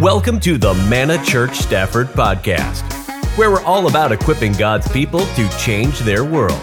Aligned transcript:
Welcome 0.00 0.40
to 0.40 0.56
the 0.56 0.72
Manna 0.88 1.22
Church 1.22 1.56
Stafford 1.56 2.06
podcast, 2.06 2.90
where 3.36 3.50
we're 3.50 3.62
all 3.64 3.86
about 3.86 4.12
equipping 4.12 4.54
God's 4.54 4.90
people 4.90 5.26
to 5.34 5.46
change 5.58 5.98
their 5.98 6.24
world. 6.24 6.58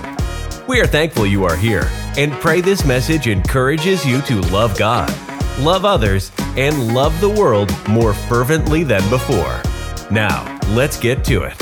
We 0.67 0.79
are 0.81 0.87
thankful 0.87 1.27
you 1.27 1.43
are 1.43 1.55
here 1.55 1.87
and 2.17 2.33
pray 2.33 2.61
this 2.61 2.83
message 2.83 3.27
encourages 3.27 4.03
you 4.03 4.23
to 4.23 4.41
love 4.49 4.75
God, 4.75 5.15
love 5.59 5.85
others, 5.85 6.31
and 6.57 6.95
love 6.95 7.21
the 7.21 7.29
world 7.29 7.71
more 7.87 8.15
fervently 8.15 8.83
than 8.83 9.07
before. 9.11 9.61
Now, 10.09 10.57
let's 10.69 10.99
get 10.99 11.23
to 11.25 11.43
it. 11.43 11.53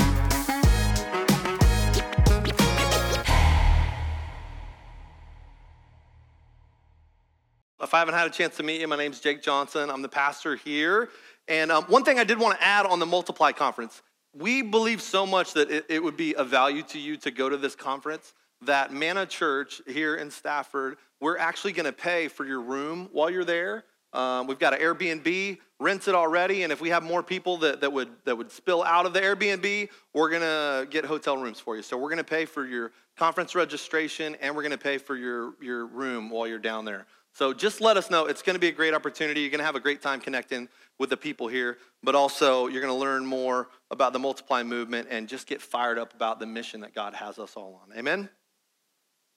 If 7.81 7.93
I 7.93 7.99
haven't 7.99 8.15
had 8.15 8.27
a 8.27 8.31
chance 8.31 8.55
to 8.55 8.63
meet 8.63 8.79
you, 8.79 8.87
my 8.87 8.95
name's 8.95 9.19
Jake 9.19 9.43
Johnson. 9.43 9.89
I'm 9.89 10.01
the 10.01 10.07
pastor 10.07 10.55
here. 10.55 11.09
And 11.47 11.71
um, 11.71 11.83
one 11.85 12.03
thing 12.03 12.19
I 12.19 12.23
did 12.23 12.39
want 12.39 12.57
to 12.57 12.63
add 12.63 12.85
on 12.85 12.99
the 12.99 13.05
Multiply 13.05 13.51
Conference 13.51 14.01
we 14.35 14.61
believe 14.61 15.01
so 15.01 15.25
much 15.25 15.53
that 15.53 15.71
it, 15.71 15.85
it 15.87 16.03
would 16.03 16.17
be 16.17 16.35
a 16.37 16.43
value 16.43 16.83
to 16.83 16.99
you 16.99 17.15
to 17.17 17.31
go 17.31 17.47
to 17.49 17.57
this 17.57 17.75
conference 17.75 18.33
that 18.61 18.91
Manna 18.91 19.25
Church 19.25 19.81
here 19.87 20.15
in 20.15 20.29
Stafford, 20.29 20.97
we're 21.21 21.37
actually 21.37 21.71
going 21.71 21.85
to 21.85 21.93
pay 21.93 22.27
for 22.27 22.45
your 22.45 22.61
room 22.61 23.09
while 23.11 23.29
you're 23.29 23.45
there. 23.45 23.85
Um, 24.13 24.47
we've 24.47 24.59
got 24.59 24.73
an 24.73 24.79
Airbnb 24.79 25.57
rented 25.79 26.15
already, 26.15 26.63
and 26.63 26.71
if 26.71 26.79
we 26.79 26.89
have 26.89 27.03
more 27.03 27.21
people 27.21 27.57
that, 27.57 27.81
that 27.81 27.91
would 27.91 28.07
that 28.23 28.37
would 28.37 28.49
spill 28.49 28.81
out 28.81 29.05
of 29.05 29.11
the 29.11 29.19
Airbnb, 29.19 29.89
we're 30.13 30.29
gonna 30.29 30.87
get 30.89 31.03
hotel 31.03 31.35
rooms 31.35 31.59
for 31.59 31.75
you. 31.75 31.81
So 31.81 31.97
we're 31.97 32.09
gonna 32.09 32.23
pay 32.23 32.45
for 32.45 32.65
your 32.65 32.93
conference 33.17 33.55
registration, 33.55 34.37
and 34.39 34.55
we're 34.55 34.63
gonna 34.63 34.77
pay 34.77 34.97
for 34.97 35.17
your 35.17 35.55
your 35.61 35.85
room 35.85 36.29
while 36.29 36.47
you're 36.47 36.59
down 36.59 36.85
there. 36.85 37.05
So 37.35 37.51
just 37.51 37.81
let 37.81 37.97
us 37.97 38.09
know. 38.09 38.27
It's 38.27 38.41
going 38.41 38.53
to 38.53 38.61
be 38.61 38.69
a 38.69 38.71
great 38.71 38.93
opportunity. 38.93 39.41
You're 39.41 39.49
going 39.49 39.59
to 39.59 39.65
have 39.65 39.75
a 39.75 39.81
great 39.81 40.01
time 40.01 40.21
connecting 40.21 40.69
with 40.99 41.09
the 41.09 41.17
people 41.17 41.47
here, 41.47 41.77
but 42.03 42.15
also 42.15 42.67
you're 42.67 42.81
going 42.81 42.93
to 42.93 42.99
learn 42.99 43.25
more 43.25 43.69
about 43.91 44.13
the 44.13 44.19
multiply 44.19 44.63
movement 44.63 45.07
and 45.11 45.27
just 45.27 45.47
get 45.47 45.61
fired 45.61 45.97
up 45.97 46.13
about 46.13 46.39
the 46.39 46.45
mission 46.45 46.81
that 46.81 46.93
God 46.93 47.13
has 47.13 47.37
us 47.39 47.53
all 47.55 47.81
on. 47.83 47.97
Amen. 47.97 48.29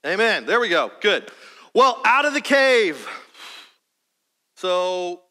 Amen. 0.07 0.47
There 0.47 0.61
we 0.61 0.69
go. 0.69 0.93
Good. 1.01 1.31
Well, 1.75 2.01
out 2.05 2.25
of 2.25 2.35
the 2.35 2.41
cave. 2.41 3.07
So 4.57 5.23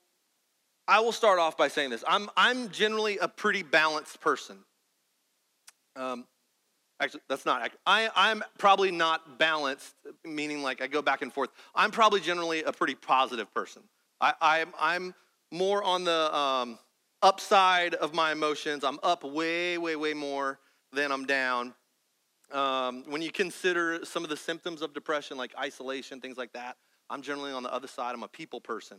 I 0.87 0.99
will 0.99 1.11
start 1.11 1.39
off 1.39 1.57
by 1.57 1.67
saying 1.67 1.89
this. 1.89 2.03
I'm, 2.07 2.29
I'm 2.35 2.69
generally 2.69 3.17
a 3.17 3.27
pretty 3.27 3.63
balanced 3.63 4.19
person. 4.21 4.57
Um, 5.95 6.25
Actually, 6.99 7.21
that's 7.29 7.45
not. 7.45 7.71
I, 7.85 8.09
I'm 8.15 8.43
probably 8.57 8.89
not 8.89 9.37
balanced, 9.37 9.93
meaning 10.25 10.63
like 10.63 10.81
I 10.81 10.87
go 10.87 11.01
back 11.01 11.21
and 11.21 11.31
forth. 11.31 11.51
I'm 11.75 11.91
probably 11.91 12.19
generally 12.21 12.63
a 12.63 12.71
pretty 12.71 12.95
positive 12.95 13.53
person. 13.53 13.83
I, 14.19 14.33
I'm, 14.41 14.73
I'm 14.79 15.13
more 15.51 15.83
on 15.83 16.03
the 16.03 16.35
um, 16.35 16.79
upside 17.21 17.93
of 17.95 18.13
my 18.13 18.31
emotions. 18.31 18.83
I'm 18.83 18.99
up 19.03 19.23
way, 19.23 19.77
way, 19.77 19.95
way 19.95 20.13
more 20.13 20.59
than 20.93 21.11
I'm 21.11 21.25
down. 21.25 21.73
Um, 22.51 23.03
when 23.07 23.21
you 23.21 23.31
consider 23.31 24.05
some 24.05 24.23
of 24.23 24.29
the 24.29 24.37
symptoms 24.37 24.81
of 24.81 24.93
depression, 24.93 25.37
like 25.37 25.53
isolation, 25.59 26.21
things 26.21 26.37
like 26.37 26.53
that, 26.53 26.77
I'm 27.09 27.21
generally 27.21 27.51
on 27.51 27.63
the 27.63 27.73
other 27.73 27.87
side. 27.87 28.13
I'm 28.13 28.23
a 28.23 28.27
people 28.27 28.61
person. 28.61 28.97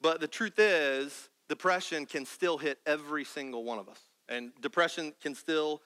But 0.00 0.20
the 0.20 0.28
truth 0.28 0.58
is, 0.58 1.28
depression 1.48 2.06
can 2.06 2.26
still 2.26 2.58
hit 2.58 2.78
every 2.86 3.24
single 3.24 3.64
one 3.64 3.78
of 3.78 3.88
us. 3.88 4.00
And 4.28 4.52
depression 4.60 5.12
can 5.20 5.34
still 5.34 5.82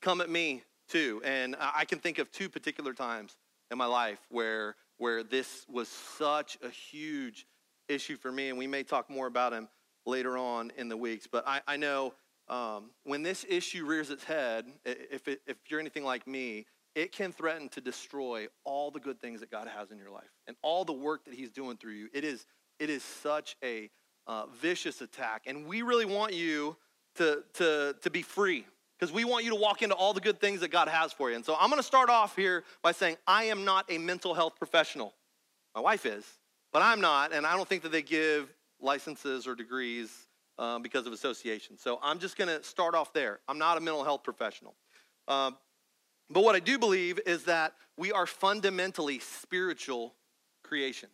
come 0.00 0.20
at 0.20 0.30
me 0.30 0.62
too. 0.88 1.20
And 1.24 1.56
I 1.58 1.84
can 1.84 1.98
think 1.98 2.18
of 2.18 2.30
two 2.30 2.48
particular 2.48 2.92
times 2.92 3.36
in 3.70 3.78
my 3.78 3.86
life 3.86 4.18
where, 4.30 4.76
where 4.98 5.22
this 5.22 5.66
was 5.68 5.88
such 5.88 6.58
a 6.62 6.68
huge 6.68 7.46
issue 7.92 8.16
for 8.16 8.32
me. 8.32 8.48
And 8.48 8.58
we 8.58 8.66
may 8.66 8.82
talk 8.82 9.10
more 9.10 9.26
about 9.26 9.52
him 9.52 9.68
later 10.06 10.36
on 10.36 10.72
in 10.76 10.88
the 10.88 10.96
weeks. 10.96 11.26
But 11.30 11.46
I, 11.46 11.60
I 11.66 11.76
know 11.76 12.14
um, 12.48 12.90
when 13.04 13.22
this 13.22 13.44
issue 13.48 13.84
rears 13.84 14.10
its 14.10 14.24
head, 14.24 14.66
if, 14.84 15.28
it, 15.28 15.40
if 15.46 15.56
you're 15.68 15.80
anything 15.80 16.04
like 16.04 16.26
me, 16.26 16.66
it 16.94 17.12
can 17.12 17.32
threaten 17.32 17.68
to 17.70 17.80
destroy 17.80 18.46
all 18.64 18.90
the 18.90 19.00
good 19.00 19.20
things 19.20 19.40
that 19.40 19.50
God 19.50 19.68
has 19.68 19.90
in 19.90 19.98
your 19.98 20.10
life 20.10 20.30
and 20.46 20.56
all 20.62 20.84
the 20.84 20.92
work 20.92 21.24
that 21.24 21.34
He's 21.34 21.50
doing 21.50 21.76
through 21.76 21.92
you. 21.92 22.08
It 22.12 22.24
is, 22.24 22.46
it 22.78 22.90
is 22.90 23.02
such 23.02 23.56
a 23.64 23.90
uh, 24.26 24.46
vicious 24.60 25.00
attack. 25.00 25.42
And 25.46 25.66
we 25.66 25.82
really 25.82 26.04
want 26.04 26.34
you 26.34 26.76
to, 27.16 27.42
to, 27.54 27.94
to 28.02 28.10
be 28.10 28.22
free 28.22 28.66
because 28.98 29.12
we 29.12 29.24
want 29.24 29.44
you 29.44 29.50
to 29.50 29.56
walk 29.56 29.82
into 29.82 29.94
all 29.94 30.12
the 30.12 30.20
good 30.20 30.40
things 30.40 30.60
that 30.60 30.70
God 30.70 30.88
has 30.88 31.12
for 31.12 31.30
you. 31.30 31.36
And 31.36 31.44
so 31.44 31.56
I'm 31.58 31.70
going 31.70 31.80
to 31.80 31.86
start 31.86 32.08
off 32.10 32.36
here 32.36 32.64
by 32.82 32.92
saying 32.92 33.16
I 33.26 33.44
am 33.44 33.64
not 33.64 33.90
a 33.90 33.98
mental 33.98 34.34
health 34.34 34.54
professional. 34.56 35.14
My 35.74 35.80
wife 35.80 36.06
is, 36.06 36.24
but 36.72 36.82
I'm 36.82 37.00
not, 37.00 37.32
and 37.32 37.46
I 37.46 37.56
don't 37.56 37.68
think 37.68 37.82
that 37.82 37.92
they 37.92 38.02
give 38.02 38.52
licenses 38.80 39.46
or 39.46 39.54
degrees 39.54 40.10
um, 40.58 40.82
because 40.82 41.06
of 41.06 41.12
association. 41.12 41.78
So 41.78 41.98
I'm 42.02 42.18
just 42.18 42.36
going 42.36 42.48
to 42.48 42.62
start 42.64 42.94
off 42.94 43.12
there. 43.12 43.40
I'm 43.48 43.58
not 43.58 43.78
a 43.78 43.80
mental 43.80 44.04
health 44.04 44.22
professional. 44.22 44.74
Um, 45.28 45.56
but 46.30 46.44
what 46.44 46.54
I 46.54 46.60
do 46.60 46.78
believe 46.78 47.20
is 47.26 47.44
that 47.44 47.74
we 47.96 48.12
are 48.12 48.26
fundamentally 48.26 49.18
spiritual 49.18 50.14
creations. 50.62 51.12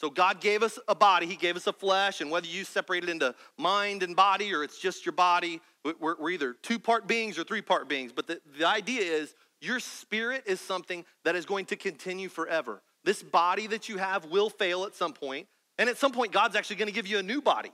So 0.00 0.10
God 0.10 0.40
gave 0.40 0.62
us 0.62 0.78
a 0.88 0.94
body, 0.94 1.26
He 1.26 1.36
gave 1.36 1.56
us 1.56 1.66
a 1.66 1.72
flesh, 1.72 2.20
and 2.20 2.30
whether 2.30 2.46
you 2.46 2.64
separate 2.64 3.02
it 3.02 3.08
into 3.08 3.34
mind 3.56 4.02
and 4.02 4.14
body 4.14 4.52
or 4.52 4.62
it's 4.62 4.78
just 4.78 5.06
your 5.06 5.14
body, 5.14 5.60
we're, 5.84 6.16
we're 6.18 6.30
either 6.30 6.52
two 6.52 6.78
part 6.78 7.06
beings 7.06 7.38
or 7.38 7.44
three 7.44 7.62
part 7.62 7.88
beings. 7.88 8.12
But 8.12 8.26
the, 8.26 8.40
the 8.58 8.66
idea 8.66 9.00
is 9.00 9.34
your 9.60 9.80
spirit 9.80 10.44
is 10.46 10.60
something 10.60 11.04
that 11.24 11.34
is 11.34 11.46
going 11.46 11.64
to 11.66 11.76
continue 11.76 12.28
forever. 12.28 12.82
This 13.06 13.22
body 13.22 13.68
that 13.68 13.88
you 13.88 13.98
have 13.98 14.24
will 14.26 14.50
fail 14.50 14.84
at 14.84 14.96
some 14.96 15.12
point, 15.12 15.46
and 15.78 15.88
at 15.88 15.96
some 15.96 16.10
point, 16.10 16.32
God's 16.32 16.56
actually 16.56 16.74
going 16.74 16.88
to 16.88 16.94
give 16.94 17.06
you 17.06 17.18
a 17.18 17.22
new 17.22 17.40
body, 17.40 17.70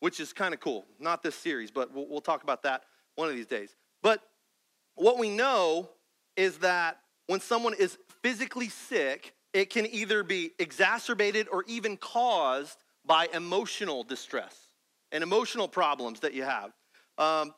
which 0.00 0.18
is 0.18 0.32
kind 0.32 0.54
of 0.54 0.60
cool. 0.60 0.86
Not 0.98 1.22
this 1.22 1.34
series, 1.34 1.70
but 1.70 1.94
we'll, 1.94 2.08
we'll 2.08 2.22
talk 2.22 2.42
about 2.42 2.62
that 2.62 2.84
one 3.14 3.28
of 3.28 3.34
these 3.34 3.46
days. 3.46 3.76
But 4.02 4.22
what 4.94 5.18
we 5.18 5.28
know 5.28 5.90
is 6.38 6.56
that 6.58 7.00
when 7.26 7.38
someone 7.40 7.74
is 7.74 7.98
physically 8.22 8.70
sick, 8.70 9.34
it 9.52 9.68
can 9.68 9.86
either 9.86 10.22
be 10.22 10.52
exacerbated 10.58 11.48
or 11.52 11.64
even 11.68 11.98
caused 11.98 12.78
by 13.04 13.28
emotional 13.34 14.04
distress 14.04 14.56
and 15.12 15.22
emotional 15.22 15.68
problems 15.68 16.20
that 16.20 16.32
you 16.32 16.44
have. 16.44 16.72
Um, 17.18 17.52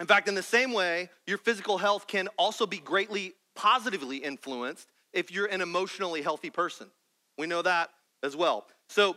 in 0.00 0.06
fact, 0.06 0.28
in 0.28 0.34
the 0.34 0.42
same 0.42 0.72
way, 0.72 1.10
your 1.26 1.36
physical 1.36 1.76
health 1.76 2.06
can 2.06 2.28
also 2.38 2.64
be 2.66 2.78
greatly 2.78 3.34
positively 3.54 4.16
influenced 4.16 4.88
if 5.18 5.30
you're 5.30 5.46
an 5.46 5.60
emotionally 5.60 6.22
healthy 6.22 6.50
person. 6.50 6.86
We 7.36 7.46
know 7.46 7.62
that 7.62 7.90
as 8.22 8.36
well. 8.36 8.66
So, 8.88 9.16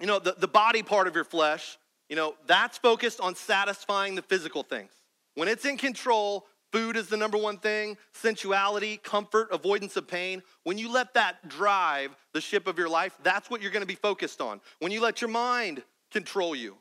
you 0.00 0.06
know, 0.06 0.18
the, 0.18 0.34
the 0.38 0.48
body 0.48 0.82
part 0.82 1.06
of 1.06 1.14
your 1.14 1.24
flesh, 1.24 1.78
you 2.08 2.16
know, 2.16 2.34
that's 2.46 2.78
focused 2.78 3.20
on 3.20 3.34
satisfying 3.34 4.14
the 4.14 4.22
physical 4.22 4.62
things. 4.62 4.92
When 5.34 5.48
it's 5.48 5.64
in 5.64 5.76
control, 5.76 6.46
Food 6.70 6.96
is 6.98 7.08
the 7.08 7.16
number 7.16 7.38
one 7.38 7.56
thing, 7.56 7.96
sensuality, 8.12 8.98
comfort, 8.98 9.48
avoidance 9.50 9.96
of 9.96 10.06
pain. 10.06 10.42
When 10.64 10.76
you 10.76 10.92
let 10.92 11.14
that 11.14 11.48
drive 11.48 12.14
the 12.34 12.42
ship 12.42 12.66
of 12.66 12.76
your 12.76 12.90
life, 12.90 13.16
that's 13.22 13.48
what 13.48 13.62
you're 13.62 13.70
to 13.80 13.86
be 13.86 13.94
focused 13.94 14.42
on. 14.42 14.60
When 14.78 14.92
you 14.92 15.00
let 15.00 15.22
your 15.22 15.30
mind 15.30 15.82
control 16.10 16.54
you, 16.54 16.76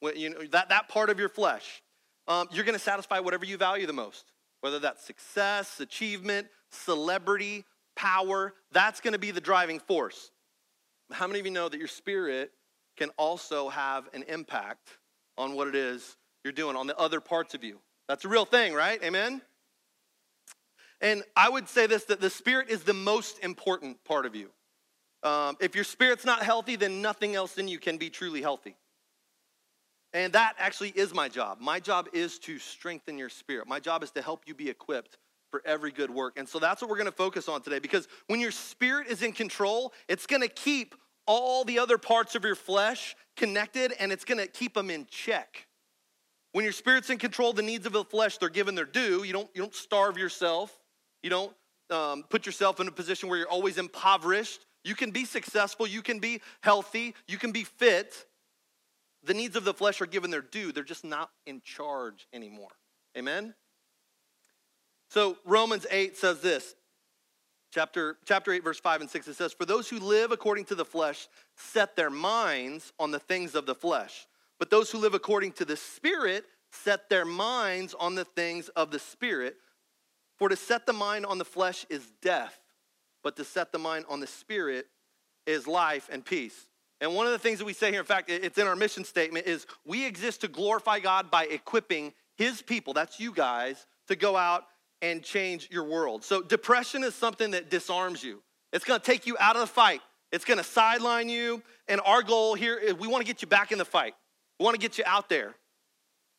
when, 0.00 0.16
you 0.16 0.30
know, 0.30 0.44
that, 0.50 0.68
that 0.68 0.88
part 0.88 1.08
of 1.08 1.18
your 1.18 1.30
flesh, 1.30 1.82
um, 2.28 2.48
you're 2.52 2.64
to 2.74 2.78
satisfy 2.78 3.18
whatever 3.18 3.46
you 3.46 3.56
value 3.56 3.86
the 3.86 3.94
most, 3.94 4.26
whether 4.60 4.78
that's 4.78 5.02
success, 5.02 5.80
achievement, 5.80 6.48
celebrity, 6.70 7.64
power. 7.96 8.54
That's 8.72 9.00
going 9.00 9.12
to 9.12 9.18
be 9.18 9.30
the 9.30 9.40
driving 9.40 9.80
force. 9.80 10.30
How 11.10 11.26
many 11.26 11.40
of 11.40 11.46
you 11.46 11.52
know 11.52 11.68
that 11.68 11.78
your 11.78 11.88
spirit 11.88 12.52
can 12.96 13.10
also 13.16 13.68
have 13.68 14.08
an 14.14 14.24
impact 14.28 14.98
on 15.36 15.54
what 15.54 15.68
it 15.68 15.74
is 15.74 16.16
you're 16.44 16.52
doing, 16.52 16.76
on 16.76 16.86
the 16.86 16.96
other 16.98 17.20
parts 17.20 17.54
of 17.54 17.64
you? 17.64 17.78
That's 18.08 18.24
a 18.24 18.28
real 18.28 18.44
thing, 18.44 18.74
right? 18.74 19.02
Amen? 19.02 19.42
And 21.00 21.22
I 21.36 21.48
would 21.48 21.68
say 21.68 21.86
this 21.86 22.04
that 22.04 22.20
the 22.20 22.30
spirit 22.30 22.70
is 22.70 22.82
the 22.82 22.94
most 22.94 23.38
important 23.40 24.02
part 24.04 24.26
of 24.26 24.34
you. 24.34 24.50
Um, 25.22 25.56
if 25.60 25.74
your 25.74 25.84
spirit's 25.84 26.24
not 26.24 26.42
healthy, 26.42 26.76
then 26.76 27.00
nothing 27.00 27.34
else 27.34 27.56
in 27.56 27.66
you 27.66 27.78
can 27.78 27.96
be 27.96 28.10
truly 28.10 28.42
healthy. 28.42 28.76
And 30.12 30.32
that 30.34 30.54
actually 30.58 30.90
is 30.90 31.12
my 31.12 31.28
job. 31.28 31.58
My 31.60 31.80
job 31.80 32.08
is 32.12 32.38
to 32.40 32.58
strengthen 32.58 33.18
your 33.18 33.28
spirit. 33.28 33.66
My 33.66 33.80
job 33.80 34.02
is 34.02 34.10
to 34.12 34.22
help 34.22 34.44
you 34.46 34.54
be 34.54 34.70
equipped 34.70 35.18
for 35.54 35.62
every 35.64 35.92
good 35.92 36.10
work. 36.10 36.32
And 36.36 36.48
so 36.48 36.58
that's 36.58 36.82
what 36.82 36.90
we're 36.90 36.96
going 36.96 37.06
to 37.06 37.12
focus 37.12 37.48
on 37.48 37.62
today 37.62 37.78
because 37.78 38.08
when 38.26 38.40
your 38.40 38.50
spirit 38.50 39.06
is 39.06 39.22
in 39.22 39.30
control, 39.30 39.92
it's 40.08 40.26
going 40.26 40.42
to 40.42 40.48
keep 40.48 40.96
all 41.28 41.62
the 41.62 41.78
other 41.78 41.96
parts 41.96 42.34
of 42.34 42.44
your 42.44 42.56
flesh 42.56 43.14
connected 43.36 43.92
and 44.00 44.10
it's 44.10 44.24
going 44.24 44.38
to 44.38 44.48
keep 44.48 44.74
them 44.74 44.90
in 44.90 45.06
check. 45.08 45.68
When 46.50 46.64
your 46.64 46.72
spirit's 46.72 47.08
in 47.08 47.18
control, 47.18 47.52
the 47.52 47.62
needs 47.62 47.86
of 47.86 47.92
the 47.92 48.02
flesh, 48.02 48.38
they're 48.38 48.48
given 48.48 48.74
their 48.74 48.84
due. 48.84 49.22
You 49.22 49.32
don't, 49.32 49.48
you 49.54 49.62
don't 49.62 49.74
starve 49.76 50.18
yourself. 50.18 50.76
You 51.22 51.30
don't 51.30 51.52
um, 51.88 52.24
put 52.28 52.46
yourself 52.46 52.80
in 52.80 52.88
a 52.88 52.92
position 52.92 53.28
where 53.28 53.38
you're 53.38 53.48
always 53.48 53.78
impoverished. 53.78 54.66
You 54.82 54.96
can 54.96 55.12
be 55.12 55.24
successful. 55.24 55.86
You 55.86 56.02
can 56.02 56.18
be 56.18 56.40
healthy. 56.64 57.14
You 57.28 57.38
can 57.38 57.52
be 57.52 57.62
fit. 57.62 58.26
The 59.22 59.34
needs 59.34 59.54
of 59.54 59.62
the 59.62 59.72
flesh 59.72 60.00
are 60.00 60.06
given 60.06 60.32
their 60.32 60.42
due. 60.42 60.72
They're 60.72 60.82
just 60.82 61.04
not 61.04 61.30
in 61.46 61.62
charge 61.64 62.26
anymore. 62.32 62.72
Amen? 63.16 63.54
So 65.08 65.36
Romans 65.44 65.86
8 65.90 66.16
says 66.16 66.40
this. 66.40 66.74
Chapter, 67.72 68.18
chapter 68.24 68.52
8, 68.52 68.62
verse 68.62 68.78
5 68.78 69.00
and 69.00 69.10
6, 69.10 69.26
it 69.26 69.34
says, 69.34 69.52
For 69.52 69.64
those 69.64 69.88
who 69.88 69.98
live 69.98 70.30
according 70.30 70.66
to 70.66 70.76
the 70.76 70.84
flesh 70.84 71.26
set 71.56 71.96
their 71.96 72.10
minds 72.10 72.92
on 73.00 73.10
the 73.10 73.18
things 73.18 73.56
of 73.56 73.66
the 73.66 73.74
flesh 73.74 74.28
But 74.60 74.70
those 74.70 74.92
who 74.92 74.98
live 74.98 75.14
according 75.14 75.52
to 75.52 75.64
the 75.64 75.76
Spirit 75.76 76.44
set 76.70 77.08
their 77.08 77.24
minds 77.24 77.94
on 77.98 78.14
the 78.14 78.24
things 78.24 78.68
of 78.70 78.92
the 78.92 79.00
Spirit. 79.00 79.56
For 80.38 80.48
to 80.48 80.56
set 80.56 80.86
the 80.86 80.92
mind 80.92 81.26
on 81.26 81.38
the 81.38 81.44
flesh 81.44 81.84
is 81.88 82.12
death, 82.22 82.58
but 83.22 83.36
to 83.36 83.44
set 83.44 83.72
the 83.72 83.78
mind 83.78 84.04
on 84.08 84.20
the 84.20 84.26
Spirit 84.26 84.86
is 85.46 85.66
life 85.66 86.08
and 86.12 86.24
peace. 86.24 86.68
And 87.00 87.14
one 87.14 87.26
of 87.26 87.32
the 87.32 87.38
things 87.38 87.58
that 87.58 87.64
we 87.64 87.72
say 87.72 87.90
here, 87.90 88.00
in 88.00 88.06
fact, 88.06 88.30
it's 88.30 88.58
in 88.58 88.66
our 88.66 88.76
mission 88.76 89.04
statement, 89.04 89.46
is 89.46 89.66
we 89.84 90.06
exist 90.06 90.40
to 90.42 90.48
glorify 90.48 91.00
God 91.00 91.30
by 91.30 91.44
equipping 91.44 92.12
His 92.36 92.62
people, 92.62 92.92
that's 92.92 93.20
you 93.20 93.32
guys, 93.32 93.86
to 94.08 94.16
go 94.16 94.36
out 94.36 94.64
and 95.10 95.22
change 95.22 95.68
your 95.70 95.84
world. 95.84 96.24
So, 96.24 96.40
depression 96.40 97.04
is 97.04 97.14
something 97.14 97.50
that 97.50 97.68
disarms 97.70 98.22
you, 98.22 98.42
it's 98.72 98.84
gonna 98.84 99.00
take 99.00 99.26
you 99.26 99.36
out 99.38 99.54
of 99.54 99.60
the 99.60 99.66
fight, 99.66 100.00
it's 100.32 100.44
gonna 100.44 100.64
sideline 100.64 101.28
you. 101.28 101.62
And 101.86 102.00
our 102.06 102.22
goal 102.22 102.54
here 102.54 102.78
is 102.78 102.94
we 102.94 103.06
wanna 103.06 103.24
get 103.24 103.42
you 103.42 103.48
back 103.48 103.70
in 103.70 103.78
the 103.78 103.84
fight, 103.84 104.14
we 104.58 104.64
wanna 104.64 104.78
get 104.78 104.96
you 104.96 105.04
out 105.06 105.28
there 105.28 105.54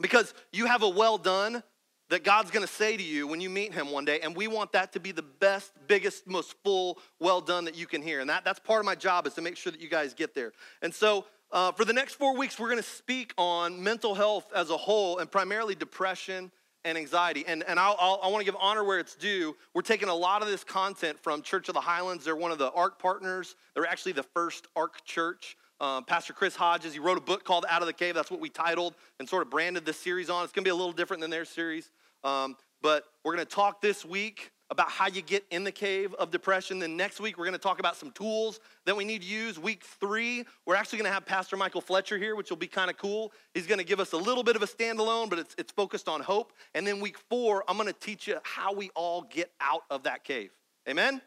because 0.02 0.34
you 0.52 0.66
have 0.66 0.82
a 0.82 0.90
well 0.90 1.18
done 1.18 1.62
that 2.10 2.24
God's 2.24 2.50
gonna 2.50 2.68
say 2.68 2.98
to 2.98 3.04
you 3.04 3.28
when 3.28 3.40
you 3.40 3.50
meet 3.50 3.74
Him 3.74 3.92
one 3.92 4.06
day. 4.06 4.20
And 4.22 4.36
we 4.36 4.48
want 4.48 4.72
that 4.74 4.94
to 4.94 5.00
be 5.00 5.12
the 5.12 5.24
best, 5.24 5.72
biggest, 5.88 6.28
most 6.28 6.56
full, 6.64 7.00
well 7.20 7.42
done 7.42 7.66
that 7.66 7.76
you 7.76 7.86
can 7.86 8.02
hear. 8.02 8.20
And 8.20 8.30
that, 8.30 8.44
that's 8.46 8.60
part 8.60 8.80
of 8.80 8.86
my 8.86 8.96
job 8.96 9.28
is 9.28 9.34
to 9.36 9.42
make 9.42 9.58
sure 9.58 9.72
that 9.72 9.82
you 9.82 9.90
guys 9.90 10.14
get 10.14 10.34
there. 10.34 10.54
And 10.82 10.94
so, 10.94 11.26
uh, 11.52 11.72
for 11.72 11.86
the 11.86 11.94
next 11.94 12.16
four 12.16 12.36
weeks, 12.36 12.60
we're 12.60 12.70
gonna 12.70 12.82
speak 12.84 13.34
on 13.38 13.82
mental 13.82 14.16
health 14.16 14.46
as 14.56 14.72
a 14.72 14.78
whole 14.78 15.20
and 15.20 15.30
primarily 15.30 15.76
depression 15.76 16.52
and 16.86 16.98
anxiety. 16.98 17.44
And, 17.48 17.64
and 17.68 17.78
I'll, 17.80 17.98
I'll, 18.00 18.20
i 18.24 18.28
want 18.28 18.40
to 18.40 18.46
give 18.46 18.56
honor 18.62 18.84
where 18.84 19.00
it's 19.00 19.16
due. 19.16 19.56
We're 19.74 19.82
taking 19.82 20.08
a 20.08 20.16
lot 20.16 20.42
of 20.42 20.48
this 20.48 20.64
content 20.64 21.20
from 21.20 21.42
Church 21.42 21.68
of 21.68 21.74
the 21.74 21.82
Highlands. 21.82 22.24
They're 22.24 22.36
one 22.36 22.52
of 22.52 22.60
the 22.60 22.72
ARC 22.72 23.00
partners. 23.00 23.56
They're 23.74 23.88
actually 23.88 24.14
the 24.14 24.24
first 24.24 24.68
ARC 24.76 25.04
church. 25.04 25.58
Um, 25.82 26.06
Pastor 26.06 26.32
Chris 26.32 26.56
Hodges, 26.56 26.94
he 26.94 27.00
wrote 27.00 27.18
a 27.18 27.22
book 27.22 27.44
called 27.44 27.66
Out 27.68 27.82
of 27.82 27.88
the 27.88 27.94
Cave. 27.94 28.16
That's 28.16 28.32
what 28.32 28.40
we 28.40 28.50
titled 28.50 28.96
and 29.20 29.28
sort 29.28 29.42
of 29.42 29.50
branded 29.50 29.86
this 29.86 30.00
series 30.00 30.30
on. 30.30 30.44
It's 30.46 30.54
going 30.54 30.64
to 30.64 30.68
be 30.68 30.72
a 30.72 30.76
little 30.76 30.94
different 30.94 31.20
than 31.20 31.32
their 31.32 31.44
series. 31.44 31.92
Um, 32.24 32.56
but 32.82 33.04
we're 33.24 33.36
going 33.36 33.46
to 33.46 33.54
talk 33.54 33.82
this 33.82 34.06
week 34.06 34.52
about 34.72 34.90
how 34.90 35.08
you 35.08 35.22
get 35.22 35.46
in 35.52 35.64
the 35.64 35.72
cave 35.72 36.14
of 36.16 36.32
depression. 36.32 36.80
Then 36.80 36.98
next 36.98 37.20
week, 37.20 37.38
we're 37.38 37.46
to 37.54 37.60
talk 37.60 37.80
about 37.80 37.96
some 37.96 38.12
tools 38.12 38.60
that 38.86 38.96
we 38.96 39.06
need 39.06 39.22
to 39.22 39.28
use. 39.28 39.60
Week 39.60 39.84
three, 39.84 40.44
we're 40.66 40.76
actually 40.76 40.98
to 41.10 41.14
have 41.14 41.26
Pastor 41.26 41.56
Michael 41.56 41.82
Fletcher 41.82 42.18
here, 42.18 42.36
which 42.36 42.50
will 42.50 42.58
be 42.58 42.68
kind 42.68 42.90
of 42.90 42.98
cool. 42.98 43.32
He's 43.54 43.68
to 43.78 43.86
give 43.86 44.00
us 44.00 44.14
a 44.14 44.18
little 44.18 44.44
bit 44.44 44.56
of 44.56 44.64
a 44.64 44.68
standalone, 44.68 45.30
but 45.30 45.38
it's, 45.38 45.56
it's 45.58 45.72
focused 45.72 46.10
on 46.10 46.22
hope. 46.22 46.52
And 46.74 46.86
then 46.86 47.00
week 47.00 47.18
four, 47.30 47.64
I'm 47.68 47.78
to 47.88 47.94
teach 47.94 48.28
you 48.28 48.38
how 48.44 48.74
we 48.74 48.90
all 48.96 49.22
get 49.22 49.52
out 49.62 49.84
of 49.90 50.04
that 50.04 50.24
cave. 50.24 50.52
Amen? 50.90 51.22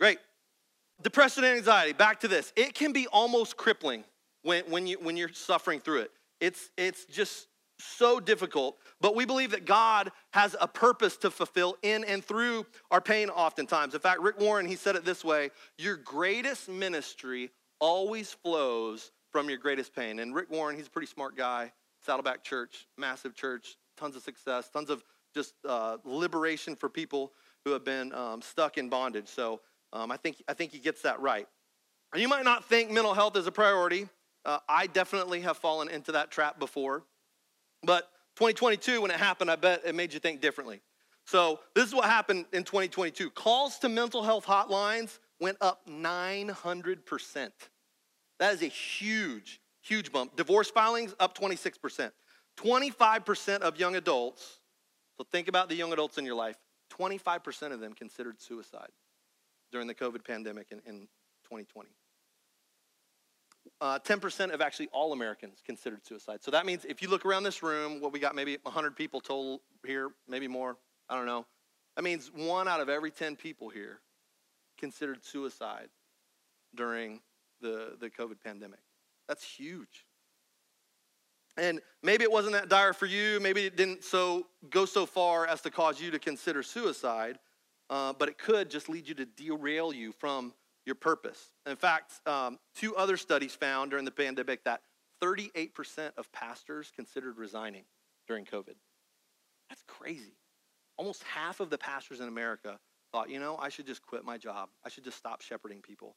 Great. 0.00 0.18
Depression 1.00 1.44
and 1.44 1.56
anxiety, 1.56 1.92
back 1.92 2.20
to 2.20 2.28
this. 2.28 2.52
It 2.56 2.74
can 2.74 2.92
be 2.92 3.06
almost 3.08 3.56
crippling 3.56 4.02
when, 4.42 4.64
when, 4.64 4.86
you, 4.86 4.98
when 5.00 5.16
you're 5.16 5.32
suffering 5.32 5.78
through 5.78 6.00
it. 6.00 6.10
It's, 6.40 6.70
it's 6.76 7.04
just 7.04 7.46
so 7.78 8.20
difficult, 8.20 8.78
but 9.00 9.14
we 9.14 9.24
believe 9.24 9.50
that 9.52 9.64
God 9.64 10.10
has 10.32 10.56
a 10.60 10.68
purpose 10.68 11.16
to 11.18 11.30
fulfill 11.30 11.76
in 11.82 12.04
and 12.04 12.24
through 12.24 12.66
our 12.90 13.00
pain 13.00 13.28
oftentimes. 13.30 13.94
In 13.94 14.00
fact, 14.00 14.20
Rick 14.20 14.40
Warren, 14.40 14.66
he 14.66 14.76
said 14.76 14.96
it 14.96 15.04
this 15.04 15.24
way 15.24 15.50
Your 15.78 15.96
greatest 15.96 16.68
ministry 16.68 17.50
always 17.80 18.32
flows 18.32 19.12
from 19.30 19.48
your 19.48 19.58
greatest 19.58 19.94
pain. 19.94 20.18
And 20.18 20.34
Rick 20.34 20.50
Warren, 20.50 20.76
he's 20.76 20.86
a 20.86 20.90
pretty 20.90 21.06
smart 21.06 21.36
guy, 21.36 21.72
Saddleback 22.04 22.42
Church, 22.42 22.86
massive 22.96 23.34
church, 23.34 23.76
tons 23.96 24.16
of 24.16 24.22
success, 24.22 24.68
tons 24.70 24.90
of 24.90 25.04
just 25.34 25.54
uh, 25.68 25.98
liberation 26.04 26.74
for 26.74 26.88
people 26.88 27.32
who 27.64 27.72
have 27.72 27.84
been 27.84 28.12
um, 28.14 28.40
stuck 28.40 28.78
in 28.78 28.88
bondage. 28.88 29.28
So 29.28 29.60
um, 29.92 30.10
I, 30.10 30.16
think, 30.16 30.42
I 30.48 30.54
think 30.54 30.72
he 30.72 30.78
gets 30.78 31.02
that 31.02 31.20
right. 31.20 31.46
You 32.16 32.28
might 32.28 32.44
not 32.44 32.64
think 32.64 32.90
mental 32.90 33.14
health 33.14 33.36
is 33.36 33.46
a 33.46 33.52
priority. 33.52 34.08
Uh, 34.44 34.58
I 34.68 34.86
definitely 34.86 35.40
have 35.42 35.58
fallen 35.58 35.88
into 35.88 36.12
that 36.12 36.30
trap 36.30 36.58
before. 36.58 37.04
But 37.82 38.10
2022, 38.36 39.02
when 39.02 39.10
it 39.10 39.16
happened, 39.16 39.50
I 39.50 39.56
bet 39.56 39.82
it 39.84 39.94
made 39.94 40.12
you 40.12 40.20
think 40.20 40.40
differently. 40.40 40.80
So, 41.26 41.60
this 41.74 41.86
is 41.86 41.94
what 41.94 42.06
happened 42.06 42.46
in 42.52 42.64
2022. 42.64 43.30
Calls 43.30 43.78
to 43.80 43.88
mental 43.88 44.22
health 44.22 44.46
hotlines 44.46 45.18
went 45.40 45.58
up 45.60 45.86
900%. 45.86 47.50
That 48.38 48.54
is 48.54 48.62
a 48.62 48.66
huge, 48.66 49.60
huge 49.82 50.10
bump. 50.10 50.36
Divorce 50.36 50.70
filings 50.70 51.14
up 51.20 51.36
26%. 51.36 52.12
25% 52.56 53.58
of 53.58 53.78
young 53.78 53.96
adults, 53.96 54.60
so 55.16 55.24
think 55.30 55.48
about 55.48 55.68
the 55.68 55.74
young 55.74 55.92
adults 55.92 56.18
in 56.18 56.24
your 56.24 56.34
life, 56.34 56.56
25% 56.98 57.72
of 57.72 57.80
them 57.80 57.92
considered 57.92 58.40
suicide 58.40 58.90
during 59.70 59.86
the 59.86 59.94
COVID 59.94 60.24
pandemic 60.24 60.72
in, 60.72 60.78
in 60.86 61.00
2020 61.44 61.88
uh, 63.80 63.98
10% 63.98 64.52
of 64.52 64.60
actually 64.60 64.88
all 64.92 65.12
Americans 65.12 65.62
considered 65.64 66.04
suicide. 66.06 66.42
So 66.42 66.50
that 66.50 66.66
means 66.66 66.84
if 66.84 67.02
you 67.02 67.08
look 67.08 67.24
around 67.24 67.42
this 67.42 67.62
room, 67.62 68.00
what 68.00 68.12
we 68.12 68.18
got 68.18 68.34
maybe 68.34 68.58
100 68.62 68.96
people 68.96 69.20
total 69.20 69.60
here, 69.86 70.10
maybe 70.28 70.48
more, 70.48 70.76
I 71.08 71.16
don't 71.16 71.26
know. 71.26 71.46
That 71.96 72.02
means 72.02 72.30
one 72.34 72.68
out 72.68 72.80
of 72.80 72.88
every 72.88 73.10
10 73.10 73.36
people 73.36 73.68
here 73.68 74.00
considered 74.78 75.24
suicide 75.24 75.88
during 76.74 77.20
the, 77.60 77.96
the 78.00 78.10
COVID 78.10 78.36
pandemic. 78.44 78.80
That's 79.26 79.44
huge. 79.44 80.06
And 81.56 81.80
maybe 82.02 82.22
it 82.22 82.30
wasn't 82.30 82.52
that 82.52 82.68
dire 82.68 82.92
for 82.92 83.06
you. 83.06 83.40
Maybe 83.40 83.66
it 83.66 83.76
didn't 83.76 84.04
so 84.04 84.46
go 84.70 84.84
so 84.84 85.06
far 85.06 85.46
as 85.46 85.60
to 85.62 85.70
cause 85.70 86.00
you 86.00 86.10
to 86.12 86.18
consider 86.18 86.62
suicide, 86.62 87.38
uh, 87.90 88.12
but 88.12 88.28
it 88.28 88.38
could 88.38 88.70
just 88.70 88.88
lead 88.88 89.08
you 89.08 89.14
to 89.14 89.24
derail 89.24 89.92
you 89.92 90.12
from 90.12 90.52
your 90.88 90.96
purpose. 90.96 91.52
In 91.66 91.76
fact, 91.76 92.12
um, 92.26 92.58
two 92.74 92.96
other 92.96 93.16
studies 93.16 93.54
found 93.54 93.90
during 93.90 94.06
the 94.06 94.10
pandemic 94.10 94.64
that 94.64 94.80
38% 95.22 96.12
of 96.16 96.32
pastors 96.32 96.90
considered 96.96 97.36
resigning 97.36 97.84
during 98.26 98.46
COVID. 98.46 98.74
That's 99.68 99.84
crazy. 99.86 100.32
Almost 100.96 101.22
half 101.24 101.60
of 101.60 101.68
the 101.68 101.78
pastors 101.78 102.20
in 102.20 102.26
America 102.26 102.78
thought, 103.12 103.28
you 103.28 103.38
know, 103.38 103.56
I 103.58 103.68
should 103.68 103.86
just 103.86 104.02
quit 104.02 104.24
my 104.24 104.38
job. 104.38 104.70
I 104.84 104.88
should 104.88 105.04
just 105.04 105.18
stop 105.18 105.42
shepherding 105.42 105.82
people 105.82 106.16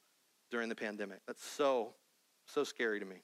during 0.50 0.70
the 0.70 0.74
pandemic. 0.74 1.20
That's 1.26 1.44
so, 1.44 1.92
so 2.46 2.64
scary 2.64 2.98
to 2.98 3.06
me. 3.06 3.16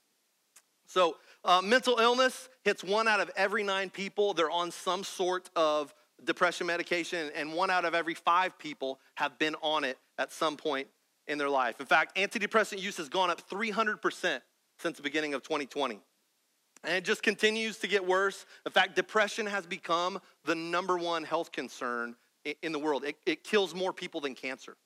So, 0.86 1.16
uh, 1.44 1.62
mental 1.62 1.98
illness 1.98 2.48
hits 2.62 2.84
one 2.84 3.08
out 3.08 3.20
of 3.20 3.30
every 3.36 3.62
nine 3.62 3.88
people. 3.88 4.34
They're 4.34 4.50
on 4.50 4.70
some 4.70 5.02
sort 5.02 5.48
of 5.56 5.94
depression 6.24 6.66
medication, 6.66 7.30
and 7.34 7.54
one 7.54 7.70
out 7.70 7.86
of 7.86 7.94
every 7.94 8.14
five 8.14 8.58
people 8.58 8.98
have 9.14 9.38
been 9.38 9.54
on 9.62 9.84
it 9.84 9.98
at 10.18 10.32
some 10.32 10.56
point 10.56 10.88
in 11.28 11.38
their 11.38 11.48
life. 11.48 11.78
In 11.78 11.86
fact, 11.86 12.16
antidepressant 12.16 12.80
use 12.80 12.96
has 12.96 13.08
gone 13.08 13.30
up 13.30 13.48
300% 13.48 14.40
since 14.78 14.96
the 14.96 15.02
beginning 15.02 15.34
of 15.34 15.42
2020. 15.42 16.00
And 16.84 16.96
it 16.96 17.04
just 17.04 17.22
continues 17.22 17.78
to 17.78 17.88
get 17.88 18.06
worse. 18.06 18.46
In 18.64 18.72
fact, 18.72 18.96
depression 18.96 19.46
has 19.46 19.66
become 19.66 20.20
the 20.44 20.54
number 20.54 20.96
one 20.96 21.24
health 21.24 21.52
concern 21.52 22.16
in 22.62 22.72
the 22.72 22.78
world. 22.78 23.04
It, 23.04 23.16
it 23.26 23.44
kills 23.44 23.74
more 23.74 23.92
people 23.92 24.20
than 24.20 24.34
cancer. 24.34 24.76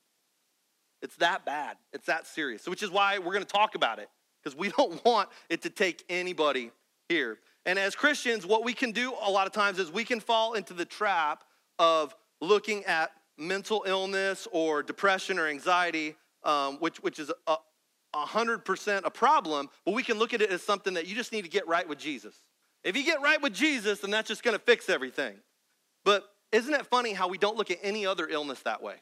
It's 1.03 1.17
that 1.17 1.45
bad. 1.45 1.77
It's 1.93 2.07
that 2.07 2.27
serious. 2.27 2.67
Which 2.67 2.83
is 2.83 2.91
why 2.91 3.19
we're 3.19 3.33
going 3.33 3.45
to 3.45 3.53
talk 3.53 3.75
about 3.75 3.99
it, 3.99 4.09
because 4.43 4.57
we 4.57 4.69
don't 4.77 5.05
want 5.05 5.29
it 5.49 5.63
to 5.63 5.71
take 5.71 6.05
anybody 6.09 6.71
here. 7.09 7.39
And 7.67 7.79
as 7.79 7.95
Christians, 7.95 8.47
what 8.47 8.65
we 8.65 8.73
can 8.73 8.93
do 8.93 9.13
a 9.23 9.31
lot 9.31 9.47
of 9.47 9.53
times 9.53 9.79
is 9.79 9.93
we 9.93 10.05
can 10.05 10.19
fall 10.19 10.55
into 10.55 10.75
the 10.75 10.85
trap 10.85 11.45
of 11.79 12.15
looking 12.41 12.85
at 12.85 13.13
mental 13.39 13.85
illness 13.87 14.49
or 14.51 14.83
depression 14.83 15.39
or 15.39 15.47
anxiety 15.47 16.17
um, 16.45 16.77
which, 16.79 16.99
which 16.99 17.19
is 17.19 17.31
a, 17.47 17.57
100% 18.15 19.01
a 19.05 19.11
problem, 19.11 19.69
but 19.85 19.95
we 19.95 20.03
can 20.03 20.19
look 20.19 20.35
at 20.35 20.43
it 20.43 20.51
as 20.51 20.63
something 20.63 20.95
that 20.95 21.07
you 21.07 21.15
just 21.15 21.33
need 21.33 21.43
to 21.43 21.49
get 21.49 21.67
right 21.67 21.89
with 21.89 21.99
Jesus. 21.99 22.35
If 22.85 22.97
you 22.97 23.05
get 23.05 23.23
right 23.23 23.41
with 23.41 23.55
Jesus, 23.55 24.01
then 24.01 24.11
that's 24.11 24.29
just 24.29 24.43
to 24.43 24.59
fix 24.59 24.89
everything. 24.91 25.37
But 26.05 26.25
isn't 26.51 26.73
it 26.73 26.87
funny 26.87 27.13
how 27.13 27.29
we 27.29 27.39
don't 27.39 27.57
look 27.57 27.71
at 27.71 27.79
any 27.83 28.05
other 28.05 28.29
illness 28.29 28.61
that 28.63 28.83
way? 28.83 28.97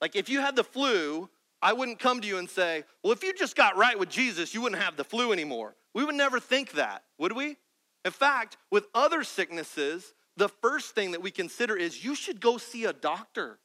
Like 0.00 0.16
if 0.16 0.28
you 0.28 0.40
had 0.40 0.56
the 0.56 0.64
flu, 0.64 1.28
I 1.60 1.72
wouldn't 1.72 1.98
come 1.98 2.20
to 2.20 2.26
you 2.26 2.38
and 2.38 2.48
say, 2.48 2.84
well, 3.02 3.12
if 3.12 3.22
you 3.22 3.32
just 3.34 3.56
got 3.56 3.76
right 3.76 3.98
with 3.98 4.08
Jesus, 4.08 4.54
you 4.54 4.62
wouldn't 4.62 4.82
have 4.82 4.96
the 4.96 5.04
flu 5.04 5.32
anymore. 5.32 5.76
We 5.94 6.04
would 6.04 6.14
never 6.14 6.40
think 6.40 6.72
that, 6.72 7.04
would 7.18 7.32
we? 7.32 7.56
In 8.04 8.10
fact, 8.10 8.56
with 8.70 8.86
other 8.94 9.22
sicknesses, 9.22 10.14
the 10.36 10.48
first 10.48 10.94
thing 10.94 11.12
that 11.12 11.22
we 11.22 11.30
consider 11.30 11.76
is 11.76 12.04
you 12.04 12.14
should 12.14 12.40
go 12.40 12.58
see 12.58 12.84
a 12.84 12.92
doctor. 12.92 13.58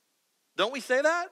Don't 0.55 0.73
we 0.73 0.79
say 0.79 1.01
that? 1.01 1.27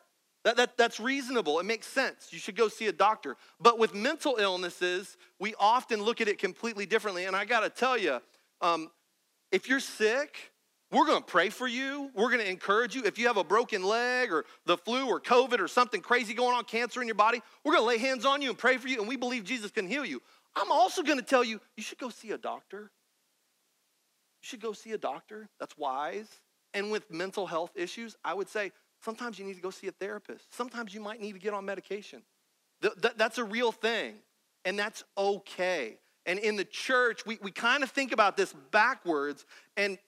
That, 0.46 0.58
that, 0.58 0.78
that's 0.78 1.00
reasonable. 1.00 1.60
It 1.60 1.66
makes 1.66 1.88
sense. 1.88 2.28
You 2.30 2.38
should 2.38 2.56
go 2.56 2.68
see 2.68 2.86
a 2.86 2.92
doctor. 2.92 3.36
But 3.60 3.80
with 3.80 3.96
mental 3.96 4.38
illnesses, 4.40 5.18
we 5.40 5.56
often 5.60 6.04
look 6.04 6.22
at 6.22 6.28
it 6.28 6.38
completely 6.38 6.86
differently. 6.86 7.26
And 7.26 7.36
I 7.36 7.46
got 7.46 7.62
to 7.62 7.70
tell 7.70 7.98
you, 7.98 8.22
um, 8.62 8.92
if 9.52 9.68
you're 9.68 9.80
sick, 9.80 10.52
we're 10.92 11.08
going 11.08 11.24
to 11.24 11.26
pray 11.26 11.50
for 11.50 11.68
you. 11.68 12.12
We're 12.14 12.30
going 12.30 12.42
to 12.42 12.50
encourage 12.50 12.94
you. 12.94 13.04
If 13.06 13.18
you 13.18 13.26
have 13.26 13.38
a 13.38 13.44
broken 13.44 13.84
leg 13.84 14.32
or 14.32 14.46
the 14.68 14.78
flu 14.78 15.08
or 15.08 15.20
COVID 15.20 15.60
or 15.60 15.68
something 15.68 16.00
crazy 16.00 16.36
going 16.36 16.56
on, 16.56 16.64
cancer 16.64 17.02
in 17.02 17.08
your 17.08 17.16
body, 17.16 17.42
we're 17.64 17.74
going 17.74 17.84
to 17.84 17.88
lay 17.88 17.98
hands 17.98 18.24
on 18.24 18.44
you 18.44 18.50
and 18.50 18.58
pray 18.58 18.78
for 18.78 18.88
you. 18.88 19.00
And 19.00 19.08
we 19.08 19.16
believe 19.16 19.46
Jesus 19.46 19.72
can 19.72 19.88
heal 19.88 20.06
you. 20.06 20.22
I'm 20.56 20.72
also 20.72 21.02
going 21.02 21.18
to 21.18 21.26
tell 21.26 21.44
you, 21.44 21.60
you 21.76 21.82
should 21.82 21.98
go 21.98 22.10
see 22.10 22.32
a 22.32 22.38
doctor. 22.38 22.92
You 24.42 24.48
should 24.48 24.62
go 24.62 24.74
see 24.74 24.92
a 24.92 24.98
doctor. 25.00 25.50
That's 25.60 25.76
wise. 25.76 26.30
And 26.76 26.92
with 26.92 27.10
mental 27.10 27.48
health 27.48 27.72
issues, 27.76 28.16
I 28.24 28.36
would 28.36 28.48
say, 28.48 28.72
Sometimes 29.06 29.38
you 29.38 29.46
need 29.46 29.54
to 29.54 29.62
go 29.62 29.70
see 29.70 29.86
a 29.86 29.92
therapist. 29.92 30.52
Sometimes 30.56 30.92
you 30.92 31.00
might 31.00 31.22
need 31.22 31.34
to 31.34 31.40
get 31.40 31.54
on 31.54 31.64
medication. 31.64 32.24
Th- 32.82 32.96
th- 33.00 33.14
that's 33.16 33.38
a 33.38 33.44
real 33.44 33.72
thing, 33.72 34.16
and 34.66 34.80
that's 34.80 35.04
okay. 35.16 36.00
And 36.26 36.40
in 36.40 36.56
the 36.56 36.66
church, 36.66 37.24
we, 37.24 37.38
we 37.44 37.52
kind 37.52 37.84
of 37.84 37.92
think 37.92 38.12
about 38.12 38.36
this 38.36 38.52
backwards. 38.72 39.46
And 39.78 40.00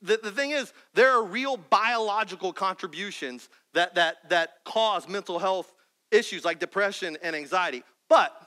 the, 0.00 0.20
the 0.22 0.30
thing 0.30 0.52
is, 0.52 0.72
there 0.94 1.10
are 1.10 1.24
real 1.24 1.56
biological 1.56 2.52
contributions 2.52 3.48
that, 3.72 3.96
that, 3.96 4.28
that 4.28 4.62
cause 4.64 5.08
mental 5.08 5.40
health 5.40 5.74
issues 6.12 6.44
like 6.44 6.60
depression 6.60 7.18
and 7.24 7.34
anxiety. 7.34 7.82
But 8.08 8.43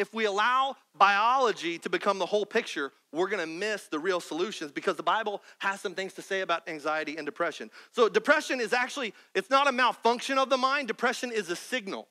if 0.00 0.14
we 0.14 0.24
allow 0.24 0.76
biology 0.96 1.78
to 1.78 1.90
become 1.90 2.18
the 2.18 2.26
whole 2.26 2.46
picture, 2.46 2.90
we're 3.12 3.28
gonna 3.28 3.46
miss 3.46 3.86
the 3.86 3.98
real 3.98 4.18
solutions 4.18 4.72
because 4.72 4.96
the 4.96 5.02
Bible 5.02 5.42
has 5.58 5.80
some 5.80 5.94
things 5.94 6.14
to 6.14 6.22
say 6.22 6.40
about 6.40 6.66
anxiety 6.68 7.16
and 7.16 7.26
depression. 7.26 7.70
So, 7.92 8.08
depression 8.08 8.60
is 8.60 8.72
actually, 8.72 9.12
it's 9.34 9.50
not 9.50 9.68
a 9.68 9.72
malfunction 9.72 10.38
of 10.38 10.48
the 10.48 10.56
mind, 10.56 10.88
depression 10.88 11.30
is 11.30 11.50
a 11.50 11.56
signal. 11.56 12.08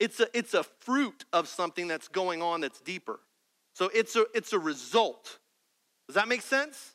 It's 0.00 0.18
a, 0.20 0.28
it's 0.36 0.54
a 0.54 0.64
fruit 0.80 1.24
of 1.32 1.46
something 1.46 1.88
that's 1.88 2.08
going 2.08 2.40
on 2.40 2.62
that's 2.62 2.80
deeper. 2.80 3.20
So, 3.74 3.90
it's 3.94 4.16
a, 4.16 4.24
it's 4.34 4.52
a 4.52 4.58
result. 4.58 5.38
Does 6.08 6.14
that 6.14 6.26
make 6.26 6.42
sense? 6.42 6.94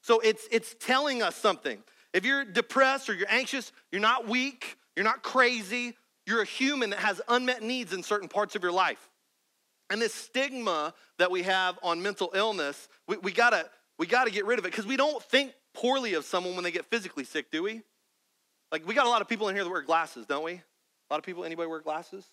So, 0.00 0.20
it's, 0.20 0.48
it's 0.50 0.74
telling 0.80 1.22
us 1.22 1.36
something. 1.36 1.82
If 2.14 2.24
you're 2.24 2.44
depressed 2.44 3.10
or 3.10 3.14
you're 3.14 3.30
anxious, 3.30 3.70
you're 3.92 4.00
not 4.00 4.26
weak, 4.26 4.78
you're 4.94 5.04
not 5.04 5.22
crazy, 5.22 5.94
you're 6.26 6.42
a 6.42 6.46
human 6.46 6.90
that 6.90 6.98
has 7.00 7.20
unmet 7.28 7.62
needs 7.62 7.92
in 7.92 8.02
certain 8.02 8.28
parts 8.28 8.56
of 8.56 8.62
your 8.62 8.72
life. 8.72 9.10
And 9.90 10.00
this 10.00 10.14
stigma 10.14 10.94
that 11.18 11.30
we 11.30 11.42
have 11.42 11.78
on 11.82 12.02
mental 12.02 12.30
illness, 12.34 12.88
we, 13.06 13.16
we 13.18 13.32
gotta 13.32 13.68
we 13.98 14.06
gotta 14.06 14.30
get 14.30 14.46
rid 14.46 14.58
of 14.58 14.64
it 14.64 14.72
because 14.72 14.86
we 14.86 14.96
don't 14.96 15.22
think 15.22 15.52
poorly 15.74 16.14
of 16.14 16.24
someone 16.24 16.54
when 16.54 16.64
they 16.64 16.70
get 16.70 16.86
physically 16.86 17.24
sick, 17.24 17.50
do 17.50 17.62
we? 17.62 17.82
Like 18.72 18.86
we 18.86 18.94
got 18.94 19.06
a 19.06 19.08
lot 19.08 19.22
of 19.22 19.28
people 19.28 19.48
in 19.48 19.54
here 19.54 19.64
that 19.64 19.70
wear 19.70 19.82
glasses, 19.82 20.26
don't 20.26 20.44
we? 20.44 20.52
A 20.54 20.62
lot 21.10 21.18
of 21.18 21.24
people, 21.24 21.44
anybody 21.44 21.68
wear 21.68 21.80
glasses? 21.80 22.24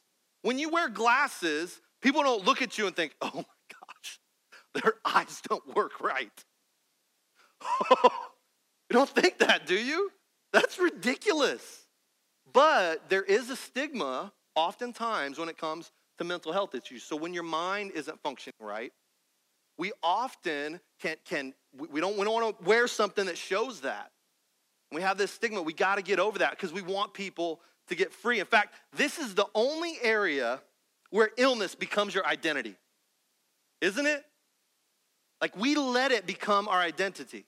When 0.42 0.58
you 0.58 0.70
wear 0.70 0.90
glasses, 0.90 1.80
people 2.02 2.24
don't 2.24 2.46
look 2.46 2.62
at 2.62 2.78
you 2.78 2.88
and 2.88 2.96
think, 2.96 3.16
oh 3.22 3.32
my 3.36 3.44
gosh, 3.44 4.20
their 4.74 4.94
eyes 5.06 5.42
don't 5.48 5.76
work 5.76 6.02
right. 6.02 6.44
you 7.92 8.10
don't 8.92 9.10
think 9.10 9.38
that, 9.40 9.68
do 9.68 9.76
you? 9.76 10.12
That's 10.52 10.80
ridiculous. 10.80 11.86
But 12.52 13.10
there 13.10 13.24
is 13.24 13.50
a 13.50 13.56
stigma 13.56 14.34
oftentimes 14.56 15.38
when 15.38 15.50
it 15.50 15.58
comes 15.58 15.92
to 16.18 16.24
mental 16.24 16.52
health 16.52 16.76
issues. 16.76 17.04
So 17.04 17.16
when 17.16 17.34
your 17.34 17.44
mind 17.44 17.92
isn't 17.92 18.22
functioning 18.22 18.56
right, 18.60 18.92
we 19.78 19.92
often 20.04 20.80
can, 21.02 21.16
can 21.26 21.54
we 21.76 22.00
don't, 22.00 22.18
we 22.18 22.24
don't 22.24 22.34
want 22.34 22.60
to 22.60 22.66
wear 22.66 22.88
something 22.88 23.26
that 23.26 23.38
shows 23.38 23.82
that. 23.82 24.12
We 24.92 25.02
have 25.02 25.18
this 25.18 25.32
stigma. 25.32 25.62
We 25.62 25.74
got 25.74 25.96
to 25.96 26.04
get 26.04 26.20
over 26.20 26.40
that 26.40 26.52
because 26.52 26.72
we 26.72 26.84
want 26.84 27.14
people 27.14 27.60
to 27.88 27.96
get 27.96 28.14
free. 28.14 28.40
In 28.40 28.46
fact, 28.46 28.76
this 28.96 29.18
is 29.18 29.34
the 29.34 29.48
only 29.56 29.98
area 30.02 30.62
where 31.10 31.32
illness 31.38 31.74
becomes 31.76 32.14
your 32.14 32.26
identity. 32.26 32.76
Isn't 33.82 34.06
it? 34.06 34.24
Like 35.42 35.58
we 35.58 35.76
let 35.76 36.12
it 36.12 36.26
become 36.26 36.68
our 36.68 36.80
identity. 36.80 37.46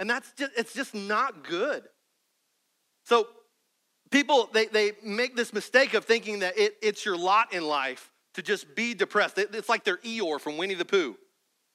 And 0.00 0.08
that's 0.08 0.30
just 0.32 0.52
it's 0.56 0.74
just 0.74 0.94
not 0.94 1.44
good. 1.44 1.84
So 3.04 3.28
people 4.16 4.48
they, 4.52 4.66
they 4.66 4.92
make 5.04 5.36
this 5.36 5.52
mistake 5.52 5.92
of 5.92 6.06
thinking 6.06 6.38
that 6.38 6.56
it, 6.56 6.76
it's 6.80 7.04
your 7.04 7.18
lot 7.18 7.52
in 7.52 7.62
life 7.62 8.10
to 8.34 8.42
just 8.42 8.74
be 8.74 8.94
depressed. 8.94 9.36
It's 9.36 9.68
like 9.68 9.84
they're 9.84 9.98
eeyore 9.98 10.40
from 10.40 10.56
winnie 10.56 10.74
the 10.74 10.86
pooh. 10.86 11.16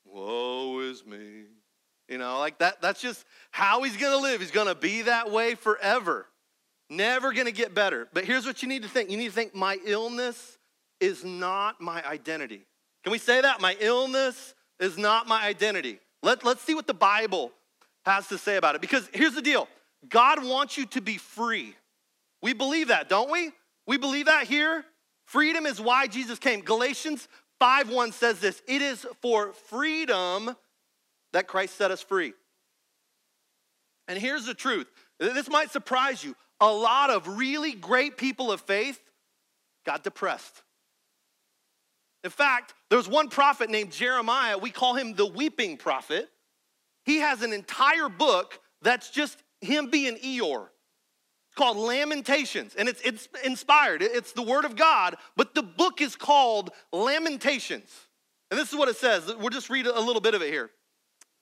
Woe 0.05 0.79
is 0.79 1.05
me. 1.05 1.43
You 2.09 2.17
know 2.17 2.39
like 2.39 2.57
that 2.57 2.81
that's 2.81 2.99
just 2.99 3.23
how 3.51 3.83
he's 3.83 3.95
gonna 3.95 4.17
live. 4.17 4.41
He's 4.41 4.51
gonna 4.51 4.73
be 4.73 5.03
that 5.03 5.29
way 5.31 5.53
forever. 5.53 6.25
Never 6.89 7.31
gonna 7.31 7.51
get 7.51 7.75
better. 7.75 8.07
But 8.11 8.25
here's 8.25 8.47
what 8.47 8.63
you 8.63 8.67
need 8.67 8.81
to 8.81 8.89
think. 8.89 9.11
You 9.11 9.17
need 9.17 9.27
to 9.27 9.33
think 9.33 9.53
my 9.53 9.77
illness 9.85 10.57
is 10.99 11.23
not 11.23 11.79
my 11.79 12.03
identity. 12.07 12.65
Can 13.03 13.11
we 13.11 13.19
say 13.19 13.41
that? 13.41 13.61
My 13.61 13.77
illness 13.79 14.55
is 14.79 14.97
not 14.97 15.27
my 15.27 15.43
identity. 15.43 15.99
Let, 16.23 16.43
let's 16.43 16.61
see 16.61 16.73
what 16.73 16.87
the 16.87 16.93
bible 16.93 17.51
has 18.05 18.27
to 18.27 18.37
say 18.37 18.57
about 18.57 18.75
it. 18.75 18.81
Because 18.81 19.09
here's 19.13 19.33
the 19.33 19.41
deal. 19.41 19.67
God 20.09 20.43
wants 20.43 20.77
you 20.77 20.85
to 20.87 21.01
be 21.01 21.17
free 21.17 21.75
we 22.41 22.53
believe 22.53 22.89
that, 22.89 23.09
don't 23.09 23.31
we? 23.31 23.51
We 23.87 23.97
believe 23.97 24.25
that 24.27 24.47
here. 24.47 24.85
Freedom 25.25 25.65
is 25.65 25.79
why 25.79 26.07
Jesus 26.07 26.39
came. 26.39 26.61
Galatians 26.61 27.27
5:1 27.61 28.13
says 28.13 28.39
this, 28.39 28.61
it 28.67 28.81
is 28.81 29.05
for 29.21 29.53
freedom 29.53 30.55
that 31.33 31.47
Christ 31.47 31.75
set 31.75 31.91
us 31.91 32.01
free. 32.01 32.33
And 34.07 34.19
here's 34.19 34.45
the 34.45 34.53
truth. 34.53 34.87
This 35.19 35.49
might 35.49 35.71
surprise 35.71 36.23
you. 36.23 36.35
A 36.59 36.71
lot 36.71 37.09
of 37.09 37.37
really 37.37 37.73
great 37.73 38.17
people 38.17 38.51
of 38.51 38.61
faith 38.61 38.99
got 39.85 40.03
depressed. 40.03 40.63
In 42.23 42.29
fact, 42.29 42.73
there's 42.89 43.07
one 43.07 43.29
prophet 43.29 43.69
named 43.69 43.91
Jeremiah. 43.91 44.57
We 44.57 44.69
call 44.69 44.95
him 44.95 45.13
the 45.13 45.25
weeping 45.25 45.77
prophet. 45.77 46.29
He 47.05 47.17
has 47.17 47.41
an 47.41 47.53
entire 47.53 48.09
book 48.09 48.59
that's 48.81 49.09
just 49.09 49.41
him 49.61 49.89
being 49.89 50.17
Eeyore. 50.17 50.67
Called 51.61 51.77
Lamentations, 51.77 52.73
and 52.73 52.89
it's, 52.89 52.99
it's 53.01 53.29
inspired. 53.45 54.01
It's 54.01 54.31
the 54.31 54.41
Word 54.41 54.65
of 54.65 54.75
God, 54.75 55.15
but 55.37 55.53
the 55.53 55.61
book 55.61 56.01
is 56.01 56.15
called 56.15 56.71
Lamentations. 56.91 57.87
And 58.49 58.59
this 58.59 58.73
is 58.73 58.75
what 58.75 58.89
it 58.89 58.95
says. 58.95 59.31
We'll 59.37 59.51
just 59.51 59.69
read 59.69 59.85
a 59.85 59.99
little 59.99 60.23
bit 60.23 60.33
of 60.33 60.41
it 60.41 60.51
here. 60.51 60.71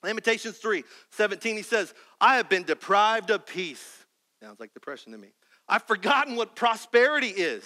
Lamentations 0.02 0.58
3 0.58 0.84
17, 1.12 1.56
he 1.56 1.62
says, 1.62 1.94
I 2.20 2.36
have 2.36 2.50
been 2.50 2.64
deprived 2.64 3.30
of 3.30 3.46
peace. 3.46 4.04
Sounds 4.42 4.60
like 4.60 4.74
depression 4.74 5.12
to 5.12 5.18
me. 5.18 5.28
I've 5.66 5.84
forgotten 5.84 6.36
what 6.36 6.54
prosperity 6.54 7.28
is. 7.28 7.64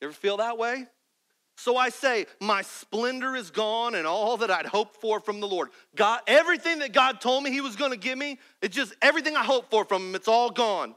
You 0.00 0.08
ever 0.08 0.14
feel 0.14 0.38
that 0.38 0.56
way? 0.56 0.86
So 1.58 1.76
I 1.76 1.88
say, 1.88 2.26
my 2.40 2.62
splendor 2.62 3.34
is 3.34 3.50
gone 3.50 3.96
and 3.96 4.06
all 4.06 4.36
that 4.36 4.48
I'd 4.48 4.66
hoped 4.66 5.00
for 5.00 5.18
from 5.18 5.40
the 5.40 5.48
Lord. 5.48 5.70
God, 5.96 6.20
everything 6.28 6.78
that 6.78 6.92
God 6.92 7.20
told 7.20 7.42
me 7.42 7.50
He 7.50 7.60
was 7.60 7.74
going 7.74 7.90
to 7.90 7.96
give 7.96 8.16
me, 8.16 8.38
it's 8.62 8.76
just 8.76 8.94
everything 9.02 9.34
I 9.34 9.42
hoped 9.42 9.68
for 9.68 9.84
from 9.84 10.02
Him, 10.02 10.14
it's 10.14 10.28
all 10.28 10.50
gone. 10.50 10.94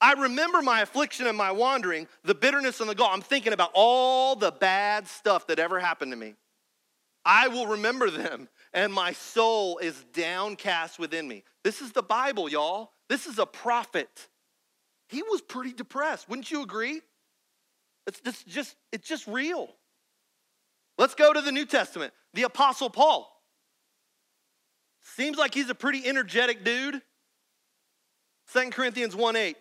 I 0.00 0.12
remember 0.12 0.62
my 0.62 0.82
affliction 0.82 1.26
and 1.26 1.36
my 1.36 1.50
wandering, 1.50 2.06
the 2.22 2.34
bitterness 2.34 2.78
and 2.78 2.88
the 2.88 2.94
gall. 2.94 3.10
I'm 3.12 3.22
thinking 3.22 3.52
about 3.52 3.72
all 3.74 4.36
the 4.36 4.52
bad 4.52 5.08
stuff 5.08 5.48
that 5.48 5.58
ever 5.58 5.80
happened 5.80 6.12
to 6.12 6.16
me. 6.16 6.34
I 7.24 7.48
will 7.48 7.66
remember 7.66 8.08
them, 8.08 8.48
and 8.72 8.92
my 8.92 9.14
soul 9.14 9.78
is 9.78 10.04
downcast 10.12 10.96
within 10.96 11.26
me. 11.26 11.42
This 11.64 11.80
is 11.80 11.90
the 11.90 12.04
Bible, 12.04 12.48
y'all. 12.48 12.92
This 13.08 13.26
is 13.26 13.40
a 13.40 13.46
prophet. 13.46 14.28
He 15.08 15.24
was 15.24 15.40
pretty 15.40 15.72
depressed. 15.72 16.28
Wouldn't 16.28 16.52
you 16.52 16.62
agree? 16.62 17.00
It's, 18.06 18.44
just, 18.44 18.76
it's 18.92 19.08
just 19.08 19.26
real. 19.26 19.74
Let's 20.98 21.14
go 21.14 21.32
to 21.32 21.40
the 21.40 21.52
New 21.52 21.66
Testament. 21.66 22.12
The 22.34 22.44
Apostle 22.44 22.90
Paul. 22.90 23.30
Seems 25.02 25.36
like 25.36 25.54
he's 25.54 25.70
a 25.70 25.74
pretty 25.74 26.06
energetic 26.06 26.64
dude. 26.64 27.00
Second 28.46 28.72
Corinthians 28.72 29.14
1 29.14 29.36
8. 29.36 29.56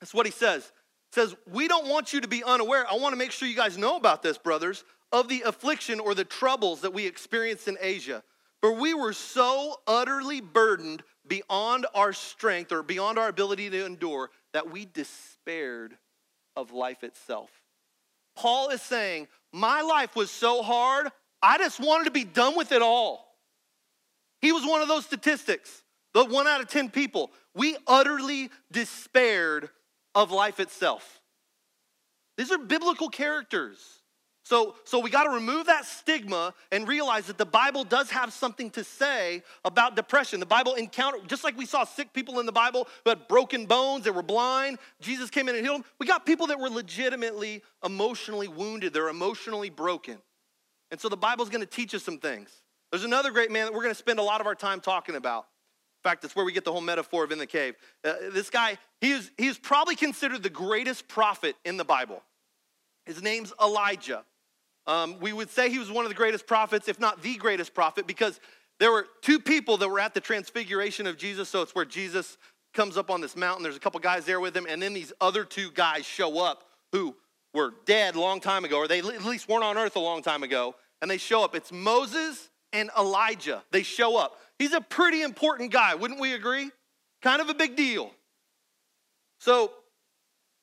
That's 0.00 0.14
what 0.14 0.26
he 0.26 0.32
says. 0.32 0.70
says, 1.12 1.34
We 1.50 1.68
don't 1.68 1.88
want 1.88 2.12
you 2.12 2.20
to 2.20 2.28
be 2.28 2.42
unaware. 2.44 2.84
I 2.90 2.96
want 2.96 3.12
to 3.12 3.18
make 3.18 3.30
sure 3.30 3.48
you 3.48 3.56
guys 3.56 3.78
know 3.78 3.96
about 3.96 4.22
this, 4.22 4.38
brothers, 4.38 4.84
of 5.12 5.28
the 5.28 5.42
affliction 5.42 6.00
or 6.00 6.14
the 6.14 6.24
troubles 6.24 6.80
that 6.80 6.92
we 6.92 7.06
experienced 7.06 7.68
in 7.68 7.76
Asia. 7.80 8.22
For 8.60 8.72
we 8.72 8.94
were 8.94 9.12
so 9.12 9.80
utterly 9.86 10.40
burdened 10.40 11.02
beyond 11.26 11.86
our 11.94 12.12
strength 12.12 12.72
or 12.72 12.82
beyond 12.82 13.18
our 13.18 13.28
ability 13.28 13.70
to 13.70 13.84
endure 13.84 14.30
that 14.52 14.70
we 14.70 14.86
despaired 14.86 15.96
of 16.56 16.72
life 16.72 17.04
itself. 17.04 17.50
Paul 18.36 18.70
is 18.70 18.82
saying, 18.82 19.28
My 19.54 19.82
life 19.82 20.16
was 20.16 20.32
so 20.32 20.64
hard, 20.64 21.06
I 21.40 21.58
just 21.58 21.78
wanted 21.78 22.06
to 22.06 22.10
be 22.10 22.24
done 22.24 22.56
with 22.56 22.72
it 22.72 22.82
all. 22.82 23.24
He 24.40 24.50
was 24.50 24.66
one 24.66 24.82
of 24.82 24.88
those 24.88 25.04
statistics, 25.04 25.84
the 26.12 26.24
one 26.24 26.48
out 26.48 26.60
of 26.60 26.66
10 26.66 26.90
people. 26.90 27.30
We 27.54 27.76
utterly 27.86 28.50
despaired 28.72 29.70
of 30.12 30.32
life 30.32 30.58
itself. 30.58 31.20
These 32.36 32.50
are 32.50 32.58
biblical 32.58 33.08
characters. 33.08 33.93
So, 34.44 34.74
so 34.84 34.98
we 34.98 35.08
got 35.08 35.24
to 35.24 35.30
remove 35.30 35.66
that 35.66 35.86
stigma 35.86 36.52
and 36.70 36.86
realize 36.86 37.26
that 37.26 37.38
the 37.38 37.46
Bible 37.46 37.82
does 37.82 38.10
have 38.10 38.30
something 38.30 38.68
to 38.70 38.84
say 38.84 39.42
about 39.64 39.96
depression. 39.96 40.38
The 40.38 40.44
Bible 40.44 40.74
encountered, 40.74 41.26
just 41.28 41.44
like 41.44 41.56
we 41.56 41.64
saw 41.64 41.84
sick 41.84 42.12
people 42.12 42.38
in 42.40 42.46
the 42.46 42.52
Bible 42.52 42.86
who 43.04 43.10
had 43.10 43.26
broken 43.26 43.64
bones, 43.64 44.04
they 44.04 44.10
were 44.10 44.22
blind, 44.22 44.78
Jesus 45.00 45.30
came 45.30 45.48
in 45.48 45.54
and 45.54 45.64
healed 45.64 45.78
them. 45.78 45.84
We 45.98 46.06
got 46.06 46.26
people 46.26 46.46
that 46.48 46.60
were 46.60 46.68
legitimately 46.68 47.62
emotionally 47.82 48.46
wounded, 48.46 48.92
they're 48.92 49.08
emotionally 49.08 49.70
broken. 49.70 50.18
And 50.90 51.00
so 51.00 51.08
the 51.08 51.16
Bible's 51.16 51.48
going 51.48 51.62
to 51.62 51.66
teach 51.66 51.94
us 51.94 52.02
some 52.02 52.18
things. 52.18 52.50
There's 52.92 53.04
another 53.04 53.30
great 53.30 53.50
man 53.50 53.64
that 53.64 53.72
we're 53.72 53.82
going 53.82 53.94
to 53.94 53.98
spend 53.98 54.18
a 54.18 54.22
lot 54.22 54.42
of 54.42 54.46
our 54.46 54.54
time 54.54 54.80
talking 54.80 55.14
about. 55.14 55.46
In 56.04 56.10
fact, 56.10 56.20
that's 56.20 56.36
where 56.36 56.44
we 56.44 56.52
get 56.52 56.66
the 56.66 56.72
whole 56.72 56.82
metaphor 56.82 57.24
of 57.24 57.32
in 57.32 57.38
the 57.38 57.46
cave. 57.46 57.76
Uh, 58.04 58.12
this 58.30 58.50
guy, 58.50 58.76
he 59.00 59.12
is, 59.12 59.30
he 59.38 59.46
is 59.46 59.56
probably 59.56 59.96
considered 59.96 60.42
the 60.42 60.50
greatest 60.50 61.08
prophet 61.08 61.56
in 61.64 61.78
the 61.78 61.84
Bible. 61.84 62.22
His 63.06 63.22
name's 63.22 63.54
Elijah. 63.58 64.22
Um, 64.86 65.18
we 65.20 65.32
would 65.32 65.50
say 65.50 65.70
he 65.70 65.78
was 65.78 65.90
one 65.90 66.04
of 66.04 66.10
the 66.10 66.14
greatest 66.16 66.46
prophets, 66.46 66.88
if 66.88 67.00
not 67.00 67.22
the 67.22 67.36
greatest 67.36 67.74
prophet, 67.74 68.06
because 68.06 68.38
there 68.80 68.92
were 68.92 69.06
two 69.22 69.40
people 69.40 69.76
that 69.78 69.88
were 69.88 70.00
at 70.00 70.14
the 70.14 70.20
transfiguration 70.20 71.06
of 71.06 71.16
Jesus. 71.16 71.48
So 71.48 71.62
it's 71.62 71.74
where 71.74 71.84
Jesus 71.84 72.36
comes 72.74 72.96
up 72.96 73.10
on 73.10 73.20
this 73.20 73.36
mountain. 73.36 73.62
There's 73.62 73.76
a 73.76 73.80
couple 73.80 74.00
guys 74.00 74.24
there 74.24 74.40
with 74.40 74.56
him, 74.56 74.66
and 74.68 74.82
then 74.82 74.92
these 74.92 75.12
other 75.20 75.44
two 75.44 75.70
guys 75.70 76.04
show 76.04 76.44
up 76.44 76.64
who 76.92 77.14
were 77.54 77.72
dead 77.86 78.16
a 78.16 78.20
long 78.20 78.40
time 78.40 78.64
ago, 78.64 78.78
or 78.78 78.88
they 78.88 78.98
at 78.98 79.24
least 79.24 79.48
weren't 79.48 79.64
on 79.64 79.78
earth 79.78 79.96
a 79.96 80.00
long 80.00 80.22
time 80.22 80.42
ago. 80.42 80.74
and 81.00 81.10
they 81.10 81.18
show 81.18 81.44
up. 81.44 81.54
It's 81.54 81.70
Moses 81.70 82.48
and 82.72 82.90
Elijah. 82.98 83.62
They 83.70 83.82
show 83.82 84.16
up. 84.16 84.38
He's 84.58 84.72
a 84.72 84.80
pretty 84.80 85.22
important 85.22 85.70
guy, 85.70 85.94
wouldn't 85.94 86.18
we 86.18 86.32
agree? 86.32 86.70
Kind 87.22 87.42
of 87.42 87.48
a 87.48 87.54
big 87.54 87.76
deal. 87.76 88.10
So, 89.38 89.70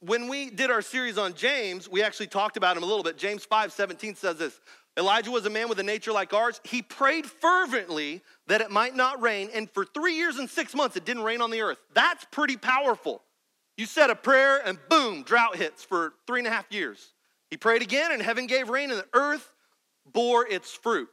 when 0.01 0.27
we 0.27 0.50
did 0.50 0.72
our 0.72 0.81
series 0.81 1.17
on 1.17 1.34
James, 1.34 1.88
we 1.88 2.03
actually 2.03 2.27
talked 2.27 2.58
about 2.58 2.75
him 2.75 2.84
a 2.84 2.86
little 2.86 3.03
bit. 3.03 3.17
James 3.17 3.46
5 3.46 3.72
17 3.72 4.15
says 4.15 4.38
this 4.38 4.60
Elijah 4.98 5.31
was 5.31 5.46
a 5.46 5.50
man 5.50 5.70
with 5.70 5.79
a 5.79 5.84
nature 5.84 6.12
like 6.12 6.34
ours. 6.34 6.60
He 6.63 6.81
prayed 6.81 7.25
fervently 7.25 8.22
that 8.48 8.62
it 8.62 8.72
might 8.72 8.96
not 8.96 9.22
rain, 9.22 9.50
and 9.53 9.70
for 9.70 9.86
three 9.86 10.15
years 10.15 10.38
and 10.38 10.50
six 10.50 10.75
months, 10.75 10.98
it 10.98 11.05
didn't 11.05 11.24
rain 11.24 11.41
on 11.41 11.51
the 11.51 11.62
earth. 11.62 11.77
That's 11.93 12.25
pretty 12.31 12.58
powerful. 12.58 13.22
You 13.77 13.86
said 13.86 14.10
a 14.10 14.15
prayer, 14.15 14.62
and 14.65 14.77
boom, 14.89 15.24
drought 15.24 15.55
hits 15.55 15.84
for 15.84 16.13
three 16.27 16.39
and 16.39 16.48
a 16.48 16.51
half 16.51 16.65
years. 16.72 17.13
He 17.50 17.58
prayed 17.58 17.81
again, 17.81 18.12
and 18.12 18.22
heaven 18.22 18.48
gave 18.48 18.70
rain, 18.70 18.91
and 18.91 19.00
the 19.00 19.08
earth 19.13 19.53
bore 20.12 20.46
its 20.48 20.74
fruit. 20.74 21.10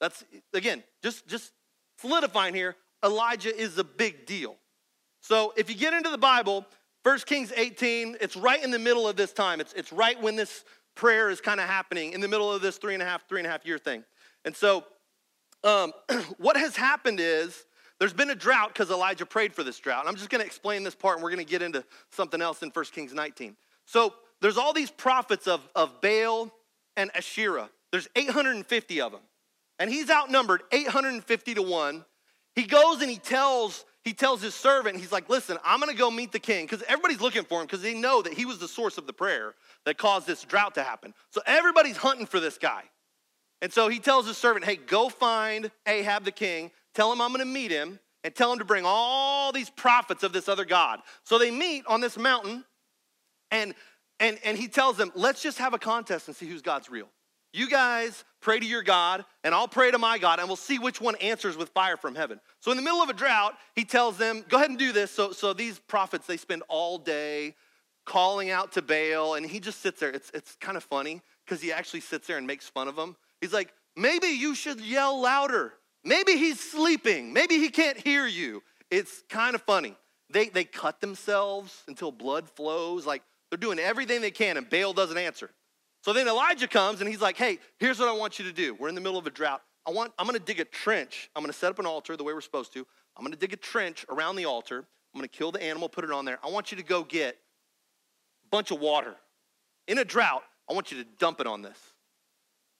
That's, 0.00 0.24
again, 0.54 0.84
just, 1.02 1.26
just 1.26 1.52
solidifying 1.98 2.54
here 2.54 2.76
Elijah 3.04 3.56
is 3.56 3.78
a 3.78 3.84
big 3.84 4.26
deal. 4.26 4.56
So 5.20 5.52
if 5.56 5.68
you 5.68 5.76
get 5.76 5.94
into 5.94 6.10
the 6.10 6.18
Bible, 6.18 6.66
1 7.08 7.20
Kings 7.20 7.54
18, 7.56 8.18
it's 8.20 8.36
right 8.36 8.62
in 8.62 8.70
the 8.70 8.78
middle 8.78 9.08
of 9.08 9.16
this 9.16 9.32
time. 9.32 9.62
It's, 9.62 9.72
it's 9.72 9.94
right 9.94 10.20
when 10.20 10.36
this 10.36 10.62
prayer 10.94 11.30
is 11.30 11.40
kind 11.40 11.58
of 11.58 11.66
happening, 11.66 12.12
in 12.12 12.20
the 12.20 12.28
middle 12.28 12.52
of 12.52 12.60
this 12.60 12.76
three 12.76 12.92
and 12.92 13.02
a 13.02 13.06
half, 13.06 13.26
three 13.26 13.40
and 13.40 13.46
a 13.46 13.50
half 13.50 13.64
year 13.64 13.78
thing. 13.78 14.04
And 14.44 14.54
so 14.54 14.84
um, 15.64 15.94
what 16.36 16.58
has 16.58 16.76
happened 16.76 17.18
is 17.18 17.64
there's 17.98 18.12
been 18.12 18.28
a 18.28 18.34
drought 18.34 18.74
because 18.74 18.90
Elijah 18.90 19.24
prayed 19.24 19.54
for 19.54 19.64
this 19.64 19.78
drought. 19.78 20.00
And 20.00 20.08
I'm 20.10 20.16
just 20.16 20.28
going 20.28 20.42
to 20.42 20.46
explain 20.46 20.82
this 20.82 20.94
part, 20.94 21.16
and 21.16 21.24
we're 21.24 21.30
going 21.30 21.42
to 21.42 21.50
get 21.50 21.62
into 21.62 21.82
something 22.10 22.42
else 22.42 22.62
in 22.62 22.68
1 22.68 22.84
Kings 22.92 23.14
19. 23.14 23.56
So 23.86 24.12
there's 24.42 24.58
all 24.58 24.74
these 24.74 24.90
prophets 24.90 25.46
of, 25.46 25.66
of 25.74 26.02
Baal 26.02 26.52
and 26.94 27.10
Asherah. 27.16 27.70
There's 27.90 28.08
850 28.16 29.00
of 29.00 29.12
them. 29.12 29.22
And 29.78 29.88
he's 29.88 30.10
outnumbered 30.10 30.60
850 30.72 31.54
to 31.54 31.62
1. 31.62 32.04
He 32.54 32.64
goes 32.64 33.00
and 33.00 33.10
he 33.10 33.16
tells 33.16 33.86
he 34.08 34.14
tells 34.14 34.40
his 34.40 34.54
servant, 34.54 34.96
he's 34.96 35.12
like, 35.12 35.28
listen, 35.28 35.58
I'm 35.62 35.80
gonna 35.80 35.92
go 35.92 36.10
meet 36.10 36.32
the 36.32 36.38
king, 36.38 36.64
because 36.64 36.82
everybody's 36.88 37.20
looking 37.20 37.44
for 37.44 37.60
him, 37.60 37.66
because 37.66 37.82
they 37.82 37.92
know 37.92 38.22
that 38.22 38.32
he 38.32 38.46
was 38.46 38.58
the 38.58 38.66
source 38.66 38.96
of 38.96 39.06
the 39.06 39.12
prayer 39.12 39.54
that 39.84 39.98
caused 39.98 40.26
this 40.26 40.42
drought 40.44 40.74
to 40.76 40.82
happen. 40.82 41.12
So 41.28 41.42
everybody's 41.44 41.98
hunting 41.98 42.24
for 42.24 42.40
this 42.40 42.56
guy. 42.56 42.84
And 43.60 43.70
so 43.70 43.88
he 43.88 43.98
tells 43.98 44.26
his 44.26 44.38
servant, 44.38 44.64
hey, 44.64 44.76
go 44.76 45.10
find 45.10 45.70
Ahab 45.86 46.24
the 46.24 46.32
king, 46.32 46.70
tell 46.94 47.12
him 47.12 47.20
I'm 47.20 47.32
gonna 47.32 47.44
meet 47.44 47.70
him, 47.70 48.00
and 48.24 48.34
tell 48.34 48.50
him 48.50 48.60
to 48.60 48.64
bring 48.64 48.84
all 48.86 49.52
these 49.52 49.68
prophets 49.68 50.22
of 50.22 50.32
this 50.32 50.48
other 50.48 50.64
God. 50.64 51.00
So 51.24 51.38
they 51.38 51.50
meet 51.50 51.84
on 51.86 52.00
this 52.00 52.16
mountain, 52.16 52.64
and 53.50 53.74
and, 54.20 54.38
and 54.42 54.56
he 54.58 54.68
tells 54.68 54.96
them, 54.96 55.12
let's 55.14 55.42
just 55.42 55.58
have 55.58 55.74
a 55.74 55.78
contest 55.78 56.26
and 56.26 56.36
see 56.36 56.48
who's 56.48 56.62
God's 56.62 56.90
real. 56.90 57.08
You 57.52 57.68
guys 57.68 58.24
pray 58.40 58.60
to 58.60 58.66
your 58.66 58.82
God, 58.82 59.24
and 59.42 59.54
I'll 59.54 59.68
pray 59.68 59.90
to 59.90 59.98
my 59.98 60.18
God, 60.18 60.38
and 60.38 60.48
we'll 60.48 60.56
see 60.56 60.78
which 60.78 61.00
one 61.00 61.16
answers 61.16 61.56
with 61.56 61.70
fire 61.70 61.96
from 61.96 62.14
heaven. 62.14 62.40
So, 62.60 62.70
in 62.70 62.76
the 62.76 62.82
middle 62.82 63.00
of 63.00 63.08
a 63.08 63.14
drought, 63.14 63.54
he 63.74 63.84
tells 63.84 64.18
them, 64.18 64.44
Go 64.48 64.58
ahead 64.58 64.70
and 64.70 64.78
do 64.78 64.92
this. 64.92 65.10
So, 65.10 65.32
so 65.32 65.52
these 65.52 65.78
prophets, 65.78 66.26
they 66.26 66.36
spend 66.36 66.62
all 66.68 66.98
day 66.98 67.54
calling 68.04 68.50
out 68.50 68.72
to 68.72 68.82
Baal, 68.82 69.34
and 69.34 69.46
he 69.46 69.60
just 69.60 69.80
sits 69.80 70.00
there. 70.00 70.10
It's, 70.10 70.30
it's 70.34 70.56
kind 70.56 70.76
of 70.76 70.84
funny 70.84 71.22
because 71.44 71.62
he 71.62 71.72
actually 71.72 72.00
sits 72.00 72.26
there 72.26 72.38
and 72.38 72.46
makes 72.46 72.68
fun 72.68 72.88
of 72.88 72.96
them. 72.96 73.16
He's 73.40 73.52
like, 73.52 73.72
Maybe 73.96 74.28
you 74.28 74.54
should 74.54 74.80
yell 74.80 75.20
louder. 75.20 75.72
Maybe 76.04 76.36
he's 76.36 76.60
sleeping. 76.60 77.32
Maybe 77.32 77.58
he 77.58 77.68
can't 77.68 77.98
hear 77.98 78.26
you. 78.26 78.62
It's 78.90 79.22
kind 79.28 79.54
of 79.54 79.62
funny. 79.62 79.96
They, 80.30 80.48
they 80.48 80.64
cut 80.64 81.00
themselves 81.00 81.82
until 81.88 82.12
blood 82.12 82.48
flows. 82.48 83.06
Like 83.06 83.22
they're 83.50 83.58
doing 83.58 83.78
everything 83.78 84.20
they 84.20 84.30
can, 84.30 84.56
and 84.56 84.68
Baal 84.68 84.92
doesn't 84.92 85.18
answer. 85.18 85.50
So 86.02 86.12
then 86.12 86.28
Elijah 86.28 86.68
comes 86.68 87.00
and 87.00 87.08
he's 87.08 87.20
like, 87.20 87.36
hey, 87.36 87.58
here's 87.78 87.98
what 87.98 88.08
I 88.08 88.12
want 88.12 88.38
you 88.38 88.44
to 88.44 88.52
do. 88.52 88.74
We're 88.74 88.88
in 88.88 88.94
the 88.94 89.00
middle 89.00 89.18
of 89.18 89.26
a 89.26 89.30
drought. 89.30 89.62
I 89.86 89.90
want, 89.90 90.12
I'm 90.18 90.26
gonna 90.26 90.38
dig 90.38 90.60
a 90.60 90.64
trench. 90.64 91.30
I'm 91.34 91.42
gonna 91.42 91.52
set 91.52 91.70
up 91.70 91.78
an 91.78 91.86
altar 91.86 92.16
the 92.16 92.24
way 92.24 92.32
we're 92.32 92.40
supposed 92.40 92.72
to. 92.74 92.86
I'm 93.16 93.24
gonna 93.24 93.36
dig 93.36 93.52
a 93.52 93.56
trench 93.56 94.04
around 94.08 94.36
the 94.36 94.44
altar. 94.44 94.84
I'm 95.14 95.18
gonna 95.18 95.28
kill 95.28 95.50
the 95.50 95.62
animal, 95.62 95.88
put 95.88 96.04
it 96.04 96.10
on 96.10 96.24
there. 96.24 96.38
I 96.44 96.50
want 96.50 96.70
you 96.70 96.76
to 96.76 96.84
go 96.84 97.02
get 97.02 97.36
a 98.44 98.48
bunch 98.50 98.70
of 98.70 98.80
water. 98.80 99.14
In 99.86 99.98
a 99.98 100.04
drought, 100.04 100.44
I 100.70 100.74
want 100.74 100.92
you 100.92 101.02
to 101.02 101.08
dump 101.18 101.40
it 101.40 101.46
on 101.46 101.62
this, 101.62 101.78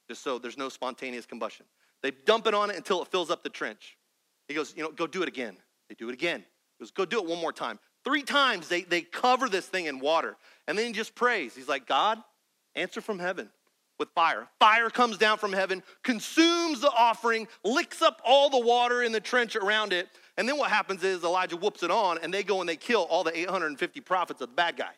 just 0.09 0.23
so 0.23 0.39
there's 0.39 0.59
no 0.59 0.69
spontaneous 0.69 1.25
combustion. 1.25 1.65
They 2.03 2.11
dump 2.11 2.47
it 2.47 2.55
on 2.55 2.71
it 2.71 2.77
until 2.77 3.03
it 3.03 3.09
fills 3.09 3.31
up 3.31 3.43
the 3.43 3.49
trench. 3.49 3.97
He 4.47 4.55
goes, 4.55 4.75
you 4.77 4.83
know, 4.83 4.91
go 4.91 5.07
do 5.07 5.23
it 5.23 5.29
again. 5.29 5.57
They 5.89 5.95
do 5.95 6.09
it 6.09 6.13
again. 6.13 6.45
He 6.79 6.85
goes, 6.85 6.91
go 6.91 7.05
do 7.05 7.19
it 7.19 7.27
one 7.27 7.41
more 7.41 7.53
time. 7.53 7.79
Three 8.05 8.23
times 8.23 8.69
they, 8.69 8.83
they 8.83 9.01
cover 9.01 9.49
this 9.49 9.67
thing 9.67 9.87
in 9.87 9.99
water. 9.99 10.37
And 10.67 10.79
then 10.79 10.87
he 10.87 10.93
just 10.93 11.15
prays. 11.15 11.55
He's 11.55 11.69
like, 11.69 11.87
God, 11.87 12.23
Answer 12.79 13.01
from 13.01 13.19
heaven 13.19 13.51
with 13.99 14.09
fire. 14.11 14.47
Fire 14.61 14.89
comes 14.89 15.19
down 15.19 15.39
from 15.39 15.53
heaven, 15.53 15.83
consumes 16.05 16.81
the 16.81 16.91
offering, 16.91 17.49
licks 17.65 18.01
up 18.03 18.23
all 18.25 18.51
the 18.51 18.61
water 18.61 19.03
in 19.03 19.11
the 19.11 19.21
trench 19.21 19.57
around 19.57 19.93
it. 19.93 20.09
And 20.37 20.49
then 20.49 20.57
what 20.57 20.71
happens 20.71 21.03
is 21.03 21.25
Elijah 21.25 21.57
whoops 21.57 21.83
it 21.83 21.91
on, 21.91 22.19
and 22.23 22.33
they 22.33 22.45
go 22.45 22.61
and 22.61 22.69
they 22.69 22.77
kill 22.77 23.03
all 23.03 23.25
the 23.25 23.37
850 23.37 24.01
prophets 24.03 24.41
of 24.41 24.51
the 24.51 24.55
bad 24.55 24.77
guys. 24.77 24.95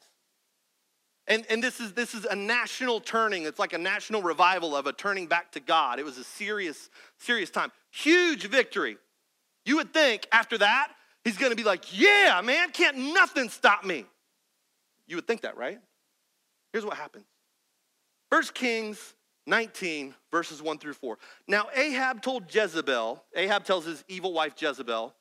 And, 1.26 1.46
and 1.48 1.62
this, 1.62 1.80
is, 1.80 1.94
this 1.94 2.14
is 2.14 2.26
a 2.26 2.36
national 2.36 3.00
turning. 3.00 3.44
It's 3.44 3.58
like 3.58 3.72
a 3.72 3.78
national 3.78 4.20
revival 4.20 4.76
of 4.76 4.86
a 4.86 4.92
turning 4.92 5.26
back 5.26 5.52
to 5.52 5.60
God. 5.60 5.98
It 5.98 6.04
was 6.04 6.18
a 6.18 6.24
serious, 6.24 6.90
serious 7.18 7.48
time. 7.48 7.72
Huge 7.90 8.46
victory. 8.46 8.98
You 9.64 9.76
would 9.76 9.94
think 9.94 10.26
after 10.32 10.58
that, 10.58 10.92
he's 11.24 11.38
gonna 11.38 11.54
be 11.54 11.64
like, 11.64 11.98
yeah, 11.98 12.42
man, 12.44 12.72
can't 12.72 12.96
nothing 13.14 13.48
stop 13.48 13.84
me. 13.84 14.04
You 15.06 15.16
would 15.16 15.26
think 15.26 15.42
that, 15.42 15.56
right? 15.56 15.78
Here's 16.72 16.84
what 16.84 16.96
happens 16.96 17.24
1 18.30 18.42
Kings 18.54 19.14
19, 19.46 20.14
verses 20.30 20.62
1 20.62 20.78
through 20.78 20.94
4. 20.94 21.18
Now, 21.48 21.66
Ahab 21.74 22.22
told 22.22 22.54
Jezebel, 22.54 23.22
Ahab 23.34 23.64
tells 23.64 23.84
his 23.84 24.04
evil 24.08 24.32
wife 24.32 24.54
Jezebel, 24.56 25.14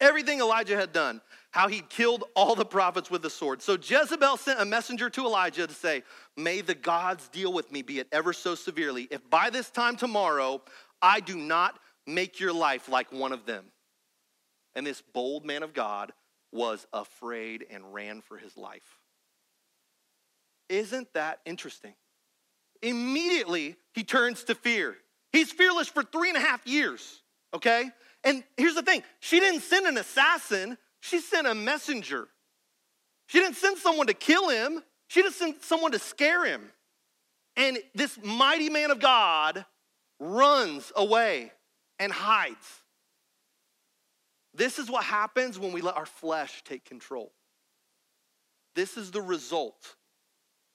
everything 0.00 0.40
Elijah 0.40 0.76
had 0.76 0.92
done, 0.92 1.22
how 1.52 1.68
he'd 1.68 1.88
killed 1.88 2.24
all 2.36 2.54
the 2.54 2.64
prophets 2.64 3.10
with 3.10 3.22
the 3.22 3.30
sword. 3.30 3.62
So 3.62 3.78
Jezebel 3.80 4.36
sent 4.36 4.60
a 4.60 4.64
messenger 4.64 5.08
to 5.10 5.24
Elijah 5.24 5.66
to 5.66 5.72
say, 5.72 6.02
May 6.36 6.60
the 6.60 6.74
gods 6.74 7.28
deal 7.28 7.52
with 7.52 7.72
me, 7.72 7.82
be 7.82 7.98
it 7.98 8.08
ever 8.12 8.32
so 8.32 8.54
severely, 8.54 9.08
if 9.10 9.28
by 9.30 9.48
this 9.48 9.70
time 9.70 9.96
tomorrow 9.96 10.60
I 11.00 11.20
do 11.20 11.36
not 11.36 11.78
make 12.06 12.40
your 12.40 12.52
life 12.52 12.88
like 12.88 13.12
one 13.12 13.32
of 13.32 13.46
them. 13.46 13.64
And 14.74 14.86
this 14.86 15.02
bold 15.14 15.44
man 15.44 15.62
of 15.62 15.72
God 15.72 16.12
was 16.52 16.86
afraid 16.92 17.64
and 17.70 17.94
ran 17.94 18.20
for 18.20 18.36
his 18.36 18.56
life. 18.56 18.98
Isn't 20.68 21.12
that 21.14 21.40
interesting? 21.44 21.94
Immediately 22.82 23.76
he 23.94 24.04
turns 24.04 24.44
to 24.44 24.54
fear. 24.54 24.96
He's 25.30 25.50
fearless 25.50 25.88
for 25.88 26.02
three 26.02 26.28
and 26.28 26.36
a 26.36 26.40
half 26.40 26.66
years, 26.66 27.22
okay? 27.54 27.90
And 28.24 28.44
here's 28.56 28.74
the 28.74 28.82
thing 28.82 29.02
she 29.20 29.40
didn't 29.40 29.62
send 29.62 29.86
an 29.86 29.96
assassin, 29.96 30.76
she 31.00 31.20
sent 31.20 31.46
a 31.46 31.54
messenger. 31.54 32.28
She 33.26 33.38
didn't 33.38 33.56
send 33.56 33.78
someone 33.78 34.08
to 34.08 34.14
kill 34.14 34.48
him, 34.50 34.82
she 35.08 35.22
just 35.22 35.38
sent 35.38 35.62
someone 35.62 35.92
to 35.92 35.98
scare 35.98 36.44
him. 36.44 36.62
And 37.56 37.78
this 37.94 38.18
mighty 38.22 38.70
man 38.70 38.90
of 38.90 39.00
God 39.00 39.64
runs 40.18 40.92
away 40.96 41.52
and 41.98 42.12
hides. 42.12 42.82
This 44.54 44.78
is 44.78 44.90
what 44.90 45.04
happens 45.04 45.58
when 45.58 45.72
we 45.72 45.80
let 45.80 45.96
our 45.96 46.06
flesh 46.06 46.62
take 46.64 46.84
control. 46.84 47.32
This 48.74 48.96
is 48.96 49.10
the 49.10 49.22
result 49.22 49.96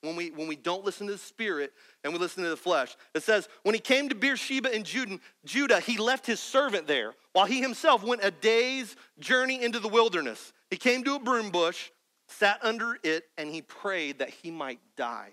when 0.02 0.16
we, 0.16 0.30
when 0.30 0.46
we 0.46 0.56
don't 0.56 0.84
listen 0.84 1.06
to 1.06 1.12
the 1.12 1.18
spirit 1.18 1.72
and 2.04 2.12
we 2.12 2.18
listen 2.18 2.44
to 2.44 2.50
the 2.50 2.56
flesh. 2.56 2.96
It 3.14 3.22
says, 3.22 3.48
when 3.62 3.74
he 3.74 3.80
came 3.80 4.08
to 4.08 4.14
Beersheba 4.14 4.74
in 4.74 4.84
Judah, 4.84 5.80
he 5.80 5.98
left 5.98 6.26
his 6.26 6.40
servant 6.40 6.86
there 6.86 7.14
while 7.32 7.46
he 7.46 7.60
himself 7.60 8.02
went 8.04 8.24
a 8.24 8.30
day's 8.30 8.94
journey 9.18 9.62
into 9.62 9.80
the 9.80 9.88
wilderness. 9.88 10.52
He 10.70 10.76
came 10.76 11.02
to 11.04 11.16
a 11.16 11.18
broom 11.18 11.50
bush, 11.50 11.90
sat 12.28 12.58
under 12.62 12.96
it, 13.02 13.24
and 13.36 13.50
he 13.50 13.62
prayed 13.62 14.20
that 14.20 14.30
he 14.30 14.50
might 14.50 14.80
die. 14.96 15.30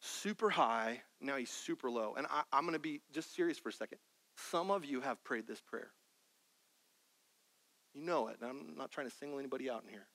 Super 0.00 0.50
high, 0.50 1.02
now 1.20 1.36
he's 1.36 1.50
super 1.50 1.90
low. 1.90 2.14
And 2.16 2.26
I, 2.30 2.42
I'm 2.52 2.62
going 2.62 2.74
to 2.74 2.78
be 2.78 3.00
just 3.12 3.34
serious 3.34 3.58
for 3.58 3.68
a 3.68 3.72
second. 3.72 3.98
Some 4.50 4.70
of 4.70 4.84
you 4.84 5.00
have 5.00 5.22
prayed 5.24 5.46
this 5.46 5.60
prayer. 5.60 5.90
You 7.94 8.02
know 8.02 8.28
it. 8.28 8.36
I'm 8.42 8.74
not 8.76 8.90
trying 8.90 9.08
to 9.08 9.16
single 9.16 9.38
anybody 9.38 9.70
out 9.70 9.82
in 9.82 9.88
here. 9.88 10.06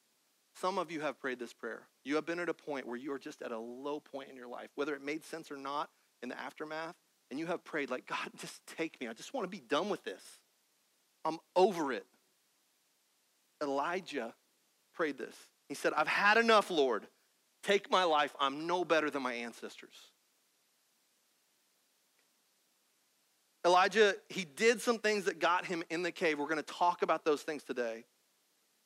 Some 0.56 0.78
of 0.78 0.92
you 0.92 1.02
have 1.02 1.20
prayed 1.20 1.40
this 1.40 1.54
prayer. 1.54 1.88
You 2.04 2.16
have 2.16 2.26
been 2.26 2.40
at 2.40 2.50
a 2.50 2.54
point 2.54 2.86
where 2.86 2.98
you 2.98 3.12
are 3.14 3.20
just 3.20 3.42
at 3.42 3.52
a 3.52 3.58
low 3.58 4.00
point 4.00 4.30
in 4.30 4.36
your 4.36 4.48
life, 4.48 4.70
whether 4.76 4.94
it 4.94 5.04
made 5.04 5.24
sense 5.24 5.52
or 5.52 5.58
not 5.58 5.90
in 6.22 6.30
the 6.30 6.40
aftermath, 6.40 6.96
and 7.30 7.40
you 7.40 7.48
have 7.48 7.64
prayed, 7.64 7.90
like, 7.90 8.06
God, 8.06 8.30
just 8.38 8.62
take 8.78 9.00
me. 9.00 9.08
I 9.08 9.14
just 9.14 9.34
want 9.34 9.46
to 9.46 9.50
be 9.50 9.64
done 9.64 9.90
with 9.90 10.04
this. 10.04 10.22
I'm 11.24 11.38
over 11.56 11.92
it. 11.94 12.06
Elijah 13.62 14.34
prayed 14.94 15.18
this. 15.18 15.36
He 15.70 15.76
said, 15.76 15.94
I've 15.94 16.08
had 16.08 16.38
enough, 16.38 16.70
Lord. 16.70 17.08
Take 17.64 17.90
my 17.90 18.04
life. 18.04 18.36
I'm 18.40 18.68
no 18.68 18.84
better 18.84 19.10
than 19.10 19.22
my 19.22 19.34
ancestors. 19.34 19.96
Elijah, 23.64 24.16
he 24.30 24.44
did 24.44 24.82
some 24.82 24.98
things 24.98 25.26
that 25.26 25.40
got 25.40 25.66
him 25.66 25.84
in 25.90 26.02
the 26.02 26.12
cave. 26.12 26.40
We're 26.40 26.48
going 26.48 26.58
to 26.58 26.64
talk 26.64 27.04
about 27.04 27.24
those 27.24 27.44
things 27.44 27.64
today. 27.64 28.06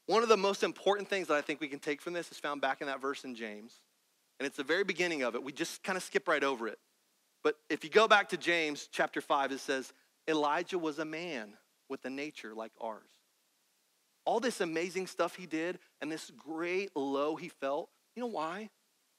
One 0.08 0.22
of 0.22 0.30
the 0.30 0.38
most 0.38 0.64
important 0.64 1.10
things 1.10 1.28
that 1.28 1.36
I 1.36 1.42
think 1.42 1.60
we 1.60 1.68
can 1.68 1.80
take 1.80 2.02
from 2.02 2.14
this 2.14 2.32
is 2.32 2.38
found 2.38 2.62
back 2.62 2.82
in 2.82 2.88
that 2.88 3.02
verse 3.02 3.24
in 3.24 3.36
James. 3.36 3.82
And 4.40 4.46
it's 4.46 4.58
the 4.58 4.64
very 4.64 4.84
beginning 4.84 5.24
of 5.24 5.36
it. 5.36 5.44
We 5.44 5.52
just 5.52 5.84
kind 5.84 5.98
of 5.98 6.04
skip 6.04 6.28
right 6.28 6.44
over 6.44 6.68
it. 6.68 6.78
But 7.44 7.56
if 7.70 7.84
you 7.84 7.90
go 7.90 8.08
back 8.08 8.30
to 8.30 8.38
James 8.38 8.90
chapter 8.92 9.22
5, 9.22 9.52
it 9.52 9.60
says, 9.60 9.94
Elijah 10.28 10.80
was 10.80 11.00
a 11.00 11.06
man 11.06 11.54
with 11.90 12.04
a 12.06 12.10
nature 12.10 12.54
like 12.54 12.72
ours. 12.82 13.10
All 14.26 14.40
this 14.40 14.62
amazing 14.62 15.08
stuff 15.08 15.36
he 15.36 15.46
did 15.46 15.80
and 16.02 16.12
this 16.12 16.32
great 16.38 16.90
low 16.96 17.36
he 17.36 17.50
felt, 17.50 17.90
you 18.16 18.22
know 18.22 18.28
why? 18.28 18.70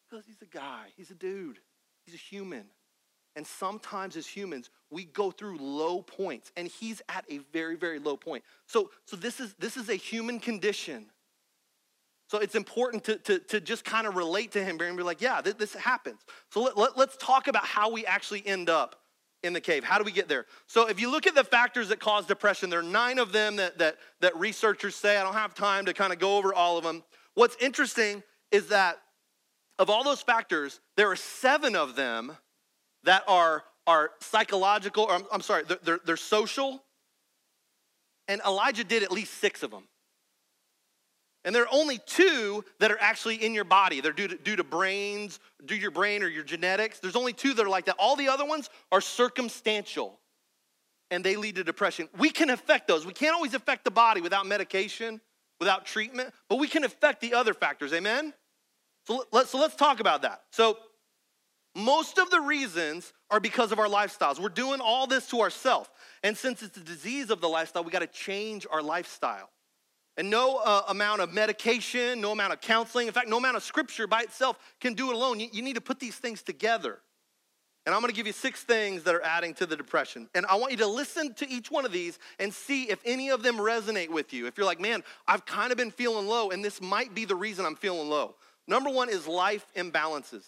Because 0.08 0.26
he's 0.26 0.42
a 0.42 0.46
guy, 0.46 0.86
he's 0.96 1.10
a 1.10 1.14
dude, 1.14 1.58
he's 2.04 2.14
a 2.14 2.18
human. 2.18 2.64
And 3.36 3.46
sometimes 3.46 4.16
as 4.16 4.26
humans, 4.26 4.70
we 4.90 5.04
go 5.04 5.30
through 5.30 5.58
low 5.58 6.00
points, 6.00 6.50
and 6.56 6.66
he's 6.66 7.02
at 7.08 7.24
a 7.30 7.38
very, 7.52 7.76
very 7.76 7.98
low 7.98 8.16
point. 8.16 8.42
So, 8.66 8.90
so 9.04 9.14
this, 9.16 9.40
is, 9.40 9.54
this 9.58 9.76
is 9.76 9.90
a 9.90 9.94
human 9.94 10.40
condition. 10.40 11.06
So 12.28 12.38
it's 12.38 12.54
important 12.54 13.04
to, 13.04 13.16
to, 13.18 13.38
to 13.38 13.60
just 13.60 13.84
kind 13.84 14.06
of 14.06 14.16
relate 14.16 14.52
to 14.52 14.64
him 14.64 14.80
and 14.80 14.96
be 14.96 15.02
like, 15.02 15.20
yeah, 15.20 15.42
this, 15.42 15.74
happens. 15.74 16.22
So 16.50 16.62
let, 16.62 16.76
let, 16.76 16.96
let's 16.96 17.16
talk 17.18 17.46
about 17.46 17.64
how 17.64 17.90
we 17.90 18.04
actually 18.06 18.44
end 18.44 18.68
up 18.70 18.96
in 19.42 19.52
the 19.52 19.60
cave. 19.60 19.84
How 19.84 19.98
do 19.98 20.04
we 20.04 20.12
get 20.12 20.28
there? 20.28 20.46
So 20.66 20.88
if 20.88 20.98
you 20.98 21.10
look 21.10 21.26
at 21.26 21.34
the 21.34 21.44
factors 21.44 21.90
that 21.90 22.00
cause 22.00 22.26
depression, 22.26 22.70
there 22.70 22.80
are 22.80 22.82
nine 22.82 23.18
of 23.18 23.32
them 23.32 23.56
that, 23.56 23.78
that, 23.78 23.96
that 24.20 24.36
researchers 24.36 24.96
say. 24.96 25.18
I 25.18 25.22
don't 25.22 25.34
have 25.34 25.54
time 25.54 25.84
to 25.84 25.92
kind 25.92 26.12
of 26.12 26.18
go 26.18 26.38
over 26.38 26.52
all 26.52 26.78
of 26.78 26.84
them. 26.84 27.04
What's 27.34 27.56
interesting 27.60 28.22
is 28.50 28.68
that 28.68 28.96
of 29.78 29.90
all 29.90 30.02
those 30.02 30.22
factors, 30.22 30.80
there 30.96 31.10
are 31.10 31.16
seven 31.16 31.76
of 31.76 31.96
them 31.96 32.36
that 33.04 33.22
are, 33.28 33.64
are 33.86 34.10
psychological, 34.20 35.04
or 35.04 35.12
I'm, 35.12 35.24
I'm 35.32 35.40
sorry, 35.40 35.64
they're, 35.64 35.78
they're, 35.82 36.00
they're 36.04 36.16
social. 36.16 36.82
And 38.28 38.40
Elijah 38.44 38.84
did 38.84 39.02
at 39.02 39.12
least 39.12 39.34
six 39.34 39.62
of 39.62 39.70
them. 39.70 39.84
And 41.44 41.54
there 41.54 41.62
are 41.62 41.68
only 41.70 42.00
two 42.06 42.64
that 42.80 42.90
are 42.90 42.98
actually 43.00 43.36
in 43.36 43.54
your 43.54 43.64
body. 43.64 44.00
They're 44.00 44.12
due 44.12 44.26
to, 44.26 44.36
due 44.36 44.56
to 44.56 44.64
brains, 44.64 45.38
due 45.64 45.76
to 45.76 45.80
your 45.80 45.92
brain 45.92 46.24
or 46.24 46.28
your 46.28 46.42
genetics. 46.42 46.98
There's 46.98 47.14
only 47.14 47.32
two 47.32 47.54
that 47.54 47.64
are 47.64 47.68
like 47.68 47.84
that. 47.84 47.94
All 48.00 48.16
the 48.16 48.28
other 48.28 48.44
ones 48.44 48.68
are 48.90 49.00
circumstantial 49.00 50.18
and 51.12 51.22
they 51.22 51.36
lead 51.36 51.54
to 51.54 51.62
depression. 51.62 52.08
We 52.18 52.30
can 52.30 52.50
affect 52.50 52.88
those. 52.88 53.06
We 53.06 53.12
can't 53.12 53.32
always 53.32 53.54
affect 53.54 53.84
the 53.84 53.92
body 53.92 54.20
without 54.20 54.44
medication, 54.44 55.20
without 55.60 55.86
treatment, 55.86 56.34
but 56.48 56.58
we 56.58 56.66
can 56.66 56.82
affect 56.82 57.20
the 57.20 57.34
other 57.34 57.54
factors. 57.54 57.92
Amen? 57.92 58.34
So, 59.06 59.24
let, 59.30 59.46
so 59.46 59.58
let's 59.58 59.76
talk 59.76 60.00
about 60.00 60.22
that. 60.22 60.42
So, 60.50 60.78
most 61.76 62.16
of 62.18 62.30
the 62.30 62.40
reasons 62.40 63.12
are 63.30 63.38
because 63.38 63.70
of 63.70 63.78
our 63.78 63.86
lifestyles. 63.86 64.40
We're 64.40 64.48
doing 64.48 64.80
all 64.80 65.06
this 65.06 65.28
to 65.28 65.40
ourselves. 65.42 65.90
And 66.22 66.36
since 66.36 66.62
it's 66.62 66.76
a 66.78 66.80
disease 66.80 67.30
of 67.30 67.42
the 67.42 67.48
lifestyle, 67.48 67.84
we 67.84 67.90
got 67.90 67.98
to 67.98 68.06
change 68.06 68.66
our 68.70 68.80
lifestyle. 68.80 69.50
And 70.16 70.30
no 70.30 70.56
uh, 70.64 70.84
amount 70.88 71.20
of 71.20 71.34
medication, 71.34 72.22
no 72.22 72.32
amount 72.32 72.54
of 72.54 72.62
counseling, 72.62 73.08
in 73.08 73.12
fact, 73.12 73.28
no 73.28 73.36
amount 73.36 73.58
of 73.58 73.62
scripture 73.62 74.06
by 74.06 74.22
itself 74.22 74.58
can 74.80 74.94
do 74.94 75.10
it 75.10 75.14
alone. 75.14 75.38
You, 75.38 75.48
you 75.52 75.60
need 75.60 75.74
to 75.74 75.82
put 75.82 76.00
these 76.00 76.16
things 76.16 76.42
together. 76.42 76.98
And 77.84 77.94
I'm 77.94 78.00
gonna 78.00 78.14
give 78.14 78.26
you 78.26 78.32
six 78.32 78.64
things 78.64 79.02
that 79.02 79.14
are 79.14 79.22
adding 79.22 79.52
to 79.54 79.66
the 79.66 79.76
depression. 79.76 80.30
And 80.34 80.46
I 80.46 80.54
want 80.56 80.72
you 80.72 80.78
to 80.78 80.86
listen 80.86 81.34
to 81.34 81.48
each 81.48 81.70
one 81.70 81.84
of 81.84 81.92
these 81.92 82.18
and 82.38 82.54
see 82.54 82.84
if 82.84 83.00
any 83.04 83.28
of 83.28 83.42
them 83.42 83.56
resonate 83.56 84.08
with 84.08 84.32
you. 84.32 84.46
If 84.46 84.56
you're 84.56 84.66
like, 84.66 84.80
man, 84.80 85.04
I've 85.28 85.44
kind 85.44 85.70
of 85.72 85.76
been 85.76 85.90
feeling 85.90 86.26
low, 86.26 86.50
and 86.50 86.64
this 86.64 86.80
might 86.80 87.14
be 87.14 87.26
the 87.26 87.36
reason 87.36 87.66
I'm 87.66 87.76
feeling 87.76 88.08
low. 88.08 88.36
Number 88.66 88.88
one 88.88 89.10
is 89.10 89.28
life 89.28 89.66
imbalances. 89.76 90.44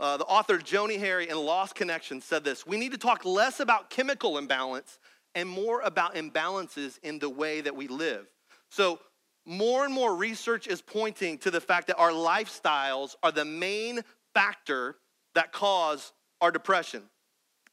Uh, 0.00 0.16
the 0.16 0.24
author 0.24 0.60
Johann 0.64 1.00
Hari 1.00 1.28
in 1.28 1.36
Lost 1.36 1.74
Connection 1.74 2.20
said 2.20 2.44
this 2.44 2.66
We 2.66 2.76
need 2.76 2.92
to 2.92 2.98
talk 2.98 3.24
less 3.24 3.60
about 3.60 3.90
chemical 3.90 4.38
imbalance 4.38 4.98
and 5.34 5.48
more 5.48 5.80
about 5.80 6.14
imbalances 6.14 6.98
in 7.02 7.18
the 7.18 7.28
way 7.28 7.60
that 7.60 7.74
we 7.74 7.88
live. 7.88 8.26
So, 8.70 9.00
more 9.44 9.84
and 9.84 9.92
more 9.92 10.14
research 10.14 10.66
is 10.66 10.82
pointing 10.82 11.38
to 11.38 11.50
the 11.50 11.60
fact 11.60 11.86
that 11.86 11.96
our 11.96 12.10
lifestyles 12.10 13.16
are 13.22 13.32
the 13.32 13.44
main 13.44 14.02
factor 14.34 14.96
that 15.34 15.52
cause 15.52 16.12
our 16.40 16.50
depression. 16.50 17.02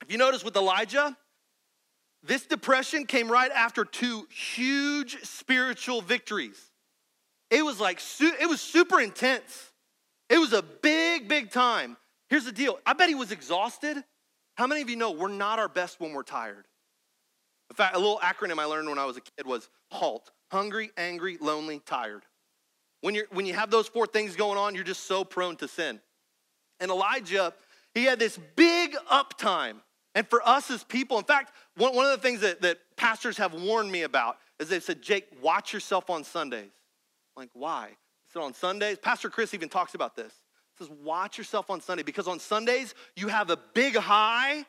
If 0.02 0.12
you 0.12 0.18
notice 0.18 0.44
with 0.44 0.56
Elijah, 0.56 1.16
this 2.24 2.46
depression 2.46 3.06
came 3.06 3.30
right 3.30 3.52
after 3.52 3.86
two 3.86 4.28
huge 4.32 5.22
spiritual 5.24 6.02
victories. 6.02 6.72
It 7.52 7.64
was 7.64 7.80
like, 7.80 8.02
it 8.20 8.50
was 8.50 8.62
super 8.62 9.00
intense. 9.00 9.72
It 10.30 10.40
was 10.40 10.54
a 10.54 10.64
big, 10.64 11.28
big 11.28 11.52
time. 11.52 11.98
Here's 12.30 12.46
the 12.46 12.52
deal 12.52 12.80
I 12.86 12.94
bet 12.94 13.10
he 13.10 13.16
was 13.16 13.32
exhausted. 13.32 14.04
How 14.56 14.68
many 14.68 14.82
of 14.82 14.90
you 14.90 14.96
know 14.96 15.12
we're 15.12 15.28
not 15.28 15.60
our 15.60 15.68
best 15.68 16.00
when 16.00 16.14
we're 16.14 16.24
tired? 16.24 16.66
In 17.70 17.76
fact, 17.76 17.96
a 17.96 18.00
little 18.00 18.20
acronym 18.20 18.60
I 18.60 18.66
learned 18.66 18.88
when 18.88 19.00
I 19.00 19.06
was 19.06 19.18
a 19.18 19.22
kid 19.22 19.46
was 19.46 19.70
HALT 19.92 20.32
hungry, 20.52 20.92
angry, 20.98 21.38
lonely, 21.42 21.80
tired. 21.86 22.24
When, 23.02 23.16
you're, 23.16 23.26
when 23.32 23.46
you 23.46 23.54
have 23.54 23.72
those 23.72 23.88
four 23.88 24.08
things 24.08 24.36
going 24.36 24.58
on, 24.58 24.76
you're 24.76 24.84
just 24.84 25.06
so 25.06 25.24
prone 25.24 25.56
to 25.58 25.68
sin. 25.68 26.00
And 26.80 26.90
Elijah, 26.92 27.54
he 27.94 28.06
had 28.06 28.20
this 28.20 28.40
big 28.56 28.96
uptime. 29.12 29.78
And 30.14 30.28
for 30.28 30.48
us 30.48 30.72
as 30.72 30.84
people, 30.84 31.18
in 31.18 31.26
fact, 31.26 31.52
one, 31.76 31.96
one 31.96 32.06
of 32.06 32.12
the 32.12 32.22
things 32.22 32.42
that, 32.42 32.62
that 32.62 32.78
pastors 32.96 33.38
have 33.38 33.54
warned 33.54 33.92
me 33.92 34.04
about 34.04 34.38
is 34.60 34.70
they've 34.70 34.82
said, 34.82 35.02
Jake, 35.02 35.28
watch 35.42 35.74
yourself 35.74 36.10
on 36.10 36.24
Sundays. 36.24 36.72
I'm 37.36 37.42
like, 37.42 37.50
why? 37.54 37.92
So 38.34 38.42
on 38.42 38.54
Sundays, 38.54 38.98
Pastor 38.98 39.30
Chris 39.30 39.54
even 39.54 39.70
talks 39.70 39.94
about 39.94 40.16
this 40.16 40.34
says, 40.78 40.90
watch 41.04 41.38
yourself 41.38 41.70
on 41.70 41.82
Sunday 41.82 42.04
because 42.04 42.28
on 42.28 42.40
Sundays 42.40 42.94
you 43.16 43.28
have 43.28 43.50
a 43.50 43.58
big 43.74 43.96
high. 43.96 44.66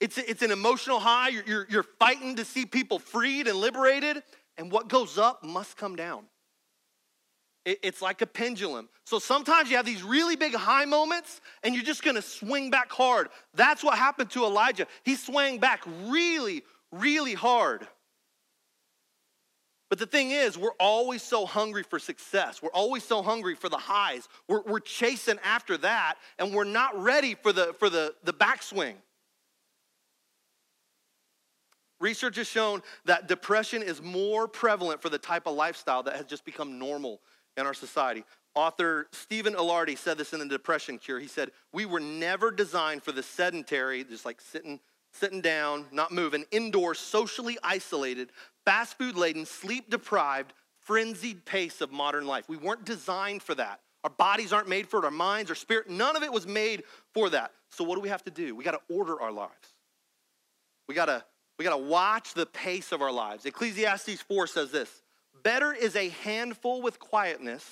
It's, 0.00 0.18
it's 0.18 0.42
an 0.42 0.50
emotional 0.50 0.98
high. 0.98 1.28
You're, 1.28 1.44
you're, 1.46 1.66
you're 1.70 1.86
fighting 1.98 2.36
to 2.36 2.44
see 2.44 2.66
people 2.66 2.98
freed 2.98 3.46
and 3.46 3.58
liberated, 3.58 4.22
and 4.58 4.70
what 4.70 4.88
goes 4.88 5.16
up 5.18 5.44
must 5.44 5.76
come 5.76 5.94
down. 5.94 6.24
It, 7.64 7.78
it's 7.82 8.02
like 8.02 8.20
a 8.20 8.26
pendulum. 8.26 8.88
So 9.04 9.20
sometimes 9.20 9.70
you 9.70 9.76
have 9.76 9.86
these 9.86 10.02
really 10.02 10.34
big 10.34 10.54
high 10.54 10.84
moments, 10.84 11.40
and 11.62 11.74
you're 11.74 11.84
just 11.84 12.02
gonna 12.02 12.22
swing 12.22 12.70
back 12.70 12.90
hard. 12.90 13.28
That's 13.54 13.84
what 13.84 13.96
happened 13.96 14.30
to 14.30 14.44
Elijah. 14.44 14.86
He 15.04 15.14
swung 15.14 15.58
back 15.58 15.84
really, 16.06 16.64
really 16.90 17.34
hard. 17.34 17.86
But 19.92 19.98
the 19.98 20.06
thing 20.06 20.30
is, 20.30 20.56
we're 20.56 20.70
always 20.80 21.22
so 21.22 21.44
hungry 21.44 21.82
for 21.82 21.98
success. 21.98 22.62
We're 22.62 22.70
always 22.70 23.04
so 23.04 23.20
hungry 23.20 23.54
for 23.54 23.68
the 23.68 23.76
highs. 23.76 24.26
We're, 24.48 24.62
we're 24.62 24.80
chasing 24.80 25.38
after 25.44 25.76
that, 25.76 26.14
and 26.38 26.54
we're 26.54 26.64
not 26.64 26.98
ready 26.98 27.34
for 27.34 27.52
the, 27.52 27.74
for 27.78 27.90
the, 27.90 28.14
the 28.24 28.32
backswing. 28.32 28.94
Research 32.00 32.36
has 32.36 32.46
shown 32.46 32.80
that 33.04 33.28
depression 33.28 33.82
is 33.82 34.00
more 34.00 34.48
prevalent 34.48 35.02
for 35.02 35.10
the 35.10 35.18
type 35.18 35.46
of 35.46 35.56
lifestyle 35.56 36.02
that 36.04 36.16
has 36.16 36.24
just 36.24 36.46
become 36.46 36.78
normal 36.78 37.20
in 37.58 37.66
our 37.66 37.74
society. 37.74 38.24
Author 38.54 39.08
Stephen 39.12 39.52
Ilardi 39.52 39.98
said 39.98 40.16
this 40.16 40.32
in 40.32 40.38
The 40.38 40.46
Depression 40.46 40.96
Cure. 40.96 41.20
He 41.20 41.28
said, 41.28 41.50
We 41.70 41.84
were 41.84 42.00
never 42.00 42.50
designed 42.50 43.02
for 43.02 43.12
the 43.12 43.22
sedentary, 43.22 44.04
just 44.04 44.24
like 44.24 44.40
sitting 44.40 44.80
sitting 45.12 45.40
down, 45.40 45.86
not 45.92 46.10
moving, 46.10 46.44
indoor, 46.50 46.94
socially 46.94 47.58
isolated, 47.62 48.30
fast 48.64 48.98
food 48.98 49.16
laden, 49.16 49.46
sleep 49.46 49.90
deprived, 49.90 50.52
frenzied 50.80 51.44
pace 51.44 51.80
of 51.80 51.92
modern 51.92 52.26
life. 52.26 52.48
We 52.48 52.56
weren't 52.56 52.84
designed 52.84 53.42
for 53.42 53.54
that. 53.54 53.80
Our 54.04 54.10
bodies 54.10 54.52
aren't 54.52 54.68
made 54.68 54.88
for 54.88 54.98
it, 54.98 55.04
our 55.04 55.10
minds, 55.10 55.50
our 55.50 55.54
spirit, 55.54 55.88
none 55.88 56.16
of 56.16 56.22
it 56.22 56.32
was 56.32 56.46
made 56.46 56.82
for 57.14 57.30
that. 57.30 57.52
So 57.70 57.84
what 57.84 57.94
do 57.94 58.00
we 58.00 58.08
have 58.08 58.24
to 58.24 58.30
do? 58.30 58.56
We 58.56 58.64
got 58.64 58.72
to 58.72 58.94
order 58.94 59.20
our 59.20 59.30
lives. 59.30 59.74
We 60.88 60.94
got 60.94 61.06
to 61.06 61.24
we 61.58 61.64
got 61.64 61.76
to 61.76 61.84
watch 61.84 62.34
the 62.34 62.46
pace 62.46 62.92
of 62.92 63.02
our 63.02 63.12
lives. 63.12 63.46
Ecclesiastes 63.46 64.22
4 64.22 64.46
says 64.46 64.72
this, 64.72 65.02
better 65.44 65.72
is 65.72 65.94
a 65.94 66.08
handful 66.08 66.82
with 66.82 66.98
quietness 66.98 67.64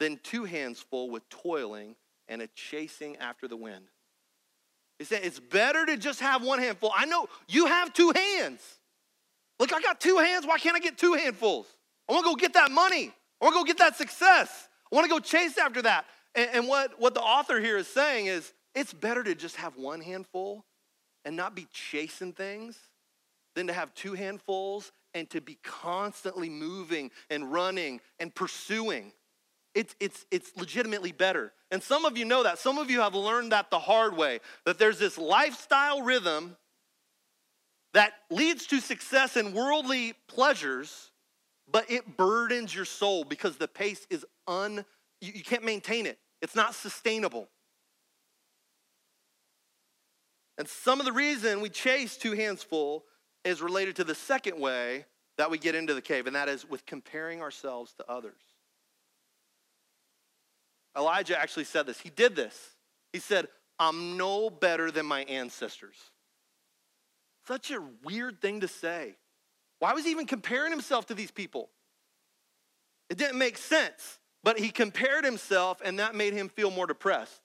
than 0.00 0.18
two 0.22 0.44
hands 0.44 0.80
full 0.80 1.10
with 1.10 1.28
toiling 1.28 1.94
and 2.28 2.42
a 2.42 2.48
chasing 2.48 3.16
after 3.18 3.46
the 3.46 3.56
wind. 3.56 3.84
He 4.98 5.04
said, 5.04 5.20
it's 5.22 5.38
better 5.38 5.86
to 5.86 5.96
just 5.96 6.20
have 6.20 6.42
one 6.42 6.58
handful. 6.58 6.92
I 6.96 7.04
know 7.04 7.28
you 7.48 7.66
have 7.66 7.92
two 7.92 8.12
hands. 8.14 8.60
Look, 9.58 9.72
I 9.72 9.80
got 9.80 10.00
two 10.00 10.18
hands. 10.18 10.46
Why 10.46 10.58
can't 10.58 10.76
I 10.76 10.80
get 10.80 10.98
two 10.98 11.14
handfuls? 11.14 11.66
I 12.08 12.12
want 12.12 12.24
to 12.24 12.30
go 12.30 12.36
get 12.36 12.54
that 12.54 12.70
money. 12.70 13.12
I 13.40 13.44
want 13.44 13.54
to 13.54 13.60
go 13.60 13.64
get 13.64 13.78
that 13.78 13.96
success. 13.96 14.68
I 14.92 14.94
want 14.94 15.04
to 15.04 15.10
go 15.10 15.20
chase 15.20 15.58
after 15.58 15.82
that. 15.82 16.06
And, 16.34 16.50
and 16.52 16.68
what, 16.68 17.00
what 17.00 17.14
the 17.14 17.22
author 17.22 17.60
here 17.60 17.76
is 17.76 17.86
saying 17.86 18.26
is 18.26 18.52
it's 18.74 18.92
better 18.92 19.22
to 19.22 19.34
just 19.34 19.56
have 19.56 19.76
one 19.76 20.00
handful 20.00 20.64
and 21.24 21.36
not 21.36 21.54
be 21.54 21.66
chasing 21.72 22.32
things 22.32 22.78
than 23.54 23.68
to 23.68 23.72
have 23.72 23.94
two 23.94 24.14
handfuls 24.14 24.92
and 25.14 25.30
to 25.30 25.40
be 25.40 25.58
constantly 25.62 26.48
moving 26.48 27.10
and 27.30 27.52
running 27.52 28.00
and 28.18 28.34
pursuing. 28.34 29.12
It's, 29.74 29.94
it's, 30.00 30.26
it's 30.30 30.56
legitimately 30.56 31.12
better. 31.12 31.52
And 31.70 31.82
some 31.82 32.04
of 32.04 32.16
you 32.16 32.24
know 32.24 32.42
that. 32.42 32.58
Some 32.58 32.78
of 32.78 32.90
you 32.90 33.00
have 33.00 33.14
learned 33.14 33.52
that 33.52 33.70
the 33.70 33.78
hard 33.78 34.16
way 34.16 34.40
that 34.64 34.78
there's 34.78 34.98
this 34.98 35.18
lifestyle 35.18 36.02
rhythm 36.02 36.56
that 37.94 38.12
leads 38.28 38.66
to 38.66 38.80
success 38.80 39.36
and 39.36 39.54
worldly 39.54 40.14
pleasures, 40.26 41.10
but 41.70 41.90
it 41.90 42.16
burdens 42.16 42.74
your 42.74 42.84
soul 42.84 43.24
because 43.24 43.56
the 43.56 43.68
pace 43.68 44.06
is 44.10 44.26
un, 44.46 44.84
you, 45.20 45.32
you 45.34 45.44
can't 45.44 45.64
maintain 45.64 46.04
it. 46.04 46.18
It's 46.42 46.56
not 46.56 46.74
sustainable. 46.74 47.48
And 50.58 50.68
some 50.68 51.00
of 51.00 51.06
the 51.06 51.12
reason 51.12 51.60
we 51.60 51.68
chase 51.68 52.16
two 52.16 52.32
hands 52.32 52.62
full 52.62 53.04
is 53.44 53.62
related 53.62 53.96
to 53.96 54.04
the 54.04 54.14
second 54.14 54.58
way 54.58 55.06
that 55.38 55.50
we 55.50 55.58
get 55.58 55.74
into 55.74 55.94
the 55.94 56.02
cave, 56.02 56.26
and 56.26 56.36
that 56.36 56.48
is 56.48 56.68
with 56.68 56.86
comparing 56.86 57.40
ourselves 57.40 57.92
to 57.94 58.08
others. 58.10 58.40
Elijah 60.96 61.40
actually 61.40 61.64
said 61.64 61.86
this. 61.86 61.98
He 62.00 62.10
did 62.10 62.36
this. 62.36 62.70
He 63.12 63.18
said, 63.18 63.48
I'm 63.78 64.16
no 64.16 64.50
better 64.50 64.90
than 64.90 65.06
my 65.06 65.22
ancestors. 65.24 65.96
Such 67.46 67.70
a 67.70 67.82
weird 68.02 68.40
thing 68.40 68.60
to 68.60 68.68
say. 68.68 69.16
Why 69.78 69.92
was 69.92 70.04
he 70.04 70.10
even 70.10 70.26
comparing 70.26 70.70
himself 70.70 71.06
to 71.06 71.14
these 71.14 71.30
people? 71.30 71.68
It 73.10 73.18
didn't 73.18 73.38
make 73.38 73.58
sense, 73.58 74.18
but 74.42 74.58
he 74.58 74.70
compared 74.70 75.24
himself 75.24 75.82
and 75.84 75.98
that 75.98 76.14
made 76.14 76.32
him 76.32 76.48
feel 76.48 76.70
more 76.70 76.86
depressed. 76.86 77.40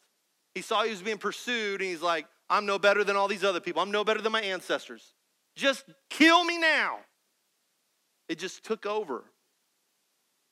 He 0.56 0.62
saw 0.62 0.84
he 0.84 0.92
was 0.92 1.02
being 1.02 1.18
pursued 1.18 1.82
and 1.82 1.90
he's 1.90 2.02
like, 2.02 2.26
I'm 2.50 2.66
no 2.66 2.80
better 2.80 3.04
than 3.04 3.16
all 3.16 3.28
these 3.28 3.44
other 3.44 3.60
people. 3.60 3.82
I'm 3.82 3.92
no 3.92 4.04
better 4.04 4.22
than 4.22 4.32
my 4.32 4.42
ancestors. 4.42 5.14
Just 5.56 5.84
kill 6.10 6.44
me 6.44 6.58
now. 6.58 7.00
It 8.28 8.40
just 8.40 8.64
took 8.64 8.86
over. 8.86 9.24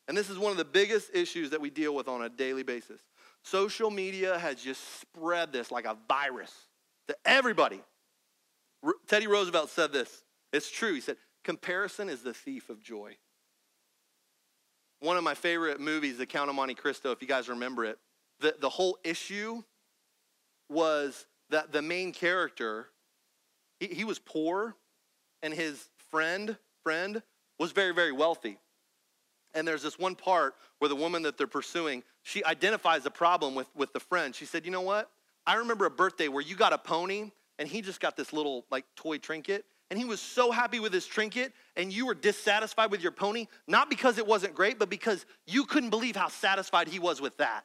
And 0.07 0.17
this 0.17 0.29
is 0.29 0.37
one 0.37 0.51
of 0.51 0.57
the 0.57 0.65
biggest 0.65 1.11
issues 1.13 1.49
that 1.51 1.61
we 1.61 1.69
deal 1.69 1.93
with 1.95 2.07
on 2.07 2.21
a 2.21 2.29
daily 2.29 2.63
basis. 2.63 3.01
Social 3.43 3.89
media 3.89 4.37
has 4.37 4.61
just 4.61 4.81
spread 5.01 5.51
this 5.51 5.71
like 5.71 5.85
a 5.85 5.97
virus 6.07 6.53
to 7.07 7.15
everybody. 7.25 7.81
Teddy 9.07 9.27
Roosevelt 9.27 9.69
said 9.69 9.91
this. 9.91 10.23
It's 10.53 10.69
true. 10.69 10.93
He 10.93 11.01
said, 11.01 11.17
Comparison 11.43 12.09
is 12.09 12.21
the 12.21 12.33
thief 12.33 12.69
of 12.69 12.81
joy. 12.81 13.17
One 14.99 15.17
of 15.17 15.23
my 15.23 15.33
favorite 15.33 15.79
movies, 15.79 16.17
The 16.17 16.25
Count 16.25 16.49
of 16.49 16.55
Monte 16.55 16.73
Cristo, 16.73 17.11
if 17.11 17.21
you 17.21 17.27
guys 17.27 17.49
remember 17.49 17.85
it, 17.85 17.99
the, 18.39 18.55
the 18.59 18.69
whole 18.69 18.97
issue 19.03 19.63
was 20.69 21.25
that 21.49 21.71
the 21.71 21.81
main 21.81 22.11
character, 22.11 22.87
he, 23.79 23.87
he 23.87 24.03
was 24.03 24.19
poor, 24.19 24.75
and 25.41 25.53
his 25.53 25.89
friend, 26.09 26.57
friend 26.83 27.21
was 27.59 27.71
very, 27.71 27.93
very 27.93 28.11
wealthy. 28.11 28.57
And 29.53 29.67
there's 29.67 29.83
this 29.83 29.97
one 29.97 30.15
part 30.15 30.55
where 30.79 30.89
the 30.89 30.95
woman 30.95 31.23
that 31.23 31.37
they're 31.37 31.47
pursuing, 31.47 32.03
she 32.23 32.43
identifies 32.43 33.05
a 33.05 33.11
problem 33.11 33.55
with, 33.55 33.67
with 33.75 33.93
the 33.93 33.99
friend. 33.99 34.35
She 34.35 34.45
said, 34.45 34.65
You 34.65 34.71
know 34.71 34.81
what? 34.81 35.09
I 35.45 35.55
remember 35.55 35.85
a 35.85 35.91
birthday 35.91 36.27
where 36.27 36.43
you 36.43 36.55
got 36.55 36.73
a 36.73 36.77
pony 36.77 37.31
and 37.59 37.67
he 37.67 37.81
just 37.81 37.99
got 37.99 38.15
this 38.15 38.33
little 38.33 38.65
like 38.71 38.85
toy 38.95 39.17
trinket. 39.17 39.65
And 39.89 39.97
he 39.97 40.03
was 40.03 40.19
so 40.19 40.51
happy 40.51 40.81
with 40.81 40.91
his 40.91 41.05
trinket, 41.05 41.53
and 41.77 41.93
you 41.93 42.05
were 42.05 42.13
dissatisfied 42.13 42.91
with 42.91 43.01
your 43.01 43.13
pony, 43.13 43.47
not 43.67 43.89
because 43.89 44.17
it 44.17 44.27
wasn't 44.27 44.53
great, 44.53 44.77
but 44.79 44.89
because 44.89 45.25
you 45.45 45.63
couldn't 45.63 45.91
believe 45.91 46.17
how 46.17 46.27
satisfied 46.27 46.89
he 46.89 46.99
was 46.99 47.21
with 47.21 47.37
that. 47.37 47.63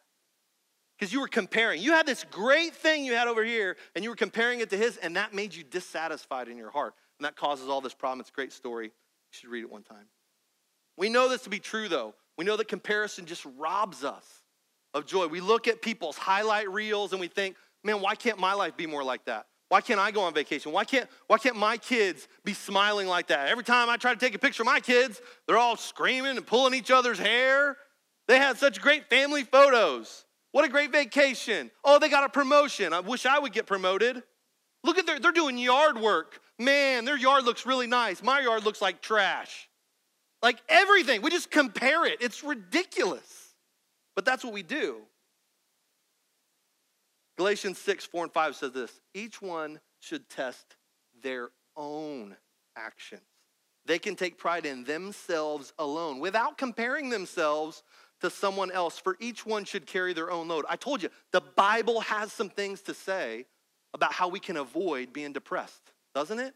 Because 0.96 1.12
you 1.12 1.20
were 1.20 1.26
comparing. 1.26 1.82
You 1.82 1.92
had 1.92 2.06
this 2.06 2.24
great 2.30 2.76
thing 2.76 3.04
you 3.04 3.14
had 3.14 3.26
over 3.26 3.42
here, 3.42 3.76
and 3.96 4.04
you 4.04 4.10
were 4.10 4.16
comparing 4.16 4.60
it 4.60 4.70
to 4.70 4.76
his, 4.76 4.98
and 4.98 5.16
that 5.16 5.34
made 5.34 5.52
you 5.52 5.64
dissatisfied 5.64 6.46
in 6.46 6.56
your 6.56 6.70
heart. 6.70 6.94
And 7.18 7.24
that 7.24 7.34
causes 7.34 7.68
all 7.68 7.80
this 7.80 7.94
problem. 7.94 8.20
It's 8.20 8.30
a 8.30 8.32
great 8.32 8.52
story. 8.52 8.86
You 8.86 8.92
should 9.32 9.50
read 9.50 9.64
it 9.64 9.70
one 9.72 9.82
time. 9.82 10.06
We 10.96 11.08
know 11.08 11.28
this 11.28 11.42
to 11.42 11.50
be 11.50 11.58
true, 11.58 11.88
though. 11.88 12.14
We 12.38 12.44
know 12.44 12.56
that 12.56 12.68
comparison 12.68 13.26
just 13.26 13.44
robs 13.58 14.04
us 14.04 14.24
of 14.94 15.06
joy. 15.06 15.26
We 15.26 15.40
look 15.40 15.66
at 15.66 15.82
people's 15.82 16.16
highlight 16.16 16.70
reels 16.70 17.12
and 17.12 17.20
we 17.20 17.28
think, 17.28 17.56
man, 17.82 18.00
why 18.00 18.14
can't 18.14 18.38
my 18.38 18.54
life 18.54 18.76
be 18.76 18.86
more 18.86 19.02
like 19.02 19.24
that? 19.24 19.46
Why 19.72 19.80
can't 19.80 19.98
I 19.98 20.10
go 20.10 20.20
on 20.20 20.34
vacation? 20.34 20.70
Why 20.70 20.84
can't, 20.84 21.08
why 21.28 21.38
can't 21.38 21.56
my 21.56 21.78
kids 21.78 22.28
be 22.44 22.52
smiling 22.52 23.06
like 23.06 23.28
that? 23.28 23.48
Every 23.48 23.64
time 23.64 23.88
I 23.88 23.96
try 23.96 24.12
to 24.12 24.20
take 24.20 24.34
a 24.34 24.38
picture 24.38 24.62
of 24.62 24.66
my 24.66 24.80
kids, 24.80 25.18
they're 25.46 25.56
all 25.56 25.78
screaming 25.78 26.36
and 26.36 26.46
pulling 26.46 26.74
each 26.74 26.90
other's 26.90 27.18
hair. 27.18 27.78
They 28.28 28.36
had 28.36 28.58
such 28.58 28.82
great 28.82 29.08
family 29.08 29.44
photos. 29.44 30.26
What 30.50 30.66
a 30.66 30.68
great 30.68 30.92
vacation. 30.92 31.70
Oh, 31.82 31.98
they 31.98 32.10
got 32.10 32.22
a 32.22 32.28
promotion. 32.28 32.92
I 32.92 33.00
wish 33.00 33.24
I 33.24 33.38
would 33.38 33.54
get 33.54 33.64
promoted. 33.64 34.22
Look 34.84 34.98
at 34.98 35.06
their, 35.06 35.18
they're 35.18 35.32
doing 35.32 35.56
yard 35.56 35.96
work. 35.96 36.42
Man, 36.58 37.06
their 37.06 37.16
yard 37.16 37.44
looks 37.44 37.64
really 37.64 37.86
nice. 37.86 38.22
My 38.22 38.40
yard 38.40 38.66
looks 38.66 38.82
like 38.82 39.00
trash. 39.00 39.70
Like 40.42 40.58
everything, 40.68 41.22
we 41.22 41.30
just 41.30 41.50
compare 41.50 42.04
it. 42.04 42.18
It's 42.20 42.44
ridiculous. 42.44 43.54
But 44.16 44.26
that's 44.26 44.44
what 44.44 44.52
we 44.52 44.64
do. 44.64 44.98
Galatians 47.36 47.78
6, 47.78 48.04
4 48.06 48.24
and 48.24 48.32
5 48.32 48.56
says 48.56 48.72
this 48.72 49.00
each 49.14 49.40
one 49.40 49.80
should 50.00 50.28
test 50.28 50.76
their 51.22 51.50
own 51.76 52.36
actions. 52.76 53.22
They 53.84 53.98
can 53.98 54.14
take 54.14 54.38
pride 54.38 54.66
in 54.66 54.84
themselves 54.84 55.72
alone 55.78 56.20
without 56.20 56.56
comparing 56.56 57.10
themselves 57.10 57.82
to 58.20 58.30
someone 58.30 58.70
else, 58.70 58.98
for 58.98 59.16
each 59.18 59.44
one 59.44 59.64
should 59.64 59.86
carry 59.86 60.12
their 60.12 60.30
own 60.30 60.46
load. 60.46 60.64
I 60.68 60.76
told 60.76 61.02
you, 61.02 61.08
the 61.32 61.40
Bible 61.40 62.00
has 62.02 62.32
some 62.32 62.48
things 62.48 62.80
to 62.82 62.94
say 62.94 63.46
about 63.94 64.12
how 64.12 64.28
we 64.28 64.38
can 64.38 64.56
avoid 64.56 65.12
being 65.12 65.32
depressed, 65.32 65.92
doesn't 66.14 66.38
it? 66.38 66.54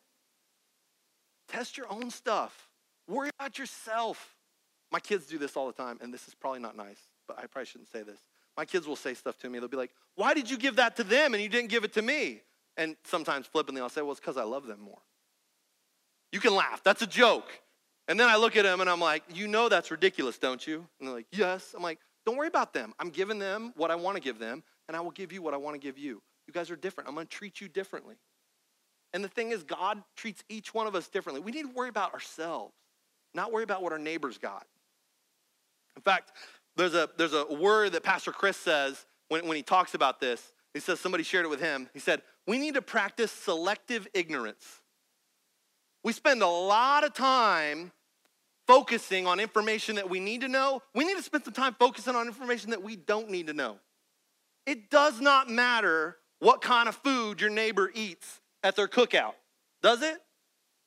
Test 1.48 1.76
your 1.76 1.90
own 1.92 2.10
stuff. 2.10 2.68
Worry 3.08 3.30
about 3.38 3.58
yourself. 3.58 4.36
My 4.92 5.00
kids 5.00 5.26
do 5.26 5.38
this 5.38 5.56
all 5.56 5.66
the 5.66 5.72
time, 5.72 5.98
and 6.00 6.14
this 6.14 6.28
is 6.28 6.34
probably 6.34 6.60
not 6.60 6.76
nice, 6.76 7.00
but 7.26 7.38
I 7.38 7.46
probably 7.46 7.66
shouldn't 7.66 7.90
say 7.90 8.02
this. 8.02 8.20
My 8.56 8.64
kids 8.64 8.86
will 8.86 8.96
say 8.96 9.14
stuff 9.14 9.38
to 9.38 9.50
me. 9.50 9.58
They'll 9.58 9.68
be 9.68 9.76
like, 9.76 9.92
Why 10.14 10.34
did 10.34 10.50
you 10.50 10.56
give 10.58 10.76
that 10.76 10.96
to 10.96 11.04
them 11.04 11.34
and 11.34 11.42
you 11.42 11.48
didn't 11.48 11.70
give 11.70 11.84
it 11.84 11.92
to 11.94 12.02
me? 12.02 12.42
And 12.76 12.96
sometimes 13.04 13.46
flippantly, 13.46 13.82
I'll 13.82 13.88
say, 13.88 14.02
Well, 14.02 14.12
it's 14.12 14.20
because 14.20 14.36
I 14.36 14.44
love 14.44 14.66
them 14.66 14.80
more. 14.80 14.98
You 16.32 16.40
can 16.40 16.54
laugh. 16.54 16.82
That's 16.82 17.02
a 17.02 17.06
joke. 17.06 17.48
And 18.08 18.20
then 18.20 18.28
I 18.28 18.36
look 18.36 18.56
at 18.56 18.62
them 18.62 18.80
and 18.80 18.88
I'm 18.88 19.00
like, 19.00 19.22
You 19.32 19.48
know 19.48 19.68
that's 19.68 19.90
ridiculous, 19.90 20.38
don't 20.38 20.64
you? 20.66 20.86
And 20.98 21.08
they're 21.08 21.14
like, 21.14 21.26
Yes. 21.32 21.74
I'm 21.76 21.82
like, 21.82 21.98
Don't 22.24 22.36
worry 22.36 22.48
about 22.48 22.72
them. 22.72 22.94
I'm 22.98 23.10
giving 23.10 23.38
them 23.38 23.72
what 23.76 23.90
I 23.90 23.94
want 23.94 24.16
to 24.16 24.22
give 24.22 24.38
them, 24.38 24.62
and 24.88 24.96
I 24.96 25.00
will 25.00 25.10
give 25.10 25.32
you 25.32 25.42
what 25.42 25.54
I 25.54 25.58
want 25.58 25.74
to 25.74 25.80
give 25.80 25.98
you. 25.98 26.22
You 26.46 26.52
guys 26.52 26.70
are 26.70 26.76
different. 26.76 27.08
I'm 27.08 27.14
going 27.14 27.26
to 27.26 27.36
treat 27.36 27.60
you 27.60 27.68
differently. 27.68 28.16
And 29.12 29.24
the 29.24 29.28
thing 29.28 29.50
is, 29.50 29.62
God 29.62 30.02
treats 30.16 30.44
each 30.48 30.74
one 30.74 30.86
of 30.86 30.94
us 30.94 31.08
differently. 31.08 31.40
We 31.40 31.52
need 31.52 31.62
to 31.62 31.72
worry 31.72 31.88
about 31.88 32.12
ourselves 32.12 32.74
not 33.36 33.52
worry 33.52 33.62
about 33.62 33.82
what 33.82 33.92
our 33.92 33.98
neighbors 33.98 34.38
got. 34.38 34.66
In 35.94 36.02
fact, 36.02 36.32
there's 36.76 36.94
a, 36.94 37.08
there's 37.16 37.32
a 37.32 37.46
word 37.52 37.92
that 37.92 38.02
Pastor 38.02 38.32
Chris 38.32 38.56
says 38.56 39.04
when, 39.28 39.46
when 39.46 39.56
he 39.56 39.62
talks 39.62 39.94
about 39.94 40.20
this. 40.20 40.52
He 40.74 40.80
says, 40.80 41.00
somebody 41.00 41.24
shared 41.24 41.46
it 41.46 41.48
with 41.48 41.60
him. 41.60 41.88
He 41.94 42.00
said, 42.00 42.22
We 42.46 42.58
need 42.58 42.74
to 42.74 42.82
practice 42.82 43.32
selective 43.32 44.06
ignorance. 44.12 44.82
We 46.04 46.12
spend 46.12 46.42
a 46.42 46.46
lot 46.46 47.02
of 47.02 47.14
time 47.14 47.92
focusing 48.66 49.26
on 49.26 49.40
information 49.40 49.96
that 49.96 50.10
we 50.10 50.20
need 50.20 50.42
to 50.42 50.48
know. 50.48 50.82
We 50.94 51.04
need 51.04 51.16
to 51.16 51.22
spend 51.22 51.44
some 51.44 51.54
time 51.54 51.74
focusing 51.78 52.14
on 52.14 52.26
information 52.26 52.70
that 52.70 52.82
we 52.82 52.96
don't 52.96 53.30
need 53.30 53.46
to 53.46 53.52
know. 53.52 53.78
It 54.66 54.90
does 54.90 55.20
not 55.20 55.48
matter 55.48 56.16
what 56.40 56.60
kind 56.60 56.88
of 56.88 56.96
food 56.96 57.40
your 57.40 57.50
neighbor 57.50 57.90
eats 57.94 58.40
at 58.62 58.76
their 58.76 58.88
cookout, 58.88 59.34
does 59.82 60.02
it? 60.02 60.18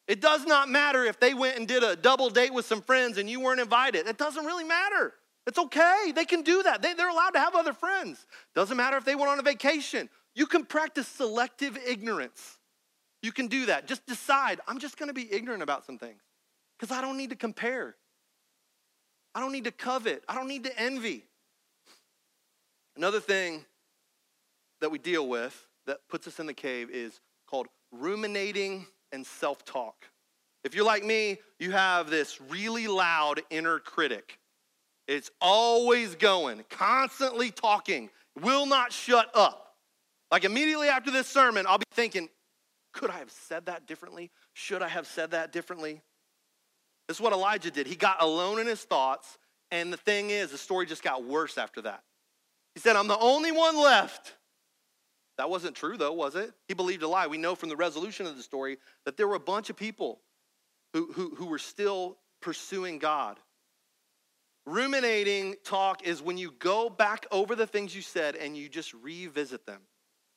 It 0.08 0.22
does 0.22 0.46
not 0.46 0.70
matter 0.70 1.06
if 1.06 1.20
they 1.20 1.34
went 1.34 1.58
and 1.58 1.68
did 1.68 1.84
a 1.84 1.96
double 1.96 2.30
date 2.30 2.54
with 2.54 2.66
some 2.66 2.82
friends 2.82 3.18
and 3.18 3.30
you 3.30 3.40
weren't 3.40 3.60
invited. 3.60 4.08
It 4.08 4.18
doesn't 4.18 4.46
really 4.46 4.64
matter. 4.64 5.14
It's 5.50 5.58
okay. 5.58 6.14
They 6.16 6.26
can 6.26 6.44
do 6.44 6.62
that. 6.62 6.84
They, 6.84 6.94
they're 6.94 7.10
allowed 7.10 7.32
to 7.32 7.40
have 7.40 7.56
other 7.56 7.74
friends. 7.74 8.24
Doesn't 8.54 8.78
matter 8.78 8.98
if 8.98 9.04
they 9.04 9.16
went 9.16 9.32
on 9.32 9.40
a 9.40 9.42
vacation. 9.42 10.08
You 10.36 10.46
can 10.46 10.64
practice 10.64 11.08
selective 11.08 11.76
ignorance. 11.76 12.60
You 13.24 13.32
can 13.32 13.48
do 13.48 13.66
that. 13.66 13.88
Just 13.88 14.06
decide, 14.06 14.60
I'm 14.68 14.78
just 14.78 15.00
going 15.00 15.08
to 15.08 15.14
be 15.14 15.28
ignorant 15.34 15.64
about 15.64 15.88
some 15.88 15.98
things 15.98 16.22
because 16.78 16.96
I 16.96 17.02
don't 17.02 17.18
need 17.18 17.32
to 17.32 17.36
compare. 17.36 17.96
I 19.34 19.40
don't 19.40 19.52
need 19.52 19.64
to 19.64 19.72
covet. 19.72 20.24
I 20.30 20.36
don't 20.36 20.48
need 20.48 20.66
to 20.66 20.80
envy. 20.80 21.26
Another 22.96 23.20
thing 23.20 23.66
that 24.82 24.92
we 24.92 25.00
deal 25.00 25.28
with 25.28 25.66
that 25.88 25.98
puts 26.10 26.28
us 26.28 26.40
in 26.40 26.46
the 26.46 26.54
cave 26.54 26.92
is 26.92 27.22
called 27.50 27.66
ruminating 27.92 28.86
and 29.12 29.26
self 29.26 29.66
talk. 29.66 30.06
If 30.64 30.76
you're 30.76 30.86
like 30.86 31.04
me, 31.04 31.40
you 31.58 31.72
have 31.72 32.12
this 32.12 32.40
really 32.40 32.88
loud 32.88 33.42
inner 33.50 33.80
critic. 33.80 34.39
It's 35.10 35.32
always 35.42 36.14
going, 36.14 36.64
constantly 36.70 37.50
talking, 37.50 38.12
will 38.40 38.68
not 38.68 38.94
shut 38.94 39.28
up. 39.34 39.74
Like 40.30 40.44
immediately 40.44 40.88
after 40.88 41.10
this 41.10 41.26
sermon, 41.26 41.66
I'll 41.68 41.80
be 41.80 41.86
thinking, 41.94 42.30
could 42.94 43.10
I 43.10 43.18
have 43.18 43.32
said 43.32 43.66
that 43.66 43.88
differently? 43.88 44.30
Should 44.54 44.84
I 44.84 44.88
have 44.88 45.08
said 45.08 45.32
that 45.32 45.52
differently? 45.52 46.04
This 47.08 47.18
is 47.18 47.22
what 47.22 47.34
Elijah 47.34 47.72
did. 47.72 47.88
He 47.88 47.96
got 47.96 48.22
alone 48.22 48.60
in 48.60 48.68
his 48.68 48.84
thoughts, 48.84 49.40
and 49.72 49.92
the 49.92 49.98
thing 49.98 50.30
is, 50.30 50.52
the 50.52 50.60
story 50.60 50.86
just 50.86 51.02
got 51.02 51.24
worse 51.24 51.58
after 51.58 51.82
that. 51.82 52.04
He 52.76 52.80
said, 52.80 52.96
I'm 52.96 53.08
the 53.08 53.18
only 53.18 53.52
one 53.52 53.82
left. 53.82 54.36
That 55.40 55.50
wasn't 55.50 55.76
true, 55.76 55.98
though, 55.98 56.14
was 56.14 56.36
it? 56.36 56.52
He 56.68 56.76
believed 56.76 57.02
a 57.02 57.08
lie. 57.08 57.26
We 57.26 57.40
know 57.40 57.56
from 57.56 57.70
the 57.70 57.76
resolution 57.76 58.28
of 58.28 58.38
the 58.38 58.44
story 58.44 58.78
that 59.06 59.18
there 59.18 59.28
were 59.28 59.34
a 59.34 59.40
bunch 59.40 59.72
of 59.72 59.76
people 59.76 60.22
who, 60.94 61.12
who, 61.14 61.34
who 61.34 61.48
were 61.48 61.58
still 61.58 62.18
pursuing 62.44 63.00
God. 63.00 63.40
Ruminating 64.70 65.56
talk 65.64 66.06
is 66.06 66.22
when 66.22 66.38
you 66.38 66.54
go 66.60 66.92
back 66.92 67.26
over 67.32 67.56
the 67.56 67.66
things 67.66 67.96
you 67.96 68.04
said 68.04 68.36
and 68.36 68.56
you 68.56 68.70
just 68.70 68.94
revisit 68.94 69.66
them. 69.66 69.82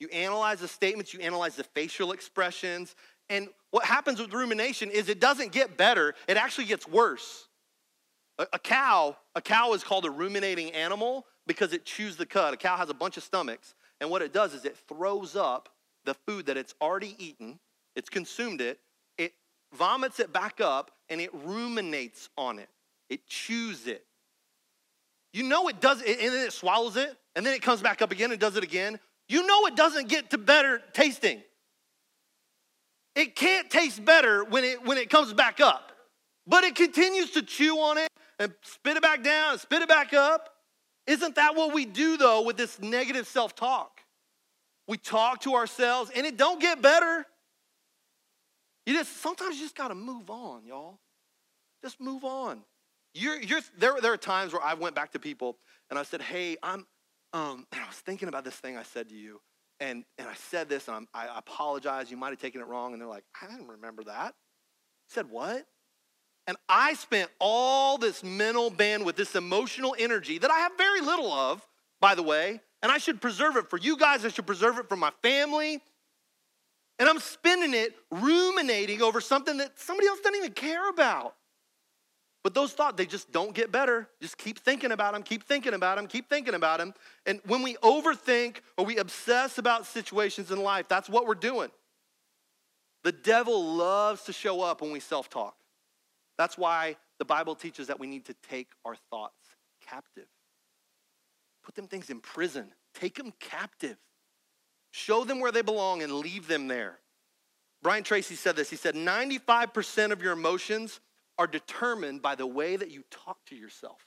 You 0.01 0.09
analyze 0.09 0.61
the 0.61 0.69
statements, 0.69 1.13
you 1.13 1.21
analyze 1.21 1.55
the 1.55 1.65
facial 1.65 2.13
expressions, 2.13 2.97
and 3.29 3.49
what 3.73 3.85
happens 3.85 4.19
with 4.19 4.33
rumination 4.33 4.91
is 4.91 5.11
it 5.11 5.21
doesn't 5.21 5.53
get 5.53 5.77
better, 5.77 6.15
it 6.27 6.39
actually 6.39 6.65
gets 6.65 6.89
worse. 6.89 7.47
A, 8.39 8.47
a 8.55 8.59
cow, 8.59 9.19
a 9.35 9.43
cow 9.43 9.75
is 9.75 9.85
called 9.85 10.07
a 10.07 10.11
ruminating 10.11 10.71
animal 10.71 11.27
because 11.47 11.75
it 11.75 11.85
chews 11.85 12.17
the 12.17 12.25
cud. 12.25 12.55
A 12.55 12.57
cow 12.57 12.79
has 12.79 12.89
a 12.89 12.95
bunch 12.95 13.19
of 13.19 13.23
stomachs, 13.23 13.75
and 14.01 14.09
what 14.09 14.23
it 14.23 14.33
does 14.33 14.55
is 14.55 14.65
it 14.65 14.79
throws 14.89 15.37
up 15.37 15.69
the 16.07 16.15
food 16.15 16.47
that 16.47 16.57
it's 16.57 16.75
already 16.81 17.15
eaten, 17.19 17.59
it's 17.95 18.09
consumed 18.09 18.63
it, 18.63 18.81
it 19.19 19.35
vomits 19.75 20.21
it 20.21 20.33
back 20.33 20.59
up, 20.63 20.91
and 21.11 21.21
it 21.21 21.35
ruminates 21.35 22.31
on 22.39 22.59
it. 22.59 22.71
It 23.11 23.27
chews 23.27 23.87
it. 23.87 24.07
You 25.33 25.45
know 25.45 25.69
it 25.69 25.81
does, 25.81 25.99
and 26.03 26.19
then 26.19 26.47
it 26.47 26.53
swallows 26.53 26.97
it, 26.97 27.17
and 27.35 27.45
then 27.45 27.55
it 27.55 27.63
comes 27.63 27.81
back 27.81 28.03
up 28.03 28.13
again 28.13 28.31
and 28.31 28.41
does 28.41 28.57
it 28.57 28.65
again. 28.65 28.99
you 29.29 29.47
know 29.47 29.67
it 29.67 29.77
doesn't 29.77 30.09
get 30.09 30.31
to 30.31 30.39
better 30.39 30.83
tasting. 30.93 31.43
It 33.15 33.37
can't 33.37 33.71
taste 33.71 34.05
better 34.05 34.45
when 34.45 34.65
it 34.65 34.85
when 34.85 34.99
it 34.99 35.11
comes 35.11 35.33
back 35.33 35.61
up. 35.61 35.93
But 36.47 36.65
it 36.65 36.75
continues 36.75 37.31
to 37.33 37.43
chew 37.43 37.79
on 37.79 37.99
it 37.99 38.09
and 38.39 38.53
spit 38.63 38.97
it 38.97 39.03
back 39.03 39.23
down, 39.23 39.53
and 39.53 39.61
spit 39.61 39.83
it 39.83 39.89
back 39.89 40.13
up. 40.13 40.49
Isn't 41.07 41.35
that 41.37 41.55
what 41.55 41.75
we 41.75 41.85
do 41.85 42.17
though 42.17 42.43
with 42.43 42.57
this 42.57 42.81
negative 42.81 43.27
self-talk? 43.27 44.01
We 44.89 44.97
talk 44.99 45.41
to 45.43 45.55
ourselves 45.55 46.11
and 46.15 46.27
it 46.27 46.37
don't 46.37 46.61
get 46.61 46.83
better. 46.83 47.27
You 48.87 48.95
just 48.95 49.21
sometimes 49.21 49.57
you 49.57 49.63
just 49.63 49.77
got 49.77 49.89
to 49.89 49.95
move 49.95 50.31
on, 50.31 50.65
y'all. 50.67 50.99
Just 51.83 52.01
move 52.01 52.25
on. 52.25 52.63
You're, 53.15 53.41
you're, 53.41 53.61
there, 53.79 53.95
there 54.01 54.13
are 54.13 54.19
times 54.19 54.53
where 54.53 54.63
I 54.63 54.75
went 54.75 54.95
back 54.95 55.13
to 55.13 55.19
people 55.19 55.59
and 55.91 55.99
I 55.99 56.03
said, 56.03 56.23
hey, 56.23 56.57
I'm, 56.63 56.87
um, 57.33 57.67
and 57.73 57.81
I 57.81 57.87
was 57.87 57.97
thinking 57.97 58.29
about 58.29 58.45
this 58.45 58.55
thing 58.55 58.77
I 58.77 58.83
said 58.83 59.09
to 59.11 59.15
you. 59.15 59.41
And, 59.81 60.05
and 60.17 60.29
I 60.29 60.35
said 60.35 60.69
this 60.69 60.89
and 60.89 60.97
I'm, 60.97 61.09
I 61.13 61.29
apologize. 61.37 62.11
You 62.11 62.17
might 62.17 62.31
have 62.31 62.39
taken 62.39 62.61
it 62.61 62.67
wrong. 62.67 62.93
And 62.93 63.01
they're 63.01 63.09
like, 63.09 63.25
I 63.41 63.47
didn't 63.47 63.69
remember 63.69 64.05
that. 64.05 64.35
I 64.35 65.09
said, 65.09 65.31
what? 65.31 65.67
And 66.47 66.57
I 66.69 66.95
spent 66.95 67.31
all 67.39 67.99
this 67.99 68.25
mental 68.25 68.71
bandwidth, 68.71 69.17
this 69.17 69.35
emotional 69.37 69.95
energy 69.99 70.39
that 70.39 70.51
I 70.51 70.59
have 70.61 70.73
very 70.77 71.01
little 71.01 71.31
of, 71.33 71.67
by 72.01 72.15
the 72.15 72.23
way, 72.23 72.61
and 72.83 72.91
I 72.91 72.99
should 72.99 73.21
preserve 73.21 73.57
it 73.57 73.71
for 73.71 73.79
you 73.79 73.97
guys. 73.97 74.25
I 74.25 74.29
should 74.29 74.47
preserve 74.47 74.79
it 74.79 74.89
for 74.89 74.97
my 74.97 75.13
family. 75.23 75.81
And 76.99 77.09
I'm 77.09 77.21
spending 77.21 77.75
it 77.75 77.95
ruminating 78.11 79.03
over 79.03 79.21
something 79.21 79.57
that 79.59 79.79
somebody 79.79 80.09
else 80.09 80.21
doesn't 80.21 80.37
even 80.37 80.53
care 80.53 80.89
about. 80.89 81.35
But 82.43 82.55
those 82.55 82.73
thoughts, 82.73 82.97
they 82.97 83.07
just 83.07 83.31
don't 83.31 83.55
get 83.55 83.71
better. 83.71 84.09
Just 84.21 84.37
keep 84.37 84.59
thinking 84.59 84.91
about 84.91 85.15
them, 85.15 85.23
keep 85.23 85.45
thinking 85.45 85.75
about 85.75 85.97
them, 85.97 86.09
keep 86.09 86.29
thinking 86.29 86.55
about 86.55 86.79
them. 86.81 86.93
And 87.25 87.41
when 87.47 87.63
we 87.63 87.75
overthink 87.77 88.57
or 88.77 88.85
we 88.85 88.97
obsess 88.97 89.59
about 89.59 89.87
situations 89.87 90.51
in 90.51 90.61
life, 90.63 90.89
that's 90.89 91.09
what 91.09 91.27
we're 91.27 91.35
doing. 91.35 91.71
The 93.05 93.13
devil 93.13 93.75
loves 93.75 94.25
to 94.25 94.33
show 94.33 94.61
up 94.61 94.81
when 94.81 94.91
we 94.91 95.01
self 95.01 95.29
talk. 95.29 95.55
That's 96.37 96.59
why 96.59 96.97
the 97.19 97.25
Bible 97.25 97.55
teaches 97.55 97.87
that 97.87 98.01
we 98.01 98.07
need 98.07 98.25
to 98.25 98.35
take 98.49 98.69
our 98.85 98.97
thoughts 99.11 99.37
captive. 99.87 100.27
Put 101.63 101.77
them 101.77 101.87
things 101.87 102.11
in 102.11 102.21
prison, 102.21 102.73
take 102.95 103.15
them 103.15 103.33
captive. 103.39 103.97
Show 104.91 105.25
them 105.25 105.41
where 105.41 105.53
they 105.53 105.63
belong 105.63 106.03
and 106.03 106.13
leave 106.13 106.47
them 106.47 106.69
there. 106.69 106.99
Brian 107.83 108.05
Tracy 108.05 108.35
said 108.35 108.57
this. 108.57 108.69
He 108.69 108.77
said, 108.77 108.95
95% 108.95 110.13
of 110.13 110.23
your 110.23 110.33
emotions 110.33 111.01
are 111.39 111.47
determined 111.47 112.23
by 112.23 112.35
the 112.35 112.47
way 112.47 112.77
that 112.77 112.91
you 112.91 113.03
talk 113.11 113.39
to 113.47 113.57
yourself. 113.57 114.07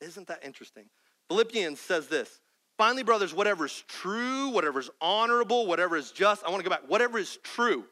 Isn't 0.00 0.26
that 0.28 0.44
interesting? 0.44 0.84
Philippians 1.28 1.80
says 1.80 2.06
this 2.08 2.40
Finally, 2.78 3.04
brothers, 3.04 3.32
whatever 3.32 3.64
is 3.64 3.84
true, 3.88 4.50
whatever 4.50 4.78
is 4.78 4.90
honorable, 5.00 5.66
whatever 5.66 5.96
is 5.96 6.12
just, 6.12 6.44
I 6.44 6.50
want 6.50 6.62
to 6.62 6.68
go 6.68 6.74
back, 6.74 6.88
whatever 6.88 7.18
is 7.18 7.38
true. 7.42 7.84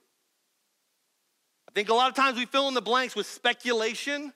I 1.68 1.72
think 1.72 1.88
a 1.88 1.94
lot 1.94 2.10
of 2.10 2.14
times 2.14 2.36
we 2.36 2.44
fill 2.44 2.68
in 2.68 2.74
the 2.74 2.82
blanks 2.82 3.16
with 3.16 3.26
speculation, 3.26 4.32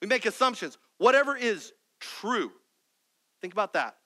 we 0.00 0.08
make 0.08 0.24
assumptions. 0.24 0.78
Whatever 0.96 1.36
is 1.36 1.72
true, 2.00 2.50
think 3.42 3.52
about 3.52 3.74
that. 3.74 3.96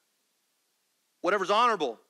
Whatever's 1.21 1.51
honorable, 1.51 2.01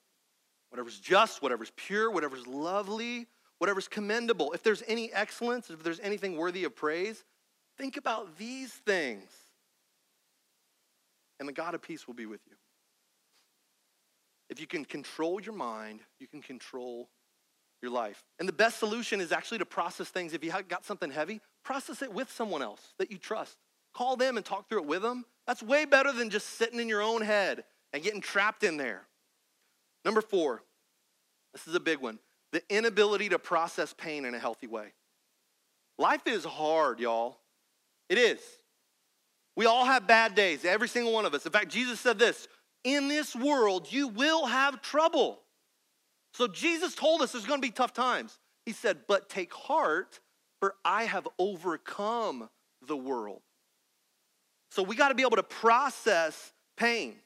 whatever's 0.71 0.99
just, 0.99 1.43
whatever's 1.43 1.71
pure, 1.77 2.11
whatever's 2.11 2.47
lovely, 2.47 3.27
whatever's 3.59 3.87
commendable, 3.87 4.53
if 4.53 4.63
there's 4.63 4.83
any 4.89 5.13
excellence, 5.13 5.69
if 5.69 5.83
there's 5.83 6.01
anything 6.01 6.39
worthy 6.39 6.65
of 6.65 6.75
praise, 6.75 7.23
think 7.79 7.97
about 7.97 8.37
these 8.39 8.71
things. 8.71 9.31
And 11.41 11.49
the 11.49 11.53
God 11.53 11.75
of 11.75 11.83
peace 11.83 12.07
will 12.07 12.15
be 12.15 12.27
with 12.27 12.41
you. 12.49 12.57
If 14.49 14.61
you 14.61 14.67
can 14.67 14.85
control 14.85 15.41
your 15.41 15.55
mind, 15.55 16.01
you 16.21 16.27
can 16.27 16.43
control 16.43 17.09
your 17.81 17.91
life. 17.91 18.23
And 18.39 18.49
the 18.49 18.53
best 18.53 18.79
solution 18.79 19.21
is 19.21 19.33
actually 19.33 19.59
to 19.59 19.67
process 19.67 20.09
things. 20.09 20.35
If 20.35 20.45
you 20.45 20.53
got 20.69 20.85
something 20.85 21.11
heavy, 21.11 21.41
process 21.65 22.03
it 22.03 22.13
with 22.13 22.31
someone 22.31 22.63
else 22.63 22.95
that 22.99 23.11
you 23.11 23.19
trust. 23.19 23.57
Call 23.95 24.17
them 24.17 24.37
and 24.37 24.47
talk 24.47 24.69
through 24.69 24.83
it 24.83 24.87
with 24.87 25.03
them. 25.03 25.25
That's 25.47 25.63
way 25.63 25.85
better 25.85 26.13
than 26.13 26.31
just 26.31 26.51
sitting 26.51 26.79
in 26.79 26.89
your 26.89 27.03
own 27.03 27.23
head 27.23 27.65
and 27.93 28.03
getting 28.03 28.21
trapped 28.21 28.63
in 28.63 28.77
there. 28.77 29.03
Number 30.05 30.21
four, 30.21 30.63
this 31.53 31.67
is 31.67 31.75
a 31.75 31.81
big 31.81 31.99
one 31.99 32.19
the 32.53 32.63
inability 32.69 33.31
to 33.31 33.39
process 33.39 33.95
pain 33.97 34.27
in 34.27 34.35
a 34.35 34.39
healthy 34.39 34.67
way. 34.67 34.93
Life 35.99 36.27
is 36.27 36.45
hard, 36.45 37.01
y'all. 37.01 37.39
It 38.09 38.19
is. 38.19 38.41
We 39.57 39.67
all 39.67 39.85
have 39.85 40.07
bad 40.07 40.35
days, 40.35 40.65
every 40.65 40.89
single 40.89 41.13
one 41.13 41.27
of 41.27 41.35
us. 41.35 41.45
In 41.45 41.53
fact, 41.53 41.69
Jesus 41.69 42.01
said 42.01 42.19
this 42.19 42.49
in 42.85 43.09
this 43.09 43.37
world, 43.37 43.87
you 43.91 44.09
will 44.09 44.47
have 44.47 44.83
trouble. 44.83 45.41
So 46.35 46.49
Jesus 46.49 46.95
told 46.95 47.23
us 47.23 47.33
there's 47.33 47.47
gonna 47.47 47.61
be 47.61 47.71
tough 47.71 47.93
times. 47.93 48.39
He 48.65 48.73
said, 48.73 49.01
but 49.07 49.29
take 49.29 49.53
heart, 49.53 50.21
for 50.61 50.75
I 50.85 51.05
have 51.05 51.29
overcome 51.39 52.49
the 52.87 52.97
world. 52.97 53.43
So 54.71 54.83
we 54.83 54.97
gotta 54.97 55.15
be 55.15 55.23
able 55.23 55.37
to 55.37 55.43
process 55.43 56.53
pain. 56.77 57.17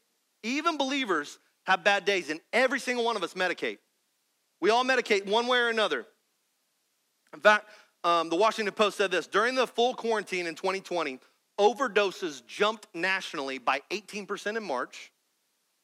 Even 0.42 0.76
believers 0.76 1.38
have 1.66 1.84
bad 1.84 2.04
days, 2.04 2.30
and 2.30 2.40
every 2.52 2.80
single 2.80 3.04
one 3.04 3.16
of 3.16 3.22
us 3.22 3.34
medicate. 3.34 3.78
We 4.60 4.70
all 4.70 4.84
medicate 4.84 5.26
one 5.26 5.46
way 5.46 5.58
or 5.58 5.68
another. 5.68 6.06
In 7.34 7.40
fact, 7.40 7.66
um, 8.06 8.28
the 8.28 8.36
Washington 8.36 8.72
Post 8.72 8.98
said 8.98 9.10
this 9.10 9.26
during 9.26 9.56
the 9.56 9.66
full 9.66 9.92
quarantine 9.92 10.46
in 10.46 10.54
2020, 10.54 11.18
overdoses 11.58 12.46
jumped 12.46 12.86
nationally 12.94 13.58
by 13.58 13.82
18% 13.90 14.56
in 14.56 14.62
March, 14.62 15.10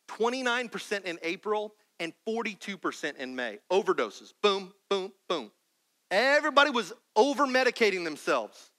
29% 0.09 1.05
in 1.05 1.19
April, 1.25 1.75
and 1.99 2.13
42% 2.29 3.17
in 3.17 3.35
May. 3.35 3.59
Overdoses. 3.73 4.35
Boom, 4.41 4.73
boom, 4.89 5.13
boom. 5.29 5.51
Everybody 6.13 6.71
was 6.71 6.93
over 7.17 7.45
medicating 7.45 8.05
themselves. 8.05 8.71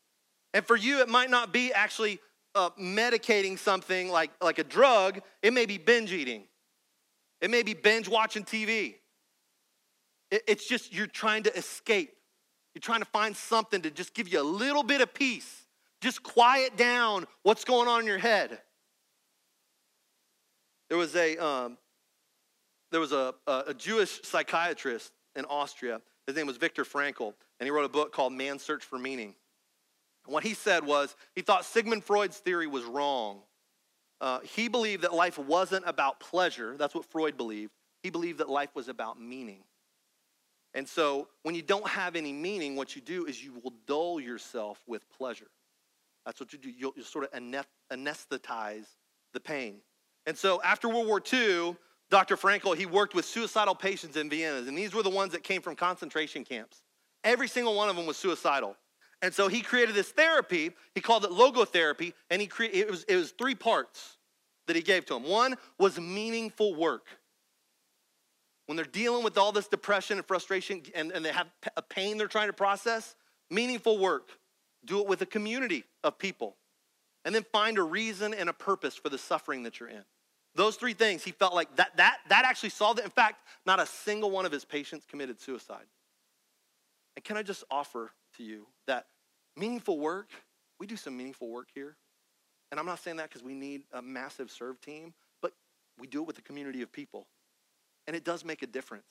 And 0.54 0.66
for 0.66 0.78
you, 0.78 1.02
it 1.02 1.10
might 1.10 1.30
not 1.30 1.52
be 1.52 1.74
actually 1.74 2.20
uh, 2.56 2.70
medicating 2.80 3.60
something 3.60 4.10
like, 4.10 4.32
like 4.42 4.58
a 4.58 4.64
drug, 4.64 5.20
it 5.42 5.52
may 5.52 5.66
be 5.66 5.78
binge 5.78 6.14
eating, 6.14 6.44
it 7.42 7.52
may 7.52 7.64
be 7.64 7.74
binge 7.74 8.08
watching 8.08 8.46
TV. 8.46 8.96
It's 10.32 10.68
just 10.68 10.94
you're 10.94 11.08
trying 11.08 11.44
to 11.44 11.56
escape. 11.58 12.16
You're 12.74 12.82
trying 12.82 13.00
to 13.02 13.06
find 13.06 13.36
something 13.36 13.82
to 13.82 13.92
just 13.92 14.14
give 14.14 14.28
you 14.28 14.42
a 14.42 14.44
little 14.44 14.84
bit 14.84 15.02
of 15.02 15.14
peace. 15.14 15.66
Just 16.02 16.24
quiet 16.24 16.76
down 16.76 17.26
what's 17.44 17.64
going 17.64 17.88
on 17.88 18.02
in 18.02 18.08
your 18.08 18.18
head. 18.18 18.60
There 20.90 20.98
was 20.98 21.16
a, 21.16 21.38
um, 21.38 21.78
there 22.92 23.00
was 23.00 23.12
a, 23.12 23.34
a 23.48 23.74
Jewish 23.74 24.22
psychiatrist 24.24 25.12
in 25.36 25.46
Austria. 25.46 26.02
His 26.28 26.36
name 26.36 26.48
was 26.48 26.58
Viktor 26.58 26.84
Frankl, 26.84 27.34
and 27.60 27.68
he 27.68 27.72
wrote 27.72 27.86
a 27.86 27.90
book 27.90 28.12
called 28.14 28.34
Man's 28.34 28.64
Search 28.64 28.84
for 28.84 29.00
Meaning. 29.00 29.34
And 30.26 30.34
what 30.34 30.44
he 30.44 30.54
said 30.54 30.86
was 30.86 31.16
he 31.36 31.42
thought 31.42 31.66
Sigmund 31.66 32.04
Freud's 32.04 32.38
theory 32.38 32.68
was 32.68 32.84
wrong. 32.84 33.42
Uh, 34.22 34.40
he 34.42 34.68
believed 34.68 35.04
that 35.04 35.14
life 35.14 35.38
wasn't 35.38 35.84
about 35.86 36.20
pleasure. 36.20 36.76
That's 36.78 36.96
what 36.96 37.06
Freud 37.06 37.36
believed. 37.36 37.72
He 38.04 38.10
believed 38.10 38.40
that 38.40 38.50
life 38.50 38.70
was 38.74 38.88
about 38.88 39.20
meaning. 39.20 39.64
And 40.74 40.88
so 40.88 41.28
when 41.44 41.56
you 41.56 41.62
don't 41.62 41.88
have 41.88 42.16
any 42.16 42.34
meaning, 42.34 42.76
what 42.76 42.96
you 42.96 43.02
do 43.02 43.26
is 43.26 43.44
you 43.44 43.54
will 43.64 43.74
dull 43.86 44.20
yourself 44.20 44.80
with 44.88 45.08
pleasure. 45.12 45.50
That's 46.26 46.40
what 46.40 46.52
you 46.54 46.60
do. 46.60 46.70
You'll, 46.70 46.94
you'll 46.96 47.06
sort 47.06 47.26
of 47.32 47.40
anesthetize 47.92 48.86
the 49.34 49.40
pain. 49.40 49.82
And 50.26 50.38
so 50.38 50.62
after 50.64 50.88
World 50.90 51.08
War 51.08 51.22
II, 51.32 51.76
Dr. 52.10 52.38
Frankl, 52.38 52.76
he 52.76 52.86
worked 52.86 53.14
with 53.14 53.26
suicidal 53.26 53.76
patients 53.76 54.18
in 54.18 54.30
Vienna, 54.30 54.60
and 54.68 54.78
these 54.78 54.94
were 54.94 55.04
the 55.04 55.10
ones 55.10 55.34
that 55.34 55.44
came 55.44 55.62
from 55.62 55.76
concentration 55.76 56.44
camps. 56.44 56.82
Every 57.24 57.48
single 57.48 57.76
one 57.76 57.90
of 57.90 57.96
them 57.96 58.06
was 58.06 58.18
suicidal. 58.18 58.76
And 59.22 59.34
so 59.34 59.48
he 59.48 59.62
created 59.62 59.96
this 59.96 60.12
therapy. 60.12 60.72
He 60.96 61.02
called 61.02 61.24
it 61.24 61.32
logotherapy, 61.32 62.14
and 62.30 62.42
he 62.42 62.48
cre- 62.48 62.64
it, 62.64 62.90
was, 62.90 63.04
it 63.06 63.16
was 63.16 63.32
three 63.32 63.56
parts 63.56 64.18
that 64.68 64.76
he 64.76 64.82
gave 64.82 65.06
to 65.06 65.14
them. 65.14 65.24
One 65.24 65.56
was 65.78 66.00
meaningful 66.00 66.76
work 66.76 67.08
when 68.66 68.76
they're 68.76 68.86
dealing 68.86 69.24
with 69.24 69.38
all 69.38 69.52
this 69.52 69.68
depression 69.68 70.18
and 70.18 70.26
frustration 70.26 70.82
and, 70.96 71.12
and 71.12 71.24
they 71.24 71.32
have 71.32 71.48
a 71.76 71.82
pain 71.82 72.18
they're 72.18 72.28
trying 72.28 72.48
to 72.48 72.54
process, 72.54 73.16
meaningful 73.50 73.98
work. 73.98 74.30
Do 74.86 75.00
it 75.00 75.08
with 75.08 75.22
a 75.22 75.26
community 75.26 75.84
of 76.04 76.18
people. 76.18 76.56
And 77.26 77.34
then 77.34 77.46
find 77.52 77.78
a 77.78 77.84
reason 77.84 78.34
and 78.34 78.50
a 78.50 78.54
purpose 78.54 78.96
for 78.96 79.10
the 79.10 79.18
suffering 79.18 79.64
that 79.64 79.80
you're 79.80 79.90
in. 79.90 80.04
Those 80.56 80.76
three 80.76 80.94
things, 80.94 81.24
he 81.24 81.32
felt 81.32 81.54
like 81.54 81.76
that, 81.78 81.96
that, 81.98 82.18
that 82.30 82.46
actually 82.46 82.70
solved 82.70 83.00
it. 83.00 83.06
In 83.06 83.12
fact, 83.12 83.48
not 83.66 83.80
a 83.80 83.86
single 83.86 84.30
one 84.30 84.46
of 84.46 84.52
his 84.52 84.66
patients 84.66 85.06
committed 85.10 85.40
suicide. 85.40 85.86
And 87.16 87.24
can 87.24 87.38
I 87.38 87.44
just 87.44 87.64
offer 87.72 88.12
to 88.38 88.44
you 88.44 88.68
that 88.88 89.06
meaningful 89.58 90.00
work, 90.00 90.30
we 90.80 90.88
do 90.88 90.96
some 90.96 91.16
meaningful 91.16 91.50
work 91.50 91.70
here. 91.74 91.96
And 92.72 92.80
I'm 92.80 92.86
not 92.86 93.00
saying 93.00 93.18
that 93.18 93.30
because 93.30 93.44
we 93.44 93.54
need 93.54 93.84
a 93.94 94.02
massive 94.02 94.52
serve 94.52 94.82
team, 94.82 95.14
but 95.42 95.54
we 96.00 96.08
do 96.08 96.22
it 96.22 96.28
with 96.28 96.38
a 96.40 96.42
community 96.42 96.82
of 96.82 96.92
people. 96.92 97.28
And 98.08 98.16
it 98.16 98.24
does 98.24 98.44
make 98.44 98.62
a 98.62 98.68
difference. 98.68 99.06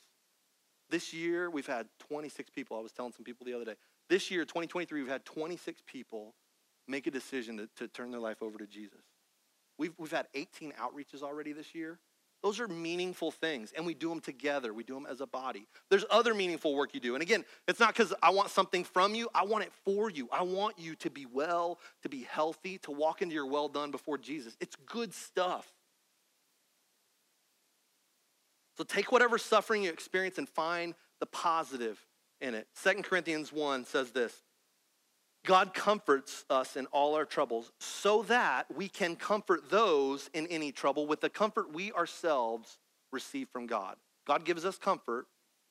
This 0.90 1.14
year, 1.14 1.51
we've 1.51 1.66
had 1.66 1.86
26 2.09 2.51
people. 2.51 2.76
I 2.76 2.80
was 2.80 2.93
telling 2.93 3.12
some 3.12 3.24
people 3.24 3.47
the 3.47 3.55
other 3.55 3.64
day. 3.64 3.74
This 4.09 4.30
year, 4.30 4.45
2023, 4.45 5.01
we've 5.01 5.11
had 5.11 5.24
26 5.24 5.82
people 5.86 6.34
make 6.86 7.07
a 7.07 7.11
decision 7.11 7.57
to, 7.57 7.68
to 7.76 7.88
turn 7.88 8.11
their 8.11 8.20
life 8.20 8.43
over 8.43 8.59
to 8.59 8.66
Jesus. 8.66 9.01
We've, 9.78 9.95
we've 9.99 10.12
had 10.12 10.26
18 10.34 10.72
outreaches 10.72 11.22
already 11.22 11.53
this 11.53 11.74
year. 11.74 11.99
Those 12.43 12.59
are 12.59 12.66
meaningful 12.66 13.30
things, 13.30 13.72
and 13.76 13.86
we 13.86 13.95
do 13.95 14.09
them 14.09 14.20
together. 14.20 14.74
We 14.74 14.82
do 14.82 14.95
them 14.95 15.07
as 15.09 15.20
a 15.20 15.26
body. 15.26 15.68
There's 15.90 16.05
other 16.11 16.34
meaningful 16.34 16.74
work 16.74 16.93
you 16.93 16.99
do. 16.99 17.14
And 17.14 17.22
again, 17.22 17.45
it's 17.68 17.78
not 17.78 17.95
because 17.95 18.12
I 18.20 18.30
want 18.30 18.51
something 18.51 18.82
from 18.82 19.14
you, 19.14 19.28
I 19.32 19.45
want 19.45 19.64
it 19.64 19.72
for 19.84 20.11
you. 20.11 20.28
I 20.32 20.43
want 20.43 20.76
you 20.76 20.97
to 20.97 21.11
be 21.11 21.24
well, 21.24 21.78
to 22.03 22.09
be 22.09 22.26
healthy, 22.28 22.78
to 22.78 22.90
walk 22.90 23.22
into 23.22 23.34
your 23.34 23.47
well 23.47 23.68
done 23.68 23.93
before 23.93 24.18
Jesus. 24.18 24.57
It's 24.61 24.74
good 24.86 25.14
stuff. 25.14 25.72
So 28.77 28.85
take 28.85 29.12
whatever 29.12 29.39
suffering 29.39 29.85
you 29.85 29.91
experience 29.91 30.39
and 30.39 30.49
find 30.49 30.95
the 31.20 31.27
positive 31.27 32.05
in 32.41 32.55
it. 32.55 32.66
Second 32.75 33.05
Corinthians 33.05 33.53
1 33.53 33.85
says 33.85 34.11
this 34.11 34.43
God 35.45 35.75
comforts 35.75 36.45
us 36.49 36.77
in 36.77 36.87
all 36.87 37.14
our 37.14 37.25
troubles 37.25 37.73
so 37.81 38.23
that 38.25 38.66
we 38.75 38.89
can 38.89 39.16
comfort 39.16 39.70
those 39.70 40.31
in 40.35 40.47
any 40.49 40.70
trouble 40.70 41.07
with 41.07 41.20
the 41.20 41.29
comfort 41.31 41.73
we 41.73 41.93
ourselves 41.93 42.79
receive 43.12 43.49
from 43.49 43.66
God. 43.66 43.97
God 44.27 44.45
gives 44.45 44.64
us 44.64 44.79
comfort 44.79 45.27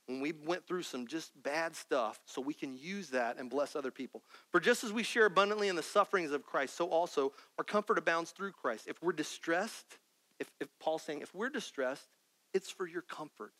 when 0.07 0.19
we 0.19 0.33
went 0.45 0.67
through 0.67 0.83
some 0.83 1.07
just 1.07 1.31
bad 1.41 1.75
stuff 1.75 2.19
so 2.25 2.41
we 2.41 2.53
can 2.53 2.75
use 2.77 3.09
that 3.09 3.37
and 3.39 3.49
bless 3.49 3.75
other 3.75 3.91
people. 3.91 4.21
For 4.51 4.59
just 4.59 4.83
as 4.83 4.91
we 4.91 5.03
share 5.03 5.25
abundantly 5.25 5.69
in 5.69 5.77
the 5.77 5.83
sufferings 5.83 6.31
of 6.31 6.45
Christ, 6.45 6.75
so 6.75 6.87
also 6.87 7.31
our 7.57 7.63
comfort 7.63 7.97
abounds 7.97 8.31
through 8.31 8.51
Christ. 8.51 8.87
If 8.87 9.01
we're 9.01 9.13
distressed, 9.13 9.99
if, 10.39 10.51
if 10.59 10.67
Paul's 10.79 11.03
saying, 11.03 11.21
if 11.21 11.33
we're 11.33 11.49
distressed, 11.49 12.07
it's 12.53 12.69
for 12.69 12.87
your 12.87 13.01
comfort. 13.01 13.53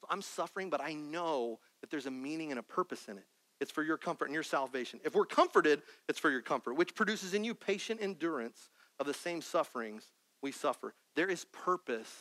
So 0.00 0.06
I'm 0.10 0.22
suffering, 0.22 0.70
but 0.70 0.80
I 0.80 0.94
know 0.94 1.58
that 1.80 1.90
there's 1.90 2.06
a 2.06 2.10
meaning 2.10 2.50
and 2.50 2.58
a 2.58 2.62
purpose 2.62 3.08
in 3.08 3.18
it. 3.18 3.26
It's 3.60 3.70
for 3.70 3.82
your 3.82 3.98
comfort 3.98 4.26
and 4.26 4.34
your 4.34 4.42
salvation. 4.42 5.00
If 5.04 5.14
we're 5.14 5.26
comforted, 5.26 5.82
it's 6.08 6.18
for 6.18 6.30
your 6.30 6.40
comfort, 6.40 6.74
which 6.74 6.94
produces 6.94 7.34
in 7.34 7.44
you 7.44 7.54
patient 7.54 8.00
endurance 8.02 8.70
of 8.98 9.06
the 9.06 9.14
same 9.14 9.42
sufferings 9.42 10.04
we 10.42 10.52
suffer. 10.52 10.94
There 11.16 11.28
is 11.28 11.44
purpose 11.52 12.12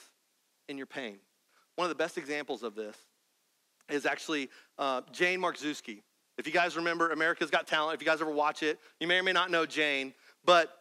in 0.67 0.78
your 0.78 0.88
pain. 0.88 1.20
One 1.76 1.86
of 1.86 1.89
the 1.89 1.95
best 1.95 2.17
examples 2.17 2.61
of 2.63 2.76
this 2.76 2.97
is 3.89 4.05
actually 4.05 4.49
uh, 4.78 5.01
Jane 5.13 5.39
Marczewski. 5.39 6.01
If 6.38 6.45
you 6.45 6.53
guys 6.53 6.76
remember 6.76 7.11
America's 7.11 7.49
Got 7.49 7.67
Talent, 7.67 7.95
if 7.95 8.01
you 8.01 8.05
guys 8.05 8.22
ever 8.22 8.32
watch 8.32 8.63
it, 8.63 8.80
you 8.99 9.07
may 9.07 9.17
or 9.17 9.24
may 9.24 9.34
not 9.34 9.49
know 9.49 9.65
Jane, 9.65 10.13
but 10.45 10.72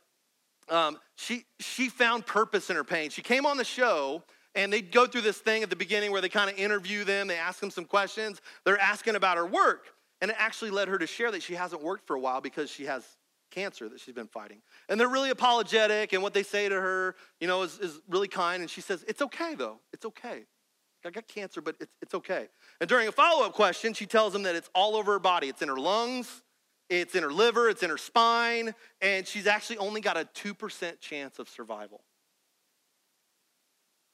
um, 0.69 0.99
she, 1.17 1.45
she 1.61 1.89
found 1.89 2.27
purpose 2.27 2.69
in 2.71 2.77
her 2.77 2.85
pain. 2.85 3.11
She 3.11 3.23
came 3.23 3.47
on 3.47 3.57
the 3.57 3.65
show 3.65 4.23
and 4.59 4.73
they 4.73 4.83
go 4.83 5.07
through 5.07 5.21
this 5.21 5.39
thing 5.39 5.63
at 5.63 5.71
the 5.71 5.77
beginning 5.77 6.11
where 6.11 6.21
they 6.21 6.29
kind 6.29 6.51
of 6.51 6.59
interview 6.59 7.05
them, 7.05 7.29
they 7.29 7.37
ask 7.37 7.61
them 7.61 7.71
some 7.71 7.85
questions, 7.85 8.41
they're 8.65 8.81
asking 8.81 9.15
about 9.15 9.37
her 9.37 9.47
work. 9.47 9.87
And 10.21 10.33
it 10.33 10.37
actually 10.37 10.73
led 10.73 10.89
her 10.89 10.99
to 10.99 11.07
share 11.07 11.31
that 11.31 11.45
she 11.45 11.55
hasn't 11.55 11.81
worked 11.81 12.09
for 12.09 12.17
a 12.17 12.21
while 12.21 12.41
because 12.41 12.69
she 12.69 12.87
has 12.87 13.05
cancer 13.53 13.89
that 13.89 14.01
she's 14.01 14.17
been 14.17 14.27
fighting. 14.27 14.61
And 14.89 14.99
they're 14.99 15.09
really 15.09 15.31
apologetic, 15.31 16.13
and 16.13 16.25
what 16.25 16.35
they 16.35 16.43
say 16.43 16.69
to 16.69 16.75
her, 16.75 17.15
you 17.41 17.47
know, 17.47 17.63
is, 17.63 17.79
is 17.79 18.01
really 18.09 18.27
kind. 18.27 18.61
And 18.61 18.69
she 18.69 18.81
says, 18.81 19.05
It's 19.07 19.23
okay, 19.23 19.55
though. 19.55 19.79
It's 19.93 20.05
okay. 20.05 20.45
I 21.07 21.11
got 21.11 21.29
cancer, 21.29 21.61
but 21.61 21.77
it's, 21.79 21.95
it's 22.03 22.15
okay. 22.15 22.49
And 22.81 22.89
during 22.89 23.07
a 23.07 23.13
follow 23.13 23.47
up 23.47 23.53
question, 23.53 23.95
she 23.95 24.07
tells 24.07 24.33
them 24.33 24.43
that 24.43 24.57
it's 24.57 24.69
all 24.75 24.97
over 24.97 25.13
her 25.13 25.19
body. 25.21 25.49
It's 25.49 25.63
in 25.63 25.69
her 25.69 25.79
lungs, 25.79 26.43
it's 26.91 27.15
in 27.15 27.23
her 27.23 27.33
liver, 27.33 27.69
it's 27.69 27.85
in 27.85 27.91
her 27.91 27.97
spine, 27.97 28.75
and 29.01 29.25
she's 29.25 29.47
actually 29.47 29.79
only 29.79 30.01
got 30.01 30.17
a 30.17 30.25
2% 30.35 31.01
chance 31.01 31.39
of 31.39 31.49
survival. 31.49 32.01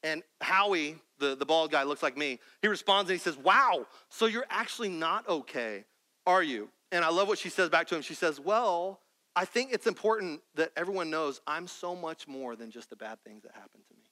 And 0.04 0.22
Howie, 0.40 0.96
the, 1.18 1.34
the 1.34 1.44
bald 1.44 1.72
guy, 1.72 1.82
looks 1.82 2.04
like 2.04 2.16
me. 2.16 2.38
He 2.62 2.68
responds 2.68 3.10
and 3.10 3.18
he 3.18 3.22
says, 3.22 3.36
Wow, 3.36 3.86
so 4.10 4.26
you're 4.26 4.46
actually 4.48 4.90
not 4.90 5.28
okay 5.28 5.84
are 6.26 6.42
you? 6.42 6.68
And 6.92 7.04
I 7.04 7.10
love 7.10 7.28
what 7.28 7.38
she 7.38 7.48
says 7.48 7.68
back 7.68 7.86
to 7.88 7.96
him. 7.96 8.02
She 8.02 8.14
says, 8.14 8.40
Well, 8.40 9.00
I 9.36 9.44
think 9.44 9.72
it's 9.72 9.86
important 9.86 10.40
that 10.54 10.70
everyone 10.76 11.10
knows 11.10 11.40
I'm 11.46 11.66
so 11.66 11.94
much 11.94 12.28
more 12.28 12.56
than 12.56 12.70
just 12.70 12.90
the 12.90 12.96
bad 12.96 13.18
things 13.24 13.42
that 13.42 13.52
happened 13.52 13.84
to 13.88 13.94
me. 13.94 14.04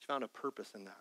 She 0.00 0.06
found 0.06 0.22
a 0.22 0.28
purpose 0.28 0.72
in 0.74 0.84
that. 0.84 1.00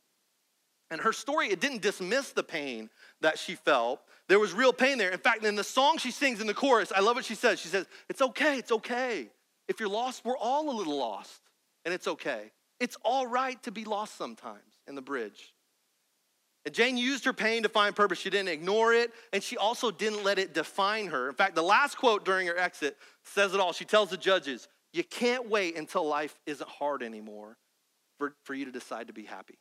And 0.89 1.01
her 1.01 1.11
story, 1.11 1.47
it 1.47 1.59
didn't 1.59 1.81
dismiss 1.81 2.31
the 2.31 2.43
pain 2.43 2.89
that 3.19 3.37
she 3.37 3.55
felt. 3.55 3.99
There 4.29 4.39
was 4.39 4.53
real 4.53 4.71
pain 4.71 4.97
there. 4.97 5.09
In 5.09 5.17
fact, 5.17 5.43
in 5.43 5.55
the 5.55 5.63
song 5.63 5.97
she 5.97 6.11
sings 6.11 6.39
in 6.39 6.47
the 6.47 6.53
chorus, 6.53 6.93
I 6.95 7.01
love 7.01 7.17
what 7.17 7.25
she 7.25 7.35
says. 7.35 7.59
She 7.59 7.67
says, 7.67 7.85
It's 8.09 8.21
okay, 8.21 8.57
it's 8.57 8.71
okay. 8.71 9.29
If 9.67 9.81
you're 9.81 9.89
lost, 9.89 10.23
we're 10.23 10.37
all 10.37 10.69
a 10.69 10.75
little 10.75 10.97
lost, 10.97 11.41
and 11.83 11.93
it's 11.93 12.07
okay. 12.07 12.51
It's 12.79 12.97
all 13.03 13.27
right 13.27 13.61
to 13.63 13.71
be 13.71 13.85
lost 13.85 14.17
sometimes 14.17 14.61
in 14.87 14.95
the 14.95 15.01
bridge. 15.01 15.53
And 16.65 16.75
Jane 16.75 16.97
used 16.97 17.23
her 17.25 17.33
pain 17.33 17.63
to 17.63 17.69
find 17.69 17.95
purpose. 17.95 18.19
She 18.19 18.29
didn't 18.29 18.49
ignore 18.49 18.93
it, 18.93 19.11
and 19.31 19.41
she 19.41 19.57
also 19.57 19.89
didn't 19.89 20.23
let 20.23 20.37
it 20.37 20.53
define 20.53 21.07
her. 21.07 21.29
In 21.29 21.35
fact, 21.35 21.55
the 21.55 21.63
last 21.63 21.97
quote 21.97 22.25
during 22.25 22.45
her 22.47 22.57
exit 22.57 22.97
says 23.23 23.53
it 23.53 23.59
all. 23.59 23.71
She 23.71 23.85
tells 23.85 24.09
the 24.09 24.17
judges, 24.17 24.67
You 24.91 25.03
can't 25.03 25.49
wait 25.49 25.77
until 25.77 26.05
life 26.05 26.37
isn't 26.45 26.69
hard 26.69 27.03
anymore 27.03 27.57
for, 28.19 28.35
for 28.43 28.53
you 28.53 28.65
to 28.65 28.71
decide 28.71 29.07
to 29.07 29.13
be 29.13 29.23
happy. 29.23 29.57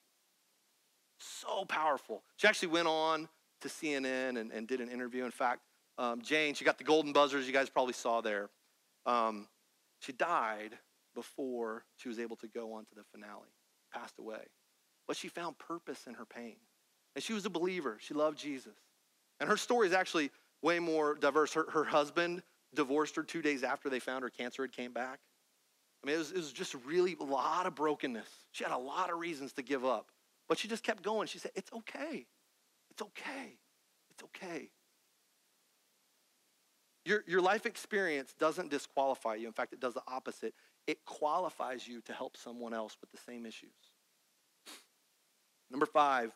So 1.20 1.64
powerful. 1.64 2.22
She 2.36 2.48
actually 2.48 2.68
went 2.68 2.88
on 2.88 3.28
to 3.60 3.68
CNN 3.68 4.38
and, 4.38 4.50
and 4.50 4.66
did 4.66 4.80
an 4.80 4.88
interview. 4.88 5.24
In 5.24 5.30
fact, 5.30 5.60
um, 5.98 6.20
Jane, 6.20 6.54
she 6.54 6.64
got 6.64 6.76
the 6.76 6.84
golden 6.84 7.12
buzzers 7.12 7.46
you 7.46 7.52
guys 7.52 7.70
probably 7.70 7.94
saw 7.94 8.20
there. 8.20 8.50
Um, 9.06 9.46
she 10.00 10.12
died 10.12 10.76
before 11.16 11.84
she 11.96 12.08
was 12.08 12.20
able 12.20 12.36
to 12.36 12.46
go 12.46 12.74
on 12.74 12.84
to 12.84 12.94
the 12.94 13.02
finale, 13.10 13.50
passed 13.92 14.20
away. 14.20 14.44
But 15.08 15.16
she 15.16 15.26
found 15.26 15.58
purpose 15.58 16.06
in 16.06 16.14
her 16.14 16.24
pain. 16.24 16.56
And 17.16 17.24
she 17.24 17.32
was 17.32 17.44
a 17.46 17.50
believer. 17.50 17.96
She 18.00 18.14
loved 18.14 18.38
Jesus. 18.38 18.76
And 19.40 19.48
her 19.48 19.56
story 19.56 19.88
is 19.88 19.92
actually 19.92 20.30
way 20.62 20.78
more 20.78 21.14
diverse. 21.14 21.54
Her, 21.54 21.68
her 21.70 21.84
husband 21.84 22.42
divorced 22.74 23.16
her 23.16 23.22
two 23.22 23.42
days 23.42 23.64
after 23.64 23.88
they 23.88 23.98
found 23.98 24.22
her 24.22 24.30
cancer 24.30 24.62
had 24.62 24.72
came 24.72 24.92
back. 24.92 25.18
I 26.04 26.06
mean, 26.06 26.16
it 26.16 26.18
was, 26.18 26.30
it 26.30 26.36
was 26.36 26.52
just 26.52 26.76
really 26.86 27.16
a 27.18 27.24
lot 27.24 27.66
of 27.66 27.74
brokenness. 27.74 28.28
She 28.52 28.62
had 28.62 28.72
a 28.72 28.78
lot 28.78 29.10
of 29.10 29.18
reasons 29.18 29.52
to 29.54 29.62
give 29.62 29.84
up. 29.84 30.10
But 30.48 30.58
she 30.58 30.68
just 30.68 30.84
kept 30.84 31.02
going. 31.02 31.26
She 31.26 31.38
said, 31.38 31.50
It's 31.56 31.72
okay. 31.72 32.26
It's 32.90 33.02
okay. 33.02 33.58
It's 34.10 34.22
okay. 34.22 34.70
Your, 37.04 37.22
your 37.26 37.40
life 37.40 37.66
experience 37.66 38.34
doesn't 38.38 38.70
disqualify 38.70 39.36
you. 39.36 39.46
In 39.46 39.52
fact, 39.52 39.72
it 39.72 39.80
does 39.80 39.94
the 39.94 40.02
opposite. 40.08 40.54
It 40.86 41.04
qualifies 41.04 41.86
you 41.86 42.00
to 42.02 42.12
help 42.12 42.36
someone 42.36 42.72
else 42.72 42.96
with 43.00 43.10
the 43.10 43.18
same 43.18 43.46
issues. 43.46 43.70
Number 45.70 45.86
five, 45.86 46.32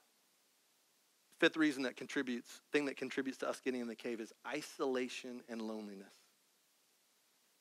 Fifth 1.40 1.56
reason 1.56 1.84
that 1.84 1.96
contributes, 1.96 2.60
thing 2.70 2.84
that 2.84 2.98
contributes 2.98 3.38
to 3.38 3.48
us 3.48 3.60
getting 3.64 3.80
in 3.80 3.88
the 3.88 3.94
cave 3.94 4.20
is 4.20 4.30
isolation 4.46 5.40
and 5.48 5.62
loneliness. 5.62 6.12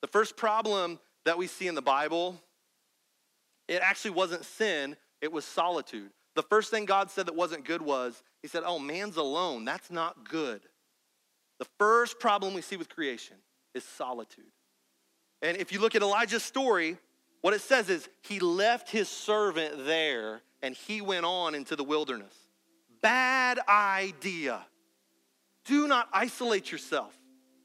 The 0.02 0.08
first 0.08 0.36
problem 0.36 1.00
that 1.24 1.38
we 1.38 1.48
see 1.48 1.68
in 1.68 1.76
the 1.76 1.82
Bible, 1.82 2.42
it 3.70 3.82
actually 3.82 4.12
wasn't 4.12 4.44
sin, 4.44 4.98
it 5.22 5.32
was 5.32 5.46
solitude. 5.46 6.12
The 6.36 6.44
first 6.44 6.72
thing 6.72 6.84
God 6.84 7.10
said 7.10 7.26
that 7.28 7.36
wasn't 7.36 7.64
good 7.64 7.82
was, 7.82 8.22
He 8.42 8.50
said, 8.50 8.64
Oh, 8.66 8.80
man's 8.80 9.16
alone. 9.16 9.64
That's 9.64 9.90
not 9.90 10.28
good. 10.28 10.62
The 11.60 11.68
first 11.78 12.20
problem 12.20 12.54
we 12.54 12.62
see 12.62 12.76
with 12.76 12.90
creation 12.90 13.38
is 13.74 13.86
solitude. 13.86 14.52
And 15.42 15.58
if 15.58 15.72
you 15.72 15.80
look 15.80 15.96
at 15.96 16.02
Elijah's 16.02 16.44
story, 16.44 16.98
what 17.42 17.54
it 17.54 17.62
says 17.62 17.90
is 17.90 18.08
he 18.22 18.40
left 18.40 18.90
his 18.90 19.08
servant 19.08 19.86
there 19.86 20.42
and 20.62 20.76
he 20.76 21.02
went 21.02 21.26
on 21.26 21.56
into 21.56 21.76
the 21.76 21.84
wilderness 21.84 22.34
bad 23.02 23.60
idea. 23.68 24.66
Do 25.66 25.88
not 25.88 26.10
isolate 26.14 26.72
yourself. 26.72 27.14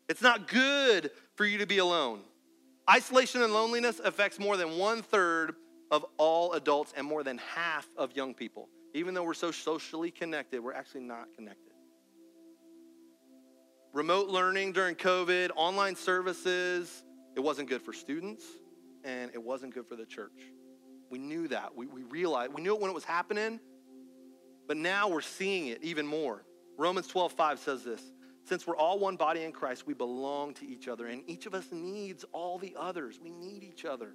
It's 0.08 0.22
not 0.22 0.48
good 0.48 1.10
for 1.34 1.44
you 1.44 1.58
to 1.58 1.66
be 1.66 1.78
alone. 1.78 2.20
Isolation 2.90 3.42
and 3.42 3.52
loneliness 3.52 4.00
affects 4.00 4.38
more 4.38 4.56
than 4.56 4.76
one 4.76 5.02
third 5.02 5.54
of 5.90 6.04
all 6.18 6.52
adults 6.52 6.92
and 6.96 7.06
more 7.06 7.22
than 7.22 7.38
half 7.38 7.88
of 7.96 8.14
young 8.14 8.34
people. 8.34 8.68
Even 8.92 9.14
though 9.14 9.22
we're 9.22 9.34
so 9.34 9.50
socially 9.50 10.10
connected, 10.10 10.60
we're 10.60 10.74
actually 10.74 11.00
not 11.00 11.28
connected. 11.34 11.72
Remote 13.92 14.28
learning 14.28 14.72
during 14.72 14.96
COVID, 14.96 15.50
online 15.56 15.96
services, 15.96 17.04
it 17.34 17.40
wasn't 17.40 17.68
good 17.68 17.82
for 17.82 17.92
students 17.92 18.44
and 19.04 19.30
it 19.34 19.42
wasn't 19.42 19.74
good 19.74 19.86
for 19.86 19.96
the 19.96 20.06
church. 20.06 20.52
We 21.10 21.18
knew 21.18 21.48
that. 21.48 21.76
We, 21.76 21.86
we 21.86 22.02
realized, 22.02 22.52
we 22.54 22.62
knew 22.62 22.74
it 22.74 22.80
when 22.80 22.90
it 22.90 22.94
was 22.94 23.04
happening, 23.04 23.60
but 24.66 24.76
now 24.76 25.08
we're 25.08 25.20
seeing 25.20 25.68
it 25.68 25.82
even 25.82 26.06
more. 26.06 26.44
Romans 26.76 27.06
12, 27.06 27.32
5 27.32 27.58
says 27.58 27.84
this 27.84 28.02
Since 28.44 28.66
we're 28.66 28.76
all 28.76 28.98
one 28.98 29.16
body 29.16 29.42
in 29.42 29.52
Christ, 29.52 29.86
we 29.86 29.94
belong 29.94 30.54
to 30.54 30.66
each 30.66 30.88
other, 30.88 31.06
and 31.06 31.22
each 31.26 31.46
of 31.46 31.54
us 31.54 31.66
needs 31.70 32.24
all 32.32 32.58
the 32.58 32.74
others. 32.78 33.20
We 33.22 33.30
need 33.30 33.62
each 33.62 33.84
other. 33.84 34.14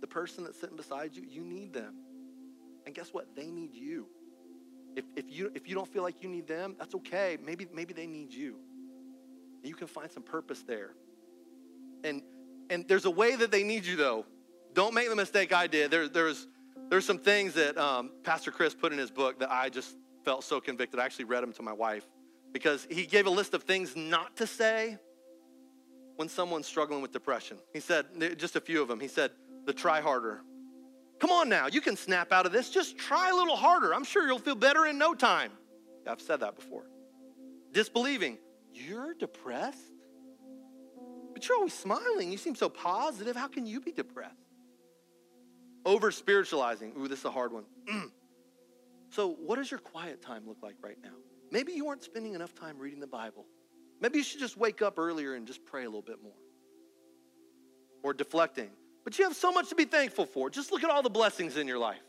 The 0.00 0.06
person 0.06 0.44
that's 0.44 0.58
sitting 0.58 0.76
beside 0.76 1.14
you, 1.14 1.24
you 1.28 1.42
need 1.42 1.72
them. 1.72 1.94
And 2.86 2.94
guess 2.94 3.12
what? 3.12 3.34
They 3.34 3.50
need 3.50 3.74
you. 3.74 4.06
If, 4.94 5.04
if, 5.14 5.24
you, 5.28 5.50
if 5.54 5.68
you 5.68 5.74
don't 5.74 5.88
feel 5.88 6.02
like 6.02 6.22
you 6.22 6.28
need 6.28 6.46
them, 6.46 6.76
that's 6.78 6.94
okay. 6.94 7.36
Maybe, 7.42 7.66
maybe 7.72 7.92
they 7.92 8.06
need 8.06 8.32
you. 8.32 8.58
You 9.66 9.74
can 9.74 9.86
find 9.86 10.10
some 10.10 10.22
purpose 10.22 10.62
there. 10.62 10.90
And, 12.04 12.22
and 12.70 12.86
there's 12.88 13.04
a 13.04 13.10
way 13.10 13.36
that 13.36 13.50
they 13.50 13.62
need 13.62 13.84
you, 13.84 13.96
though. 13.96 14.26
Don't 14.74 14.94
make 14.94 15.08
the 15.08 15.16
mistake 15.16 15.52
I 15.52 15.66
did. 15.66 15.90
There, 15.90 16.08
there's, 16.08 16.46
there's 16.88 17.04
some 17.04 17.18
things 17.18 17.54
that 17.54 17.76
um, 17.78 18.10
Pastor 18.22 18.50
Chris 18.50 18.74
put 18.74 18.92
in 18.92 18.98
his 18.98 19.10
book 19.10 19.40
that 19.40 19.50
I 19.50 19.68
just 19.68 19.96
felt 20.24 20.44
so 20.44 20.60
convicted. 20.60 21.00
I 21.00 21.04
actually 21.04 21.24
read 21.26 21.42
them 21.42 21.52
to 21.54 21.62
my 21.62 21.72
wife 21.72 22.06
because 22.52 22.86
he 22.90 23.06
gave 23.06 23.26
a 23.26 23.30
list 23.30 23.54
of 23.54 23.62
things 23.62 23.96
not 23.96 24.36
to 24.36 24.46
say 24.46 24.98
when 26.16 26.28
someone's 26.28 26.66
struggling 26.66 27.02
with 27.02 27.12
depression. 27.12 27.58
He 27.72 27.80
said, 27.80 28.06
just 28.38 28.56
a 28.56 28.60
few 28.60 28.82
of 28.82 28.88
them. 28.88 29.00
He 29.00 29.08
said, 29.08 29.30
the 29.66 29.72
try 29.72 30.00
harder, 30.00 30.42
Come 31.18 31.30
on 31.30 31.48
now, 31.48 31.66
you 31.66 31.80
can 31.80 31.96
snap 31.96 32.30
out 32.32 32.46
of 32.46 32.52
this. 32.52 32.70
Just 32.70 32.98
try 32.98 33.30
a 33.30 33.34
little 33.34 33.56
harder. 33.56 33.94
I'm 33.94 34.04
sure 34.04 34.26
you'll 34.26 34.38
feel 34.38 34.54
better 34.54 34.86
in 34.86 34.98
no 34.98 35.14
time. 35.14 35.50
I've 36.06 36.20
said 36.20 36.40
that 36.40 36.56
before. 36.56 36.84
Disbelieving. 37.72 38.38
You're 38.76 39.14
depressed? 39.14 39.80
But 41.32 41.48
you're 41.48 41.56
always 41.56 41.74
smiling. 41.74 42.30
You 42.30 42.38
seem 42.38 42.54
so 42.54 42.68
positive. 42.68 43.36
How 43.36 43.48
can 43.48 43.66
you 43.66 43.80
be 43.80 43.92
depressed? 43.92 44.34
Over 45.84 46.10
spiritualizing. 46.10 46.92
Ooh, 46.98 47.08
this 47.08 47.20
is 47.20 47.24
a 47.24 47.30
hard 47.30 47.52
one. 47.52 47.64
Mm. 47.88 48.10
so, 49.10 49.28
what 49.28 49.56
does 49.56 49.70
your 49.70 49.80
quiet 49.80 50.20
time 50.20 50.42
look 50.46 50.58
like 50.62 50.76
right 50.82 50.98
now? 51.02 51.14
Maybe 51.50 51.72
you 51.72 51.88
aren't 51.88 52.02
spending 52.02 52.34
enough 52.34 52.54
time 52.54 52.78
reading 52.78 53.00
the 53.00 53.06
Bible. 53.06 53.46
Maybe 54.00 54.18
you 54.18 54.24
should 54.24 54.40
just 54.40 54.56
wake 54.56 54.82
up 54.82 54.98
earlier 54.98 55.34
and 55.34 55.46
just 55.46 55.64
pray 55.64 55.82
a 55.82 55.86
little 55.86 56.02
bit 56.02 56.22
more. 56.22 56.32
Or 58.02 58.12
deflecting. 58.12 58.70
But 59.04 59.18
you 59.18 59.24
have 59.24 59.36
so 59.36 59.52
much 59.52 59.68
to 59.68 59.74
be 59.74 59.84
thankful 59.84 60.26
for. 60.26 60.50
Just 60.50 60.72
look 60.72 60.82
at 60.82 60.90
all 60.90 61.02
the 61.02 61.10
blessings 61.10 61.56
in 61.56 61.68
your 61.68 61.78
life. 61.78 62.02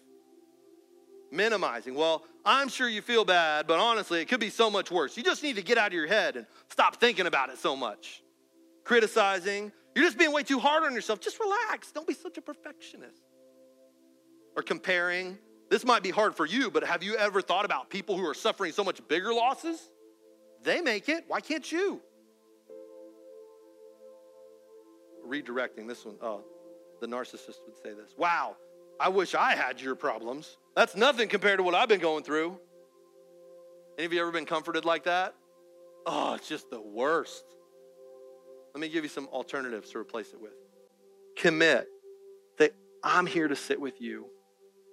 Minimizing. 1.32 1.94
Well, 1.94 2.24
I'm 2.48 2.70
sure 2.70 2.88
you 2.88 3.02
feel 3.02 3.26
bad, 3.26 3.68
but 3.68 3.78
honestly, 3.78 4.22
it 4.22 4.30
could 4.30 4.40
be 4.40 4.50
so 4.50 4.72
much 4.72 4.90
worse. 4.90 5.18
You 5.18 5.24
just 5.24 5.44
need 5.44 5.58
to 5.58 5.62
get 5.62 5.78
out 5.78 5.88
of 5.88 5.94
your 5.94 6.08
head 6.08 6.38
and 6.38 6.46
stop 6.70 6.96
thinking 6.96 7.28
about 7.28 7.50
it 7.50 7.58
so 7.58 7.76
much. 7.76 8.24
Criticizing. 8.86 9.74
You're 9.94 10.06
just 10.06 10.18
being 10.18 10.32
way 10.32 10.44
too 10.44 10.58
hard 10.58 10.84
on 10.84 10.94
yourself. 10.94 11.20
Just 11.20 11.42
relax. 11.42 11.92
Don't 11.92 12.08
be 12.08 12.14
such 12.14 12.38
a 12.38 12.42
perfectionist. 12.42 13.22
Or 14.56 14.64
comparing. 14.64 15.38
This 15.70 15.84
might 15.84 16.04
be 16.04 16.10
hard 16.10 16.36
for 16.36 16.46
you, 16.46 16.72
but 16.72 16.86
have 16.86 17.04
you 17.04 17.18
ever 17.18 17.42
thought 17.42 17.66
about 17.66 17.90
people 17.90 18.18
who 18.18 18.26
are 18.26 18.34
suffering 18.34 18.72
so 18.72 18.86
much 18.86 19.06
bigger 19.10 19.34
losses? 19.34 19.82
They 20.64 20.80
make 20.80 21.10
it. 21.10 21.26
Why 21.28 21.42
can't 21.42 21.70
you? 21.70 22.00
Redirecting 25.28 25.86
this 25.86 26.06
one. 26.06 26.16
Oh, 26.22 26.46
the 27.02 27.08
narcissist 27.08 27.58
would 27.66 27.76
say 27.84 27.92
this 27.92 28.16
Wow, 28.18 28.56
I 29.00 29.10
wish 29.10 29.36
I 29.36 29.56
had 29.56 29.80
your 29.80 29.96
problems. 29.96 30.58
That's 30.76 30.96
nothing 30.96 31.28
compared 31.30 31.58
to 31.58 31.64
what 31.64 31.76
I've 31.76 31.90
been 31.90 32.00
going 32.00 32.24
through. 32.24 32.60
Any 33.98 34.06
of 34.06 34.14
you 34.14 34.22
ever 34.22 34.32
been 34.32 34.46
comforted 34.46 34.86
like 34.86 35.06
that? 35.06 35.36
Oh, 36.06 36.36
it's 36.36 36.48
just 36.48 36.70
the 36.70 36.82
worst. 36.82 37.44
Let 38.74 38.82
me 38.82 38.90
give 38.90 39.04
you 39.04 39.10
some 39.10 39.28
alternatives 39.28 39.90
to 39.92 39.98
replace 39.98 40.34
it 40.34 40.42
with. 40.42 40.54
Commit 41.36 41.88
that 42.60 42.74
I'm 43.04 43.26
here 43.26 43.48
to 43.48 43.56
sit 43.56 43.82
with 43.82 44.00
you 44.00 44.28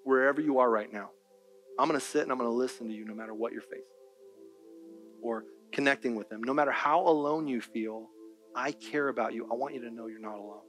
wherever 0.04 0.40
you 0.40 0.58
are 0.58 0.70
right 0.70 0.90
now. 0.92 1.10
I'm 1.78 1.88
going 1.88 1.98
to 1.98 2.06
sit 2.06 2.22
and 2.22 2.32
I'm 2.32 2.38
going 2.38 2.50
to 2.50 2.54
listen 2.54 2.88
to 2.88 2.94
you 2.94 3.04
no 3.04 3.14
matter 3.14 3.34
what 3.34 3.52
you're 3.52 3.62
facing. 3.62 3.84
Or 5.22 5.44
connecting 5.72 6.14
with 6.14 6.28
them. 6.28 6.42
No 6.42 6.54
matter 6.54 6.70
how 6.70 7.00
alone 7.00 7.46
you 7.46 7.60
feel, 7.60 8.08
I 8.54 8.72
care 8.72 9.08
about 9.08 9.34
you. 9.34 9.48
I 9.50 9.54
want 9.54 9.74
you 9.74 9.80
to 9.82 9.90
know 9.90 10.06
you're 10.06 10.20
not 10.20 10.36
alone. 10.36 10.62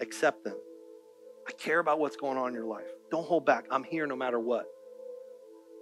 Accept 0.00 0.44
them. 0.44 0.56
I 1.48 1.52
care 1.52 1.78
about 1.78 1.98
what's 2.00 2.16
going 2.16 2.36
on 2.36 2.48
in 2.48 2.54
your 2.54 2.66
life. 2.66 2.86
Don't 3.10 3.26
hold 3.26 3.46
back. 3.46 3.66
I'm 3.70 3.84
here 3.84 4.06
no 4.06 4.16
matter 4.16 4.40
what. 4.40 4.66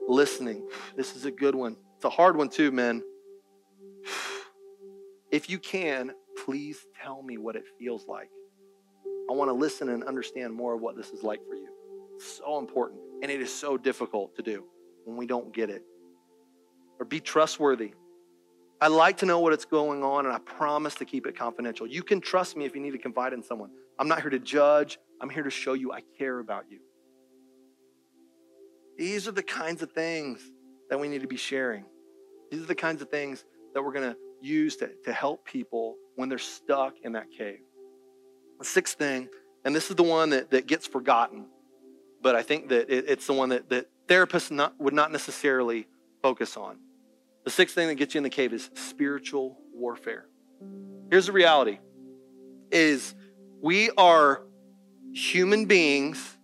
Listening. 0.06 0.68
This 0.96 1.16
is 1.16 1.24
a 1.24 1.30
good 1.30 1.54
one. 1.54 1.76
It's 1.96 2.04
a 2.04 2.10
hard 2.10 2.36
one, 2.36 2.50
too, 2.50 2.70
men. 2.70 3.02
If 5.30 5.48
you 5.48 5.58
can, 5.58 6.12
please 6.44 6.86
tell 7.02 7.22
me 7.22 7.38
what 7.38 7.56
it 7.56 7.64
feels 7.78 8.06
like. 8.06 8.28
I 9.30 9.32
want 9.32 9.48
to 9.48 9.54
listen 9.54 9.88
and 9.88 10.04
understand 10.04 10.52
more 10.52 10.74
of 10.74 10.82
what 10.82 10.96
this 10.96 11.10
is 11.10 11.22
like 11.22 11.40
for 11.48 11.54
you. 11.54 11.68
It's 12.16 12.38
so 12.38 12.58
important. 12.58 13.00
And 13.22 13.32
it 13.32 13.40
is 13.40 13.52
so 13.52 13.78
difficult 13.78 14.36
to 14.36 14.42
do 14.42 14.64
when 15.06 15.16
we 15.16 15.26
don't 15.26 15.52
get 15.54 15.70
it. 15.70 15.82
Or 17.00 17.06
be 17.06 17.20
trustworthy. 17.20 17.94
I 18.80 18.88
like 18.88 19.16
to 19.18 19.26
know 19.26 19.40
what 19.40 19.54
it's 19.54 19.64
going 19.64 20.04
on, 20.04 20.26
and 20.26 20.34
I 20.34 20.38
promise 20.40 20.94
to 20.96 21.06
keep 21.06 21.26
it 21.26 21.36
confidential. 21.36 21.86
You 21.86 22.02
can 22.02 22.20
trust 22.20 22.56
me 22.56 22.66
if 22.66 22.74
you 22.74 22.82
need 22.82 22.90
to 22.90 22.98
confide 22.98 23.32
in 23.32 23.42
someone. 23.42 23.70
I'm 23.98 24.08
not 24.08 24.20
here 24.20 24.30
to 24.30 24.38
judge, 24.38 24.98
I'm 25.20 25.30
here 25.30 25.42
to 25.42 25.50
show 25.50 25.74
you 25.74 25.92
I 25.92 26.02
care 26.18 26.38
about 26.38 26.64
you. 26.70 26.80
These 28.96 29.26
are 29.26 29.32
the 29.32 29.42
kinds 29.42 29.82
of 29.82 29.92
things 29.92 30.40
that 30.90 30.98
we 30.98 31.08
need 31.08 31.22
to 31.22 31.26
be 31.26 31.36
sharing. 31.36 31.84
These 32.50 32.62
are 32.62 32.66
the 32.66 32.74
kinds 32.74 33.02
of 33.02 33.08
things 33.08 33.44
that 33.72 33.82
we're 33.82 33.92
going 33.92 34.12
to 34.12 34.16
use 34.40 34.76
to, 34.76 34.90
to 35.04 35.12
help 35.12 35.44
people 35.44 35.96
when 36.16 36.28
they're 36.28 36.38
stuck 36.38 36.94
in 37.02 37.12
that 37.12 37.26
cave. 37.36 37.58
The 38.58 38.64
sixth 38.64 38.98
thing, 38.98 39.28
and 39.64 39.74
this 39.74 39.90
is 39.90 39.96
the 39.96 40.02
one 40.02 40.30
that, 40.30 40.50
that 40.50 40.66
gets 40.66 40.86
forgotten, 40.86 41.46
but 42.22 42.36
I 42.36 42.42
think 42.42 42.68
that 42.68 42.88
it, 42.88 43.06
it's 43.08 43.26
the 43.26 43.32
one 43.32 43.48
that, 43.48 43.68
that 43.70 43.88
therapists 44.06 44.50
not, 44.50 44.74
would 44.78 44.94
not 44.94 45.10
necessarily 45.10 45.86
focus 46.22 46.56
on. 46.56 46.78
The 47.44 47.50
sixth 47.50 47.74
thing 47.74 47.88
that 47.88 47.96
gets 47.96 48.14
you 48.14 48.18
in 48.18 48.22
the 48.22 48.30
cave 48.30 48.52
is 48.52 48.70
spiritual 48.74 49.58
warfare. 49.72 50.26
Here's 51.10 51.26
the 51.26 51.32
reality 51.32 51.78
is 52.70 53.14
we 53.60 53.90
are 53.90 54.42
human 55.14 55.66
beings 55.66 56.36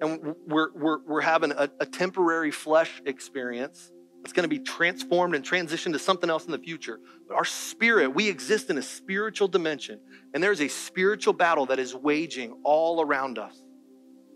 and 0.00 0.34
we're, 0.46 0.72
we're, 0.74 0.98
we're 1.06 1.20
having 1.22 1.52
a, 1.52 1.70
a 1.80 1.86
temporary 1.86 2.50
flesh 2.50 3.00
experience 3.06 3.90
it's 4.26 4.32
going 4.32 4.42
to 4.42 4.48
be 4.48 4.58
transformed 4.58 5.36
and 5.36 5.44
transitioned 5.44 5.92
to 5.92 6.00
something 6.00 6.28
else 6.28 6.46
in 6.46 6.50
the 6.50 6.58
future. 6.58 6.98
But 7.28 7.36
our 7.36 7.44
spirit, 7.44 8.08
we 8.08 8.28
exist 8.28 8.70
in 8.70 8.76
a 8.76 8.82
spiritual 8.82 9.46
dimension, 9.46 10.00
and 10.34 10.42
there's 10.42 10.60
a 10.60 10.66
spiritual 10.66 11.32
battle 11.32 11.66
that 11.66 11.78
is 11.78 11.94
waging 11.94 12.58
all 12.64 13.00
around 13.00 13.38
us. 13.38 13.56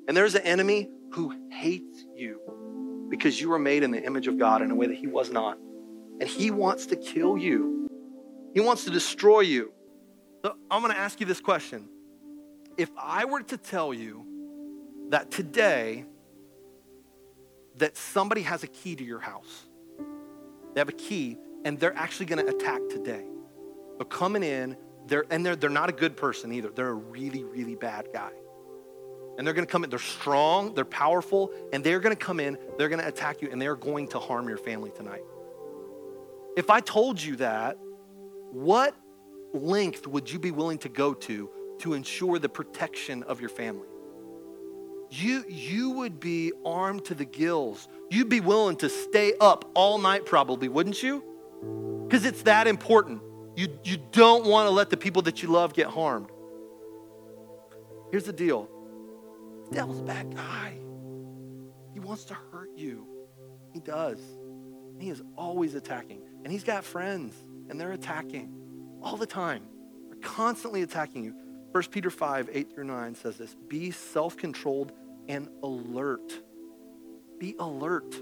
And 0.06 0.16
there's 0.16 0.36
an 0.36 0.42
enemy 0.42 0.88
who 1.10 1.34
hates 1.50 2.04
you 2.14 3.08
because 3.10 3.40
you 3.40 3.48
were 3.48 3.58
made 3.58 3.82
in 3.82 3.90
the 3.90 4.00
image 4.00 4.28
of 4.28 4.38
God 4.38 4.62
in 4.62 4.70
a 4.70 4.76
way 4.76 4.86
that 4.86 4.96
he 4.96 5.08
was 5.08 5.32
not. 5.32 5.58
And 6.20 6.28
he 6.28 6.52
wants 6.52 6.86
to 6.86 6.94
kill 6.94 7.36
you, 7.36 7.88
he 8.54 8.60
wants 8.60 8.84
to 8.84 8.90
destroy 8.90 9.40
you. 9.40 9.72
So 10.44 10.54
I'm 10.70 10.82
going 10.82 10.94
to 10.94 11.00
ask 11.00 11.18
you 11.18 11.26
this 11.26 11.40
question. 11.40 11.88
If 12.80 12.88
I 12.96 13.26
were 13.26 13.42
to 13.42 13.58
tell 13.58 13.92
you 13.92 14.24
that 15.10 15.30
today, 15.30 16.06
that 17.76 17.94
somebody 17.94 18.40
has 18.40 18.62
a 18.62 18.68
key 18.68 18.96
to 18.96 19.04
your 19.04 19.18
house, 19.20 19.66
they 20.72 20.80
have 20.80 20.88
a 20.88 20.92
key, 20.92 21.36
and 21.66 21.78
they're 21.78 21.94
actually 21.94 22.24
going 22.24 22.42
to 22.42 22.50
attack 22.50 22.80
today. 22.88 23.26
They're 23.98 24.06
coming 24.06 24.42
in, 24.42 24.78
they're, 25.06 25.26
and 25.28 25.44
they're, 25.44 25.56
they're 25.56 25.68
not 25.68 25.90
a 25.90 25.92
good 25.92 26.16
person 26.16 26.52
either. 26.54 26.70
They're 26.70 26.88
a 26.88 26.94
really, 26.94 27.44
really 27.44 27.74
bad 27.74 28.08
guy. 28.14 28.30
And 29.36 29.46
they're 29.46 29.52
going 29.52 29.66
to 29.66 29.70
come 29.70 29.84
in, 29.84 29.90
they're 29.90 29.98
strong, 29.98 30.72
they're 30.72 30.86
powerful, 30.86 31.52
and 31.74 31.84
they're 31.84 32.00
going 32.00 32.16
to 32.16 32.24
come 32.24 32.40
in, 32.40 32.56
they're 32.78 32.88
going 32.88 33.02
to 33.02 33.08
attack 33.08 33.42
you, 33.42 33.50
and 33.52 33.60
they're 33.60 33.76
going 33.76 34.08
to 34.08 34.18
harm 34.18 34.48
your 34.48 34.56
family 34.56 34.90
tonight. 34.96 35.20
If 36.56 36.70
I 36.70 36.80
told 36.80 37.20
you 37.20 37.36
that, 37.36 37.76
what 38.52 38.96
length 39.52 40.06
would 40.06 40.32
you 40.32 40.38
be 40.38 40.50
willing 40.50 40.78
to 40.78 40.88
go 40.88 41.12
to 41.12 41.50
to 41.80 41.94
ensure 41.94 42.38
the 42.38 42.48
protection 42.48 43.22
of 43.24 43.40
your 43.40 43.50
family? 43.50 43.88
you, 45.10 45.44
you 45.48 45.90
would 45.90 46.20
be 46.20 46.52
armed 46.64 47.04
to 47.06 47.14
the 47.14 47.24
gills. 47.24 47.88
You'd 48.10 48.28
be 48.28 48.40
willing 48.40 48.76
to 48.76 48.88
stay 48.88 49.34
up 49.40 49.68
all 49.74 49.98
night, 49.98 50.24
probably, 50.24 50.68
wouldn't 50.68 51.02
you? 51.02 51.24
Because 52.06 52.24
it's 52.24 52.42
that 52.42 52.66
important. 52.66 53.22
You, 53.56 53.78
you 53.84 53.98
don't 54.12 54.46
want 54.46 54.66
to 54.66 54.70
let 54.70 54.90
the 54.90 54.96
people 54.96 55.22
that 55.22 55.42
you 55.42 55.48
love 55.48 55.74
get 55.74 55.88
harmed. 55.88 56.30
Here's 58.10 58.24
the 58.24 58.32
deal 58.32 58.68
the 59.68 59.76
devil's 59.76 60.00
a 60.00 60.04
bad 60.04 60.34
guy. 60.34 60.78
He 61.92 62.00
wants 62.00 62.24
to 62.24 62.34
hurt 62.34 62.70
you. 62.76 63.06
He 63.72 63.80
does. 63.80 64.20
He 64.98 65.10
is 65.10 65.22
always 65.36 65.74
attacking. 65.74 66.22
And 66.44 66.52
he's 66.52 66.64
got 66.64 66.84
friends, 66.84 67.34
and 67.68 67.80
they're 67.80 67.92
attacking 67.92 68.52
all 69.02 69.16
the 69.16 69.26
time. 69.26 69.64
They're 70.08 70.20
constantly 70.20 70.82
attacking 70.82 71.24
you. 71.24 71.34
1 71.72 71.84
Peter 71.84 72.10
5, 72.10 72.50
8 72.52 72.72
through 72.72 72.84
9 72.84 73.14
says 73.14 73.36
this 73.36 73.54
Be 73.68 73.90
self 73.90 74.36
controlled 74.36 74.92
and 75.28 75.48
alert. 75.62 76.32
Be 77.38 77.54
alert. 77.58 78.14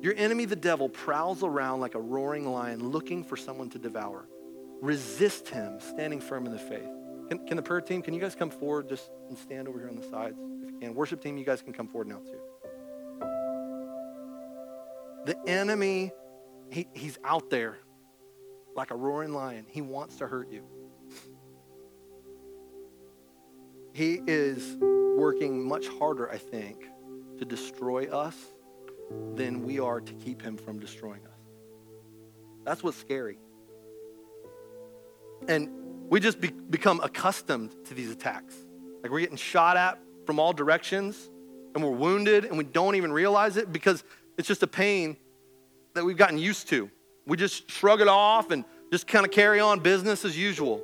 Your 0.00 0.14
enemy, 0.16 0.44
the 0.44 0.56
devil, 0.56 0.88
prowls 0.88 1.42
around 1.42 1.80
like 1.80 1.94
a 1.94 2.00
roaring 2.00 2.50
lion 2.50 2.90
looking 2.90 3.24
for 3.24 3.36
someone 3.36 3.70
to 3.70 3.78
devour. 3.78 4.28
Resist 4.80 5.48
him, 5.48 5.78
standing 5.80 6.20
firm 6.20 6.46
in 6.46 6.52
the 6.52 6.58
faith. 6.58 6.88
Can, 7.28 7.46
can 7.46 7.56
the 7.56 7.62
prayer 7.62 7.80
team, 7.80 8.02
can 8.02 8.12
you 8.12 8.20
guys 8.20 8.34
come 8.34 8.50
forward 8.50 8.88
just 8.88 9.10
and 9.28 9.38
stand 9.38 9.66
over 9.66 9.78
here 9.78 9.88
on 9.88 9.96
the 9.96 10.06
sides 10.08 10.36
if 10.62 10.70
you 10.70 10.78
can? 10.78 10.94
Worship 10.94 11.22
team, 11.22 11.38
you 11.38 11.44
guys 11.44 11.62
can 11.62 11.72
come 11.72 11.88
forward 11.88 12.08
now 12.08 12.18
too. 12.18 12.40
The 15.24 15.38
enemy, 15.48 16.12
he, 16.70 16.86
he's 16.92 17.18
out 17.24 17.48
there 17.48 17.78
like 18.76 18.90
a 18.90 18.96
roaring 18.96 19.32
lion. 19.32 19.64
He 19.68 19.80
wants 19.80 20.16
to 20.16 20.26
hurt 20.26 20.50
you. 20.50 20.64
He 23.94 24.20
is 24.26 24.76
working 24.80 25.62
much 25.62 25.86
harder, 25.86 26.28
I 26.28 26.36
think, 26.36 26.84
to 27.38 27.44
destroy 27.44 28.10
us 28.10 28.36
than 29.36 29.62
we 29.62 29.78
are 29.78 30.00
to 30.00 30.12
keep 30.14 30.42
him 30.42 30.56
from 30.56 30.80
destroying 30.80 31.24
us. 31.24 31.38
That's 32.64 32.82
what's 32.82 32.96
scary. 32.96 33.38
And 35.46 35.68
we 36.10 36.18
just 36.18 36.40
be, 36.40 36.48
become 36.48 37.00
accustomed 37.04 37.72
to 37.84 37.94
these 37.94 38.10
attacks. 38.10 38.56
Like 39.00 39.12
we're 39.12 39.20
getting 39.20 39.36
shot 39.36 39.76
at 39.76 40.00
from 40.26 40.40
all 40.40 40.52
directions 40.52 41.30
and 41.76 41.84
we're 41.84 41.90
wounded 41.90 42.46
and 42.46 42.58
we 42.58 42.64
don't 42.64 42.96
even 42.96 43.12
realize 43.12 43.56
it 43.56 43.72
because 43.72 44.02
it's 44.36 44.48
just 44.48 44.64
a 44.64 44.66
pain 44.66 45.16
that 45.94 46.04
we've 46.04 46.16
gotten 46.16 46.38
used 46.38 46.68
to. 46.70 46.90
We 47.26 47.36
just 47.36 47.70
shrug 47.70 48.00
it 48.00 48.08
off 48.08 48.50
and 48.50 48.64
just 48.90 49.06
kind 49.06 49.24
of 49.24 49.30
carry 49.30 49.60
on 49.60 49.78
business 49.78 50.24
as 50.24 50.36
usual. 50.36 50.82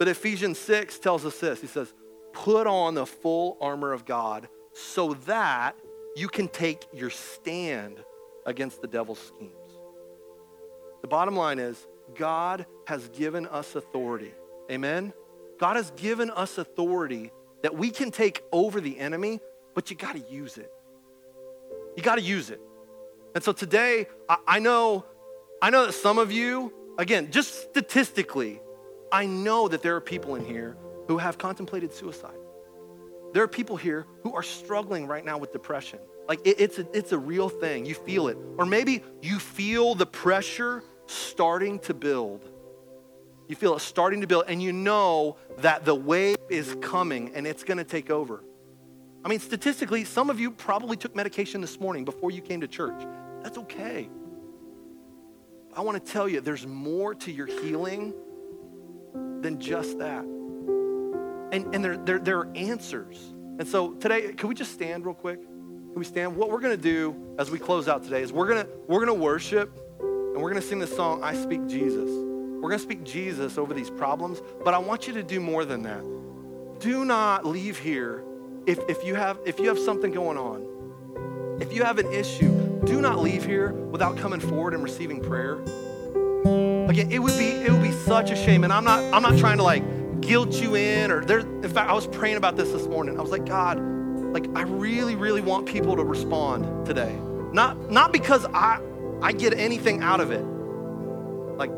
But 0.00 0.08
Ephesians 0.08 0.58
6 0.58 0.98
tells 0.98 1.26
us 1.26 1.38
this 1.38 1.60
He 1.60 1.66
says, 1.66 1.92
put 2.32 2.66
on 2.66 2.94
the 2.94 3.04
full 3.06 3.58
armor 3.60 3.92
of 3.92 4.06
God 4.06 4.48
so 4.72 5.12
that 5.26 5.76
you 6.16 6.26
can 6.26 6.48
take 6.48 6.86
your 6.92 7.10
stand 7.10 8.02
against 8.46 8.80
the 8.80 8.88
devil's 8.88 9.18
schemes. 9.18 9.52
The 11.02 11.08
bottom 11.08 11.36
line 11.36 11.58
is 11.58 11.86
God 12.14 12.64
has 12.86 13.08
given 13.10 13.46
us 13.46 13.74
authority. 13.74 14.32
Amen? 14.70 15.12
God 15.58 15.76
has 15.76 15.90
given 15.92 16.30
us 16.30 16.56
authority 16.56 17.30
that 17.62 17.76
we 17.76 17.90
can 17.90 18.10
take 18.10 18.42
over 18.52 18.80
the 18.80 18.98
enemy, 18.98 19.38
but 19.74 19.90
you 19.90 19.96
got 19.96 20.14
to 20.14 20.32
use 20.32 20.56
it. 20.56 20.72
You 21.94 22.02
got 22.02 22.14
to 22.14 22.22
use 22.22 22.48
it. 22.48 22.60
And 23.34 23.44
so 23.44 23.52
today, 23.52 24.06
I, 24.30 24.38
I, 24.46 24.58
know, 24.60 25.04
I 25.60 25.68
know 25.68 25.84
that 25.84 25.92
some 25.92 26.16
of 26.16 26.32
you, 26.32 26.72
again, 26.96 27.30
just 27.30 27.68
statistically, 27.68 28.62
I 29.12 29.26
know 29.26 29.68
that 29.68 29.82
there 29.82 29.96
are 29.96 30.00
people 30.00 30.36
in 30.36 30.44
here 30.44 30.76
who 31.08 31.18
have 31.18 31.38
contemplated 31.38 31.92
suicide. 31.92 32.36
There 33.32 33.42
are 33.42 33.48
people 33.48 33.76
here 33.76 34.06
who 34.22 34.34
are 34.34 34.42
struggling 34.42 35.06
right 35.06 35.24
now 35.24 35.38
with 35.38 35.52
depression. 35.52 35.98
Like 36.28 36.40
it, 36.44 36.60
it's, 36.60 36.78
a, 36.78 36.86
it's 36.96 37.12
a 37.12 37.18
real 37.18 37.48
thing. 37.48 37.86
You 37.86 37.94
feel 37.94 38.28
it. 38.28 38.38
Or 38.58 38.66
maybe 38.66 39.02
you 39.22 39.38
feel 39.38 39.94
the 39.94 40.06
pressure 40.06 40.82
starting 41.06 41.78
to 41.80 41.94
build. 41.94 42.48
You 43.48 43.56
feel 43.56 43.74
it 43.74 43.80
starting 43.80 44.20
to 44.20 44.28
build, 44.28 44.44
and 44.46 44.62
you 44.62 44.72
know 44.72 45.36
that 45.58 45.84
the 45.84 45.94
wave 45.94 46.36
is 46.48 46.76
coming 46.80 47.32
and 47.34 47.48
it's 47.48 47.64
going 47.64 47.78
to 47.78 47.84
take 47.84 48.08
over. 48.08 48.44
I 49.24 49.28
mean, 49.28 49.40
statistically, 49.40 50.04
some 50.04 50.30
of 50.30 50.38
you 50.38 50.52
probably 50.52 50.96
took 50.96 51.16
medication 51.16 51.60
this 51.60 51.80
morning 51.80 52.04
before 52.04 52.30
you 52.30 52.40
came 52.42 52.60
to 52.60 52.68
church. 52.68 53.02
That's 53.42 53.58
okay. 53.58 54.08
I 55.76 55.80
want 55.80 56.04
to 56.04 56.12
tell 56.12 56.28
you, 56.28 56.40
there's 56.40 56.66
more 56.66 57.14
to 57.16 57.32
your 57.32 57.46
healing 57.46 58.14
than 59.42 59.60
just 59.60 59.98
that. 59.98 60.24
And, 61.52 61.74
and 61.74 61.84
there, 61.84 61.96
there, 61.96 62.18
there 62.18 62.38
are 62.38 62.52
answers. 62.54 63.18
And 63.58 63.66
so 63.66 63.92
today, 63.94 64.32
can 64.32 64.48
we 64.48 64.54
just 64.54 64.72
stand 64.72 65.04
real 65.04 65.14
quick? 65.14 65.42
Can 65.42 65.98
we 65.98 66.04
stand? 66.04 66.36
What 66.36 66.50
we're 66.50 66.60
going 66.60 66.76
to 66.76 66.82
do 66.82 67.34
as 67.38 67.50
we 67.50 67.58
close 67.58 67.88
out 67.88 68.04
today 68.04 68.22
is 68.22 68.32
we're 68.32 68.46
going 68.46 68.64
to 68.64 68.70
we're 68.86 69.04
going 69.04 69.18
to 69.18 69.22
worship 69.22 69.76
and 70.00 70.36
we're 70.36 70.50
going 70.50 70.62
to 70.62 70.66
sing 70.66 70.78
the 70.78 70.86
song 70.86 71.22
I 71.22 71.34
speak 71.34 71.66
Jesus. 71.66 72.08
We're 72.08 72.68
going 72.68 72.78
to 72.78 72.84
speak 72.84 73.04
Jesus 73.04 73.58
over 73.58 73.74
these 73.74 73.90
problems, 73.90 74.40
but 74.64 74.72
I 74.72 74.78
want 74.78 75.08
you 75.08 75.14
to 75.14 75.22
do 75.22 75.40
more 75.40 75.64
than 75.64 75.82
that. 75.82 76.04
Do 76.78 77.04
not 77.04 77.44
leave 77.44 77.78
here 77.78 78.22
if, 78.66 78.78
if 78.88 79.04
you 79.04 79.14
have 79.16 79.38
if 79.44 79.58
you 79.58 79.68
have 79.68 79.78
something 79.78 80.12
going 80.12 80.38
on. 80.38 81.58
If 81.60 81.74
you 81.74 81.82
have 81.82 81.98
an 81.98 82.10
issue, 82.12 82.80
do 82.84 83.00
not 83.00 83.18
leave 83.18 83.44
here 83.44 83.72
without 83.72 84.16
coming 84.16 84.40
forward 84.40 84.74
and 84.74 84.82
receiving 84.82 85.20
prayer. 85.20 85.58
Again, 86.90 87.12
it 87.12 87.20
would 87.20 87.38
be 87.38 87.46
it 87.46 87.70
would 87.70 87.84
be 87.84 87.92
such 87.92 88.32
a 88.32 88.36
shame 88.36 88.64
and 88.64 88.72
I'm 88.72 88.82
not 88.82 88.98
I'm 89.14 89.22
not 89.22 89.38
trying 89.38 89.58
to 89.58 89.62
like 89.62 90.20
guilt 90.20 90.60
you 90.60 90.74
in 90.74 91.12
or 91.12 91.24
there 91.24 91.38
in 91.38 91.68
fact 91.68 91.88
I 91.88 91.92
was 91.92 92.08
praying 92.08 92.36
about 92.36 92.56
this 92.56 92.72
this 92.72 92.88
morning. 92.88 93.16
I 93.16 93.22
was 93.22 93.30
like, 93.30 93.46
God, 93.46 93.78
like 94.32 94.48
I 94.56 94.62
really 94.62 95.14
really 95.14 95.40
want 95.40 95.66
people 95.66 95.94
to 95.94 96.02
respond 96.02 96.84
today. 96.84 97.16
Not 97.52 97.92
not 97.92 98.12
because 98.12 98.44
I 98.46 98.80
I 99.22 99.30
get 99.30 99.54
anything 99.56 100.02
out 100.02 100.18
of 100.20 100.32
it. 100.32 100.42
Like 101.56 101.70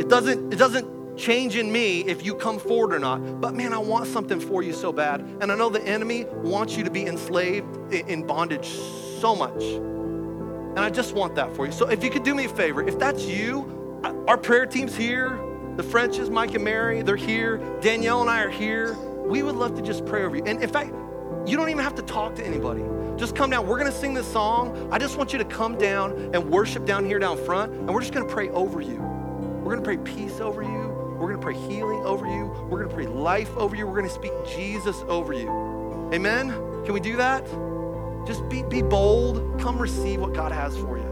it 0.00 0.08
doesn't 0.08 0.50
it 0.50 0.56
doesn't 0.56 1.18
change 1.18 1.54
in 1.54 1.70
me 1.70 2.06
if 2.06 2.24
you 2.24 2.34
come 2.34 2.58
forward 2.58 2.94
or 2.94 2.98
not. 2.98 3.42
But 3.42 3.54
man, 3.54 3.74
I 3.74 3.78
want 3.78 4.06
something 4.06 4.40
for 4.40 4.62
you 4.62 4.72
so 4.72 4.94
bad. 4.94 5.20
And 5.42 5.52
I 5.52 5.56
know 5.56 5.68
the 5.68 5.82
enemy 5.82 6.24
wants 6.24 6.74
you 6.74 6.84
to 6.84 6.90
be 6.90 7.04
enslaved 7.04 7.92
in 7.92 8.26
bondage 8.26 8.68
so 9.20 9.36
much. 9.36 9.62
And 9.62 10.80
I 10.80 10.88
just 10.88 11.12
want 11.12 11.34
that 11.34 11.54
for 11.54 11.66
you. 11.66 11.72
So 11.72 11.86
if 11.90 12.02
you 12.02 12.08
could 12.08 12.22
do 12.22 12.34
me 12.34 12.46
a 12.46 12.48
favor, 12.48 12.82
if 12.82 12.98
that's 12.98 13.26
you, 13.26 13.77
our 14.04 14.38
prayer 14.38 14.66
team's 14.66 14.96
here. 14.96 15.38
The 15.76 15.82
Frenches, 15.82 16.28
Mike 16.28 16.54
and 16.54 16.64
Mary, 16.64 17.02
they're 17.02 17.16
here. 17.16 17.58
Danielle 17.80 18.20
and 18.20 18.28
I 18.28 18.42
are 18.42 18.50
here. 18.50 18.94
We 18.94 19.42
would 19.42 19.54
love 19.54 19.76
to 19.76 19.82
just 19.82 20.04
pray 20.04 20.24
over 20.24 20.36
you. 20.36 20.42
And 20.44 20.62
in 20.62 20.68
fact, 20.68 20.92
you 21.46 21.56
don't 21.56 21.70
even 21.70 21.84
have 21.84 21.94
to 21.94 22.02
talk 22.02 22.34
to 22.36 22.44
anybody. 22.44 22.82
Just 23.16 23.34
come 23.36 23.50
down. 23.50 23.66
We're 23.66 23.78
going 23.78 23.90
to 23.90 23.96
sing 23.96 24.14
this 24.14 24.26
song. 24.26 24.88
I 24.92 24.98
just 24.98 25.16
want 25.16 25.32
you 25.32 25.38
to 25.38 25.44
come 25.44 25.76
down 25.76 26.34
and 26.34 26.50
worship 26.50 26.84
down 26.84 27.04
here 27.04 27.18
down 27.18 27.36
front, 27.44 27.72
and 27.72 27.88
we're 27.88 28.00
just 28.00 28.12
going 28.12 28.26
to 28.26 28.32
pray 28.32 28.48
over 28.50 28.80
you. 28.80 28.96
We're 28.96 29.76
going 29.76 29.78
to 29.78 29.84
pray 29.84 29.96
peace 29.98 30.40
over 30.40 30.62
you. 30.62 30.94
We're 31.18 31.28
going 31.28 31.40
to 31.40 31.42
pray 31.42 31.54
healing 31.54 32.04
over 32.04 32.26
you. 32.26 32.46
We're 32.68 32.78
going 32.78 32.88
to 32.88 32.94
pray 32.94 33.06
life 33.06 33.56
over 33.56 33.74
you. 33.74 33.86
We're 33.86 33.96
going 33.96 34.08
to 34.08 34.14
speak 34.14 34.32
Jesus 34.46 34.96
over 35.08 35.32
you. 35.32 35.48
Amen? 36.12 36.50
Can 36.84 36.92
we 36.92 37.00
do 37.00 37.16
that? 37.16 37.44
Just 38.26 38.48
be, 38.48 38.62
be 38.62 38.82
bold. 38.82 39.60
Come 39.60 39.78
receive 39.78 40.20
what 40.20 40.32
God 40.32 40.52
has 40.52 40.76
for 40.76 40.96
you. 40.96 41.07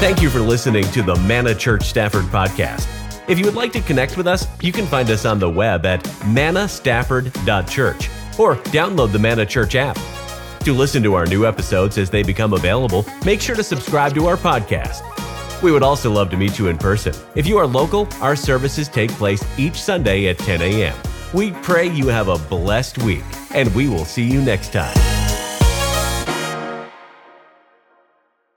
Thank 0.00 0.22
you 0.22 0.30
for 0.30 0.38
listening 0.38 0.84
to 0.92 1.02
the 1.02 1.16
Manna 1.16 1.52
Church 1.52 1.86
Stafford 1.86 2.26
podcast. 2.26 2.86
If 3.28 3.36
you 3.36 3.44
would 3.46 3.56
like 3.56 3.72
to 3.72 3.80
connect 3.80 4.16
with 4.16 4.28
us, 4.28 4.46
you 4.62 4.70
can 4.70 4.86
find 4.86 5.10
us 5.10 5.24
on 5.24 5.40
the 5.40 5.50
web 5.50 5.84
at 5.84 6.04
mannastafford.church 6.04 8.08
or 8.38 8.54
download 8.54 9.10
the 9.10 9.18
Manna 9.18 9.44
Church 9.44 9.74
app. 9.74 9.98
To 10.60 10.72
listen 10.72 11.02
to 11.02 11.14
our 11.14 11.26
new 11.26 11.44
episodes 11.44 11.98
as 11.98 12.10
they 12.10 12.22
become 12.22 12.52
available, 12.52 13.04
make 13.24 13.40
sure 13.40 13.56
to 13.56 13.64
subscribe 13.64 14.14
to 14.14 14.26
our 14.26 14.36
podcast. 14.36 15.02
We 15.62 15.72
would 15.72 15.82
also 15.82 16.12
love 16.12 16.30
to 16.30 16.36
meet 16.36 16.60
you 16.60 16.68
in 16.68 16.78
person. 16.78 17.12
If 17.34 17.48
you 17.48 17.58
are 17.58 17.66
local, 17.66 18.06
our 18.20 18.36
services 18.36 18.88
take 18.88 19.10
place 19.10 19.44
each 19.58 19.82
Sunday 19.82 20.28
at 20.28 20.38
10 20.38 20.62
a.m. 20.62 20.96
We 21.34 21.50
pray 21.50 21.88
you 21.88 22.06
have 22.06 22.28
a 22.28 22.38
blessed 22.38 22.98
week, 22.98 23.24
and 23.52 23.74
we 23.74 23.88
will 23.88 24.04
see 24.04 24.22
you 24.22 24.40
next 24.40 24.72
time. 24.72 25.17